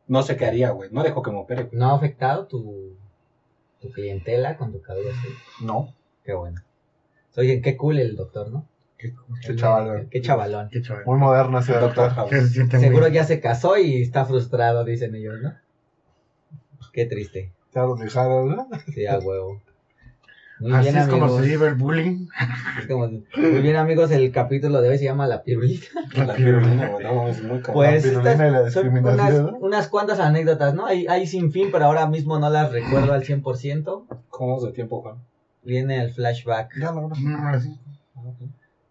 [0.08, 0.90] no sé qué haría, güey.
[0.92, 1.80] No dejo que me opere, güey.
[1.80, 2.96] ¿No ha afectado tu,
[3.82, 5.28] tu clientela con tu cabello así?
[5.66, 5.94] No.
[6.24, 6.62] Qué bueno.
[7.36, 8.68] Oye, qué cool el doctor, ¿no?
[8.98, 9.14] Qué,
[9.46, 10.08] Qué chavalón.
[10.10, 10.70] Qué chavalón.
[10.72, 11.06] qué chaval.
[11.06, 12.10] Muy moderno ese Doctor doctor.
[12.12, 12.30] House.
[12.30, 15.54] Que se siente Seguro ya se casó y está frustrado, dicen ellos, ¿no?
[16.94, 17.54] Qué triste.
[17.76, 18.68] Ya lo dejaron, ¿no?
[18.94, 19.62] Sí, a huevo.
[20.60, 21.42] Muy Así bien, es como amigos.
[21.44, 22.28] se lleva el bullying.
[22.88, 24.10] Como- Muy bien, amigos.
[24.12, 25.86] El capítulo de hoy se llama La Pirulita.
[26.16, 27.74] La pirulina, güey, no, es muy cabrón.
[27.76, 29.58] Pues La pirulina estas y la son discriminación, unas, ¿no?
[29.60, 30.86] unas cuantas anécdotas, ¿no?
[30.88, 34.06] Hay, hay sin fin, pero ahora mismo no las recuerdo al 100%.
[34.30, 35.18] ¿Cómo vamos de tiempo, Juan?
[35.64, 36.72] Viene el flashback.
[36.80, 37.78] Ya lo No, así.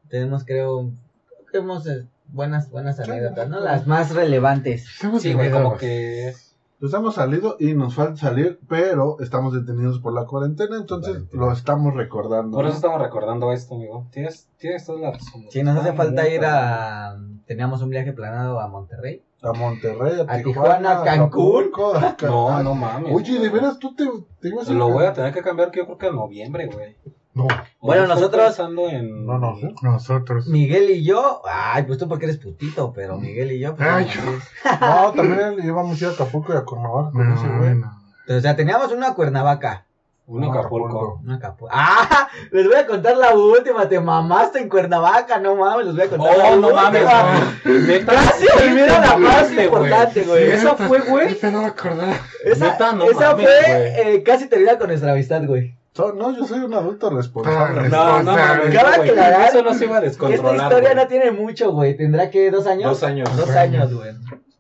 [0.09, 0.91] Tenemos, creo,
[1.27, 3.59] creo que hemos eh, buenas, buenas anécdotas, ¿no?
[3.61, 4.87] Las más relevantes.
[5.21, 6.33] Sí, güey, como que...
[6.79, 11.47] Pues hemos salido y nos falta salir, pero estamos detenidos por la cuarentena, entonces Cuarentena.
[11.47, 12.55] lo estamos recordando.
[12.55, 12.69] Por ¿no?
[12.69, 14.07] eso estamos recordando esto, amigo.
[14.13, 15.45] Tienes, tienes toda la razón.
[15.51, 17.17] Sí, nos hace falta ir a...
[17.47, 19.23] Teníamos un viaje planeado a Monterrey.
[19.43, 21.71] A Monterrey, a, A Tijuana, Tijuana, a Cancún.
[21.95, 23.11] A Ca- No, a- no mames.
[23.15, 24.05] Oye, de veras tú te,
[24.41, 26.67] te ibas a Lo voy a tener que cambiar, que yo creo que en noviembre,
[26.67, 26.97] güey.
[27.37, 27.47] No,
[27.81, 29.27] Bueno, yo nosotros- pensando en...
[29.27, 29.75] No, no sé.
[29.83, 30.47] nosotros.
[30.47, 31.43] Miguel y yo...
[31.47, 33.77] Ay, pues tú porque eres putito, pero Miguel y yo...
[33.77, 34.81] Pues, Ay, no mames.
[34.81, 37.75] No, también íbamos a ir a Acapulco y a Cuernavaca con ese No, güey.
[37.75, 37.93] no.
[38.37, 39.85] O sea, teníamos una Cuernavaca.
[40.29, 41.21] Un Acapulco.
[41.23, 42.27] Una Capu- ¡Ah!
[42.53, 43.87] Les voy a contar la última.
[43.89, 45.87] Te mamaste en Cuernavaca, no mames.
[45.87, 47.03] Les voy a contar la Oh, no mames,
[47.65, 47.87] última.
[47.87, 50.51] Neta, Casi la más importante, güey.
[50.53, 51.29] Esa fue, güey.
[51.33, 52.15] Esa no me acordaba.
[52.45, 55.77] Esa, Neta, no esa mames, fue eh, casi termina con nuestra amistad, güey.
[55.97, 57.89] So- no, yo soy un adulto responsable.
[57.89, 58.77] No, no no, güey.
[58.77, 60.57] aclarar Eso no se iba a Esta descontrolar.
[60.57, 61.03] historia güey.
[61.03, 61.97] no tiene mucho, güey.
[61.97, 62.91] Tendrá que dos años.
[62.91, 63.35] Dos años.
[63.37, 64.13] Dos años, güey.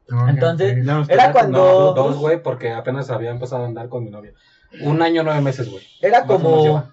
[0.08, 0.78] No, Entonces,
[1.08, 4.32] Era cuando- No, dos- güey, porque apenas había empezado a andar con mi novia.
[4.80, 5.84] Un año, nueve meses, güey.
[6.00, 6.84] Era como,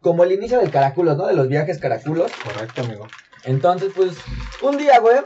[0.00, 1.26] como el inicio del Caraculos, ¿no?
[1.26, 2.32] De los viajes Caraculos.
[2.42, 3.06] Correcto, amigo.
[3.44, 4.12] Entonces, pues,
[4.62, 5.16] un día, güey,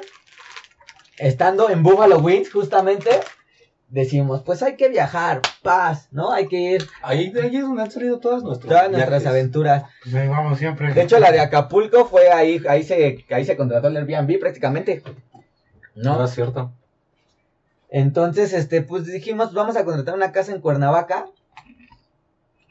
[1.18, 3.10] estando en Buffalo Wings, justamente,
[3.94, 6.32] decimos, pues hay que viajar, paz, ¿no?
[6.32, 9.26] Hay que ir Ahí, ahí es donde han salido todas nuestras todas nuestras viajes.
[9.28, 9.84] aventuras.
[10.02, 10.92] Pues ahí vamos siempre.
[10.92, 15.02] De hecho, la de Acapulco fue ahí, ahí se, ahí se contrató el Airbnb prácticamente.
[15.94, 16.24] No, ¿No?
[16.24, 16.72] es cierto.
[17.88, 21.26] Entonces, este, pues dijimos, vamos a contratar una casa en Cuernavaca.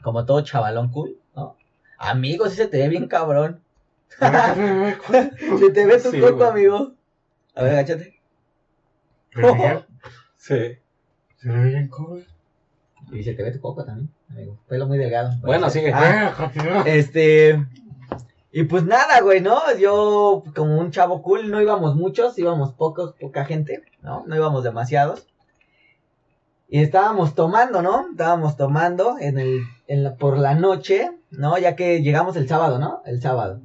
[0.02, 1.56] Como todo chavalón cool, ¿no?
[1.96, 3.62] Amigo, sí se te ve bien cabrón.
[4.20, 6.92] Se te ve tu Sí, amigo.
[7.54, 8.20] A ver, agáchate.
[10.36, 10.78] Sí.
[11.44, 12.26] Se ve bien cool.
[13.12, 14.58] Y se te ve tu coco también, amigo.
[14.66, 15.32] Pelo muy delgado.
[15.42, 15.92] Bueno, sigue.
[15.92, 16.84] Ah, continúa.
[16.86, 17.62] Este.
[18.50, 19.60] Y pues nada, güey, ¿no?
[19.78, 24.24] Yo, como un chavo cool, no íbamos muchos, íbamos pocos, poca gente, ¿no?
[24.26, 25.26] No íbamos demasiados.
[26.66, 28.06] Y estábamos tomando, ¿no?
[28.10, 31.58] Estábamos tomando en el, en la, por la noche, ¿no?
[31.58, 33.02] Ya que llegamos el sábado, ¿no?
[33.04, 33.60] El sábado.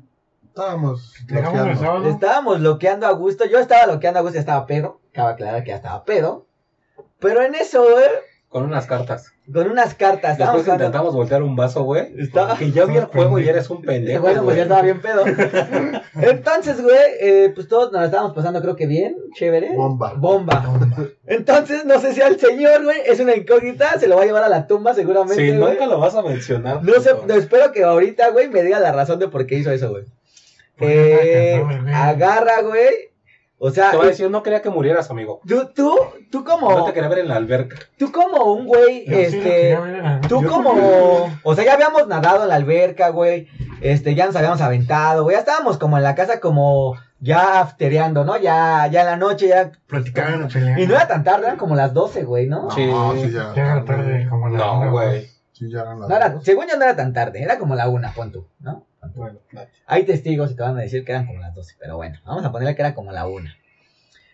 [0.49, 1.81] Estábamos Llegamos el bloqueando.
[1.85, 2.09] sábado.
[2.09, 3.45] Estábamos loqueando a gusto.
[3.45, 4.99] Yo estaba loqueando a gusto, ya estaba pedo.
[5.13, 6.45] Cabe aclarar que ya estaba pedo.
[7.19, 8.05] Pero en eso, güey,
[8.47, 9.31] Con unas cartas.
[9.53, 10.37] con unas cartas.
[10.37, 12.13] Después intentamos voltear un vaso, güey.
[12.19, 14.21] Estaba- Que ya vi el juego y eres un pendejo.
[14.21, 15.23] Bueno, pues ya estaba bien pedo.
[16.21, 19.75] Entonces, güey, eh, pues todos nos la estábamos pasando, creo que bien, chévere.
[19.75, 20.13] Bomba.
[20.15, 20.65] Bomba.
[21.27, 24.43] Entonces, no sé si al señor, güey, es una incógnita, se lo va a llevar
[24.43, 25.71] a la tumba seguramente, Sí, güey.
[25.73, 26.83] nunca lo vas a mencionar.
[26.83, 29.71] No sé, no, espero que ahorita, güey, me diga la razón de por qué hizo
[29.71, 30.05] eso, güey.
[30.77, 33.08] Porque Eh, agarra, güey.
[33.61, 35.41] O sea, Te voy a decir, no quería que murieras, amigo.
[35.45, 35.95] tú, tú,
[36.31, 37.75] tú como, No te quería ver en la alberca.
[37.97, 40.71] tú como un güey, Yo sí lo este, quería ver en la- Tú yo como,
[41.43, 43.47] o sea, ya habíamos nadado en la alberca, güey.
[43.81, 45.35] Este, ya nos habíamos aventado, güey.
[45.35, 48.37] Ya estábamos como en la casa como ya aftereando, ¿no?
[48.37, 49.71] Ya, ya en la noche, ya.
[49.87, 50.81] Platicando, peleando.
[50.81, 52.71] Y no era tan tarde, eran como las 12, güey, ¿no?
[52.71, 52.85] Sí.
[52.87, 53.53] No, sí, ya.
[53.55, 55.27] Ya era tarde, como la una, No, güey.
[55.51, 57.89] Sí, ya eran las No era, según yo no era tan tarde, era como la
[57.89, 58.85] una, pon tú, ¿no?
[59.15, 59.39] Bueno.
[59.87, 62.43] Hay testigos y te van a decir que eran como las 12, pero bueno, vamos
[62.45, 63.55] a ponerle que era como la una.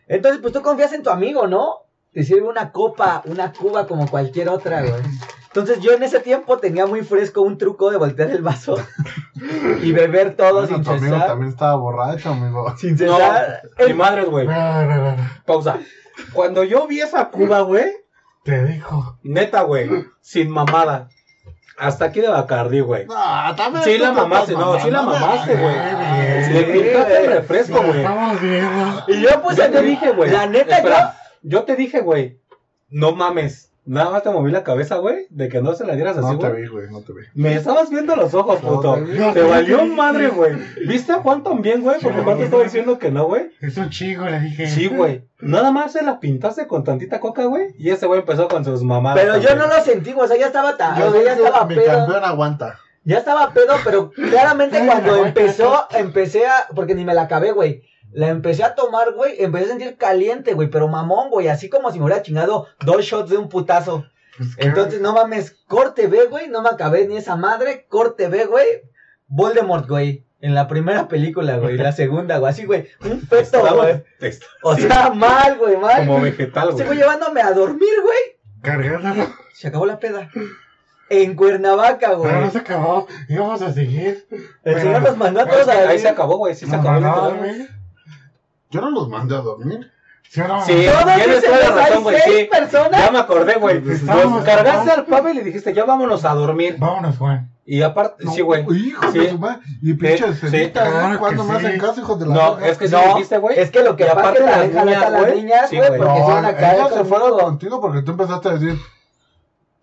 [0.08, 1.84] Entonces, pues tú confías en tu amigo, ¿no?
[2.14, 5.02] Te sirve una copa, una cuba como cualquier otra, güey.
[5.48, 8.76] Entonces yo en ese tiempo tenía muy fresco un truco de voltear el vaso
[9.82, 11.28] y beber todo Bueno, sin tu amigo cesar.
[11.28, 12.76] también estaba borracho, amigo.
[12.78, 13.62] Sin No, cesar.
[13.88, 14.48] mi madre, güey.
[15.46, 15.80] Pausa.
[16.34, 17.86] Cuando yo vi esa Cuba, güey,
[18.44, 19.18] Te dijo.
[19.24, 19.90] neta, güey,
[20.22, 21.10] sin mamada.
[21.78, 23.06] Hasta aquí de Bacardi, güey.
[23.06, 25.76] No, también Sí la te mamaste, no, sí la mamaste, güey.
[25.76, 26.54] Bien.
[26.54, 27.98] Le pintaste el refresco, güey.
[27.98, 29.04] estamos viendo.
[29.08, 30.32] Y yo puse Ya te dije, güey.
[30.32, 32.40] La neta, Espera, yo te dije, güey.
[32.90, 33.72] No mames.
[33.88, 35.28] Nada más te moví la cabeza, güey.
[35.30, 36.62] De que no se la dieras así, No te güey.
[36.64, 37.22] vi, güey, no te vi.
[37.36, 38.98] Me estabas viendo los ojos, No, puto.
[39.34, 40.54] te valió madre, güey.
[40.88, 42.00] ¿Viste a Juan también, güey?
[42.02, 43.52] Porque Juan te estaba diciendo que no, güey.
[43.62, 44.68] Es un chingo, le dije.
[44.68, 45.24] Sí, güey.
[45.40, 47.76] Nada más se la pintaste con tantita coca, güey.
[47.78, 49.20] Y ese güey empezó con sus mamadas.
[49.20, 49.70] Pero yo también.
[49.70, 51.46] no lo sentí, güey, o sea, ya estaba ta- Yo o sea, ya sé que
[51.46, 51.86] estaba mi pedo.
[51.86, 52.80] campeón aguanta.
[53.04, 57.84] Ya estaba pedo, pero claramente cuando empezó, empecé a, porque ni me la acabé, güey.
[58.16, 61.92] La empecé a tomar, güey, empecé a sentir caliente, güey, pero mamón, güey, así como
[61.92, 64.06] si me hubiera chingado dos shots de un putazo.
[64.38, 64.52] Pues.
[64.58, 68.66] Entonces, no mames, corte B, güey, no me acabé ni esa madre, corte B, güey,
[69.28, 70.24] Voldemort, güey.
[70.40, 74.02] En la primera película, güey, la segunda, güey, así, güey, un feto, güey.
[74.64, 76.08] O sea, mal, güey, mal.
[76.08, 76.86] como vegetal, güey.
[76.86, 78.40] güey llevándome a dormir, güey.
[78.62, 79.28] Cargándolo.
[79.54, 80.32] Se acabó la peda.
[81.10, 82.32] En Cuernavaca, güey.
[82.32, 83.08] Pero no se acabó.
[83.28, 84.26] Íbamos a seguir.
[84.64, 86.56] El señor nos mandó a todos a ahí se acabó, güey.
[86.56, 87.00] Sí se acabó.
[87.00, 87.42] mandó a literal.
[87.42, 87.70] dormir.
[88.76, 89.92] Yo no los mandé a dormir.
[90.30, 90.66] ¿Sí no?
[90.66, 90.74] Sí.
[90.74, 92.46] Tienes toda la razón, güey, seis sí.
[92.52, 93.06] personas.
[93.06, 93.78] Ya me acordé, güey.
[93.90, 96.76] Estábamos- Nos cargaste al Pavel y le dijiste, ya vámonos a dormir.
[96.78, 97.50] Vámonos, Juan.
[97.68, 98.66] Y aparte, No, sí, güey.
[98.76, 99.20] Hijo Sí.
[99.20, 99.60] de su madre.
[99.82, 101.20] Y pinches sí, cenitas, claro ¿no?
[101.20, 101.66] ¿Cuándo me sí.
[101.66, 102.68] hacen caso, hijos de la No, verga?
[102.72, 103.60] es que sí No, dijiste, güey.
[103.60, 105.36] Es que lo que aparte también jalaste a las güey.
[105.42, 106.00] niñas, Sí, güey, güey.
[106.02, 108.80] porque se iban a No, caer ellos se fueron contigo porque tú empezaste a decir,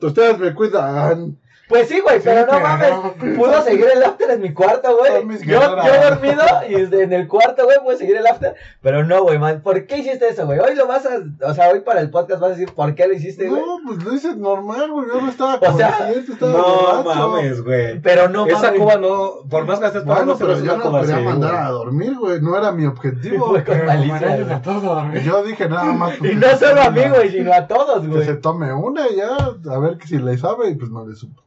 [0.01, 1.39] ustedes me cuidan.
[1.69, 2.91] Pues sí, güey, Sí, pero no pero mames.
[2.91, 3.37] no.
[3.37, 5.39] Pudo seguir el after en mi cuarto, güey.
[5.47, 8.55] Yo, yo dormido y en el cuarto, güey, puedo seguir el after.
[8.83, 9.63] Pero no, güey, man.
[9.63, 10.59] ¿Por qué hiciste eso, güey?
[10.59, 11.21] Hoy lo vas a.
[11.49, 13.63] O sea, hoy para el podcast vas a decir por qué lo hiciste, güey.
[13.63, 15.07] No, pues lo dices normal, güey.
[15.09, 17.29] Yo no estaba O sea, estaba No borracho.
[17.31, 18.01] mames, güey.
[18.01, 18.81] Pero no Esa mames.
[18.81, 21.25] cuba no, por más que estés Bueno, pagando, pero es yo no cuba quería así,
[21.25, 22.41] mandar a dormir, güey.
[22.43, 23.47] No era mi objetivo.
[23.47, 25.23] Fue con Pero malicia.
[25.25, 26.17] Yo dije nada más.
[26.19, 28.41] pues, Y no solo a mí, que güey, sino a todos, se güey.
[28.43, 29.37] tome una y ya,
[29.73, 31.43] a ver si le sabe y pues no le supo.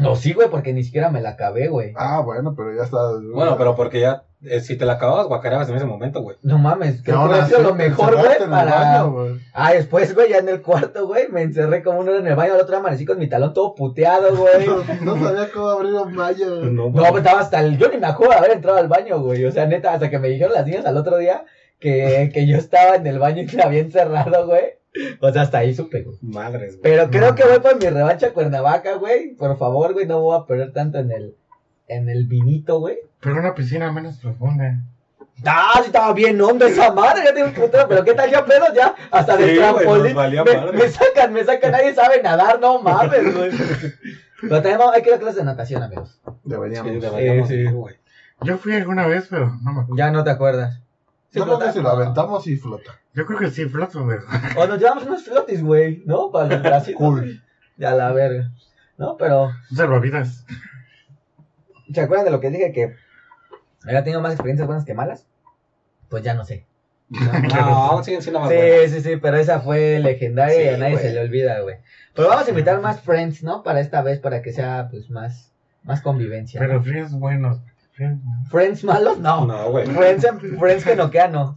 [0.00, 1.92] No, sí, güey, porque ni siquiera me la acabé, güey.
[1.96, 2.98] Ah, bueno, pero ya está.
[3.32, 6.36] Bueno, pero porque ya, eh, si te la acababas, guacareabas en ese momento, güey.
[6.42, 8.74] No mames, que que ahora sido sí, lo mejor, güey, para...
[8.74, 9.40] baño, güey.
[9.52, 12.54] Ah, después, güey, ya en el cuarto, güey, me encerré como hora en el baño,
[12.54, 14.66] al otro día amanecí con mi talón todo puteado, güey.
[15.02, 16.46] No, no sabía cómo abrir un baño.
[16.62, 17.76] No, No, pues estaba hasta el...
[17.76, 19.44] Yo ni me acuerdo de haber entrado al baño, güey.
[19.44, 21.44] O sea, neta, hasta que me dijeron las niñas al otro día
[21.78, 24.79] que, que yo estaba en el baño y que me había encerrado, güey.
[25.20, 26.16] O sea, hasta ahí supe, güey.
[26.20, 26.82] Madres, güey.
[26.82, 29.34] Pero creo que voy por mi revancha Cuernavaca, güey.
[29.36, 31.36] Por favor, güey, no voy a perder tanto en el...
[31.86, 32.98] En el vinito, güey.
[33.20, 34.80] Pero una piscina menos profunda.
[35.44, 38.44] Ah, sí estaba bien hondo esa madre, ya tengo un putero, pero qué tal ya
[38.44, 40.14] pedo ya, hasta Sí, de trampolín.
[40.74, 43.50] me, sacan, me sacan, nadie sabe nadar, no mames, güey.
[44.42, 46.20] Pero vamos- hay que ir a clases de natación, amigos.
[46.44, 46.92] Deberíamos.
[46.92, 47.64] Sí, deberíamos sí.
[48.42, 49.96] Yo fui alguna vez, pero no me acuerdo.
[49.96, 50.80] Ya no te acuerdas.
[51.30, 51.74] ¿Sí Yo creo que flotas?
[51.74, 52.92] si lo aventamos y flota.
[53.14, 54.22] Yo creo que sí floto, pero.
[54.60, 56.30] O nos llevamos unos flotis, güey, ¿no?
[56.30, 56.98] Para los bracitos.
[56.98, 57.42] Cool.
[57.76, 58.50] Ya la verga.
[58.98, 60.44] No, pero, Salvavidas.
[61.92, 62.94] ¿se acuerdan de lo que dije que
[63.84, 65.26] había tenido más experiencias buenas que malas?
[66.08, 66.66] Pues ya no sé.
[67.10, 68.90] No, aún siguen siendo más Sí, buenas.
[68.90, 71.04] sí, sí, pero esa fue legendaria y a nadie güey.
[71.04, 71.76] se le olvida, güey.
[72.14, 73.62] Pero vamos a invitar más friends, ¿no?
[73.64, 75.52] Para esta vez, para que sea, pues, más,
[75.82, 76.60] más convivencia.
[76.60, 76.86] Pero buenos.
[76.88, 77.60] Friends buenos.
[78.50, 79.18] ¿Friends malos?
[79.18, 79.46] No.
[79.46, 79.86] No, güey.
[79.86, 80.26] Friends,
[80.58, 81.56] friends que noquean, no.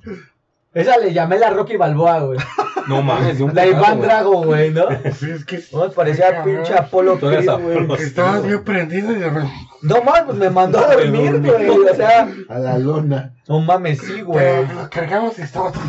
[0.73, 2.39] Esa le llamé la Rocky Balboa, güey.
[2.85, 4.01] No mames, de un La Iván.
[4.01, 4.83] Drago, güey, ¿no?
[5.17, 5.63] Sí, es que.
[5.71, 7.77] No, parecía pinche Apolo Creed, güey.
[7.77, 7.95] Apolo.
[7.95, 9.53] Estabas bien prendido y de repente.
[9.83, 11.69] No mames, pues me mandó a dormir, güey.
[11.69, 13.35] O sea, A la lona.
[13.47, 14.67] no mames, sí, güey.
[14.67, 15.81] Lo cargamos y estaba todo.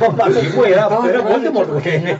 [0.00, 2.16] No mames, Sí, güey, era, Voldemort, güey.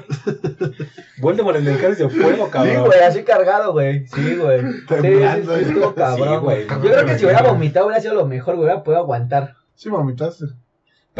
[1.20, 2.86] Voldemort, el del cáliz de fuego, Sí, cabrón.
[2.86, 4.06] güey, así cargado, güey.
[4.06, 4.60] Sí, güey.
[4.62, 6.38] Sí, sí, sí, cabrón, Sí, güey.
[6.38, 6.68] güey.
[6.68, 8.66] Yo creo que si hubiera vomitado hubiera sido lo mejor, güey.
[8.66, 9.54] Hubiera podido aguantar.
[9.74, 10.44] Sí, vomitaste.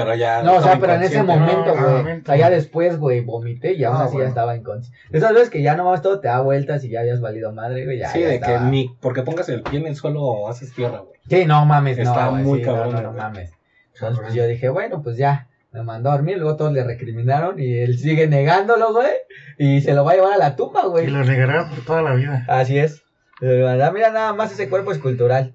[0.05, 0.43] Pero ya.
[0.43, 1.95] No, o sea, pero en ese momento, No, güey.
[1.99, 2.33] momento.
[2.33, 4.99] O sea, ya después, güey, vomité y aún Ah, así ya estaba inconsciente.
[5.17, 7.99] Esas veces que ya nomás todo te da vueltas y ya habías valido madre, güey.
[8.13, 8.59] Sí, ya de estaba.
[8.59, 11.19] que ni porque pongas el pie en el suelo haces tierra, güey.
[11.29, 12.03] Sí, no mames, no.
[12.05, 13.53] Está muy sí, cabrón, No, no, no mames.
[13.95, 15.47] Entonces, pues yo dije, bueno, pues ya.
[15.73, 19.11] Me mandó a dormir, luego todos le recriminaron y él sigue negándolo, güey.
[19.57, 21.07] Y se lo va a llevar a la tumba, Y güey.
[21.07, 22.45] lo negará por toda la vida.
[22.49, 23.05] Así es.
[23.39, 25.55] Pero, ah, mira, nada más ese cuerpo escultural.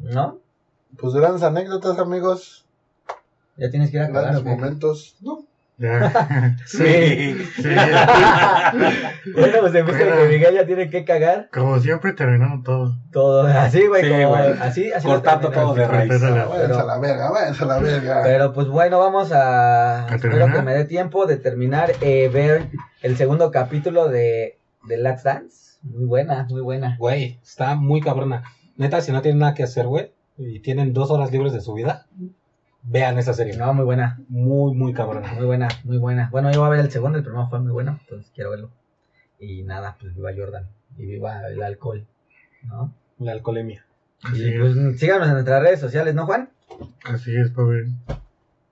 [0.00, 0.38] ¿No?
[0.98, 2.66] Pues grandes anécdotas, amigos.
[3.58, 4.50] Ya tienes que ir a cagar, Grandes ¿o qué?
[4.50, 5.16] momentos.
[5.20, 5.44] No.
[6.66, 7.36] Sí.
[7.56, 7.68] Sí.
[9.34, 12.96] bueno, pues en de que Miguel ya tiene que cagar Como siempre, terminando todo.
[13.12, 14.52] todo así, güey, Sí, como güey.
[14.60, 16.08] así, así lo Cortando todo de raíz.
[16.08, 18.20] Váyanse a la verga, váyanse a la verga.
[18.24, 20.06] Pero pues bueno, vamos a.
[20.08, 22.70] ¿A Espero que me dé tiempo de terminar, eh, ver
[23.02, 24.58] el segundo capítulo de,
[24.88, 25.78] de Let's Dance.
[25.82, 26.96] Muy buena, muy buena.
[26.98, 28.42] Güey, está muy cabrona.
[28.76, 31.72] Neta, si no tienen nada que hacer, güey, y tienen dos horas libres de su
[31.74, 32.06] vida,
[32.90, 33.56] vean esa serie.
[33.56, 35.32] No, muy buena, Muy, muy cabrona.
[35.34, 36.28] muy buena, muy buena.
[36.30, 38.70] Bueno, yo voy a ver el segundo, el primero fue muy bueno, entonces quiero verlo.
[39.38, 40.66] Y nada, pues viva Jordan
[40.96, 42.06] y viva el alcohol.
[42.64, 42.92] ¿no?
[43.18, 43.84] La alcoholemia.
[44.22, 44.98] Así Y pues es.
[44.98, 46.50] síganos en nuestras redes sociales, ¿no, Juan?
[47.04, 47.86] Así es, Pablo.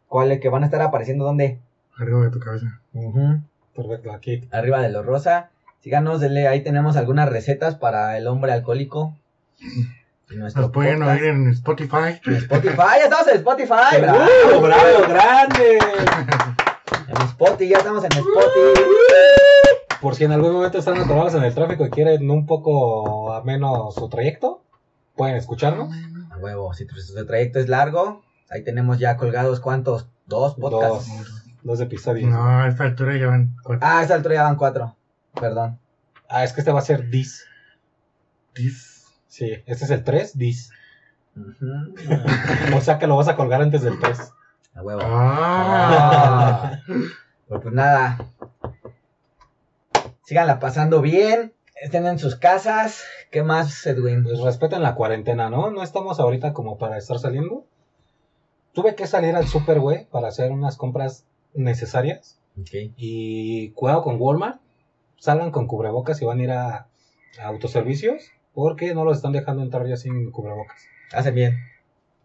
[0.09, 1.59] ¿Cuáles que van a estar apareciendo dónde?
[1.97, 2.81] Arriba de tu cabeza.
[2.93, 3.41] Ujú.
[3.75, 4.49] Perfecto, aquí.
[4.51, 5.51] Arriba de lo rosa.
[5.81, 9.17] Síganos, denle, ahí tenemos algunas recetas para el hombre alcohólico.
[10.29, 11.21] Nos pueden podcast.
[11.21, 12.21] oír en Spotify.
[12.27, 14.01] En Spotify, ya estamos en Spotify.
[14.01, 14.19] bravo.
[14.19, 15.79] ¡Uh, bravo, grande!
[17.07, 18.81] En Spotify, ya estamos en Spotify.
[20.01, 23.45] Por si en algún momento están atorados en el tráfico y quieren un poco a
[23.45, 24.65] menos su trayecto,
[25.15, 25.95] pueden escucharnos.
[26.33, 31.09] A huevo, si tu trayecto es largo, ahí tenemos ya colgados cuántos, dos podcasts.
[31.09, 32.29] Dos, dos episodios.
[32.29, 33.87] No, a esta altura ya van cuatro.
[33.87, 34.97] Ah, a esa altura ya van cuatro.
[35.41, 35.79] Perdón.
[36.29, 37.47] Ah, es que este va a ser Dis.
[38.57, 38.96] Dis.
[39.37, 40.71] Sí, este es el 3, Dis.
[41.37, 41.95] Ujú.
[42.75, 44.33] O sea que lo vas a colgar antes del 3.
[44.75, 45.01] A huevo.
[45.05, 46.73] Ah.
[46.73, 46.81] Ah.
[47.47, 48.33] Pero pues nada.
[50.25, 51.53] Síganla pasando bien.
[51.75, 53.05] Estén en sus casas.
[53.31, 54.25] ¿Qué más, Edwin?
[54.25, 55.71] Pues respeten la cuarentena, ¿no?
[55.71, 57.67] No estamos ahorita como para estar saliendo.
[58.73, 62.41] Tuve que salir al super, güey, para hacer unas compras necesarias.
[62.59, 62.71] Ok.
[62.97, 64.63] Y cuidado con Walmart.
[65.19, 66.87] Salgan con cubrebocas y van a ir a,
[67.39, 68.33] a autoservicios.
[68.57, 70.81] Porque no los están dejando entrar ya sin cubrebocas.
[71.13, 71.59] Hacen bien.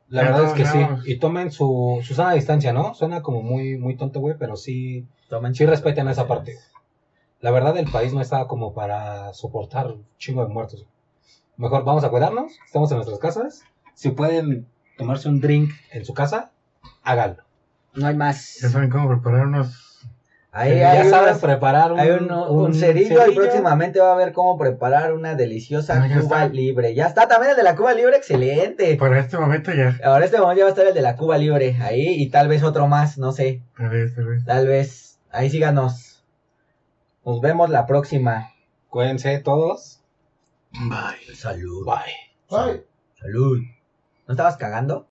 [0.07, 0.77] La En verdad es que sí.
[0.79, 1.05] lados.
[1.05, 2.93] Y tomen su, su sana distancia, ¿no?
[2.93, 6.55] Suena como muy, muy tonto, güey, pero sí, Tomen sí respeten esa parte.
[7.41, 10.87] La verdad, el país no está como para soportar un chingo de muertos.
[11.57, 13.63] Mejor vamos a cuidarnos, estamos en nuestras casas.
[13.93, 14.67] Si pueden
[14.97, 16.53] tomarse un drink en su casa,
[17.03, 17.43] háganlo.
[17.93, 18.59] No hay más.
[18.61, 19.90] Ya saben cómo preparar unos.
[20.53, 24.57] Ahí ya unas- preparar un, hay un, un cerillo y próximamente va a ver cómo
[24.57, 26.47] preparar una deliciosa Ah, Cuba está.
[26.49, 26.93] Libre.
[26.93, 28.95] Ya está también el de la Cuba Libre, excelente.
[28.97, 29.97] Para este momento ya.
[30.03, 32.49] Ahora este momento ya va a estar el de la Cuba Libre ahí y tal
[32.49, 33.61] vez otro más, no sé.
[33.77, 34.45] Tal vez, tal vez.
[34.45, 35.19] Tal vez.
[35.31, 36.25] Ahí síganos.
[37.25, 38.49] Nos vemos la próxima.
[38.89, 40.01] Cuídense todos.
[40.73, 41.33] Bye.
[41.33, 41.85] Salud.
[41.85, 42.13] Bye.
[42.59, 42.81] Ay.
[43.21, 43.59] Salud.
[44.27, 44.99] ¿No estabas cagando?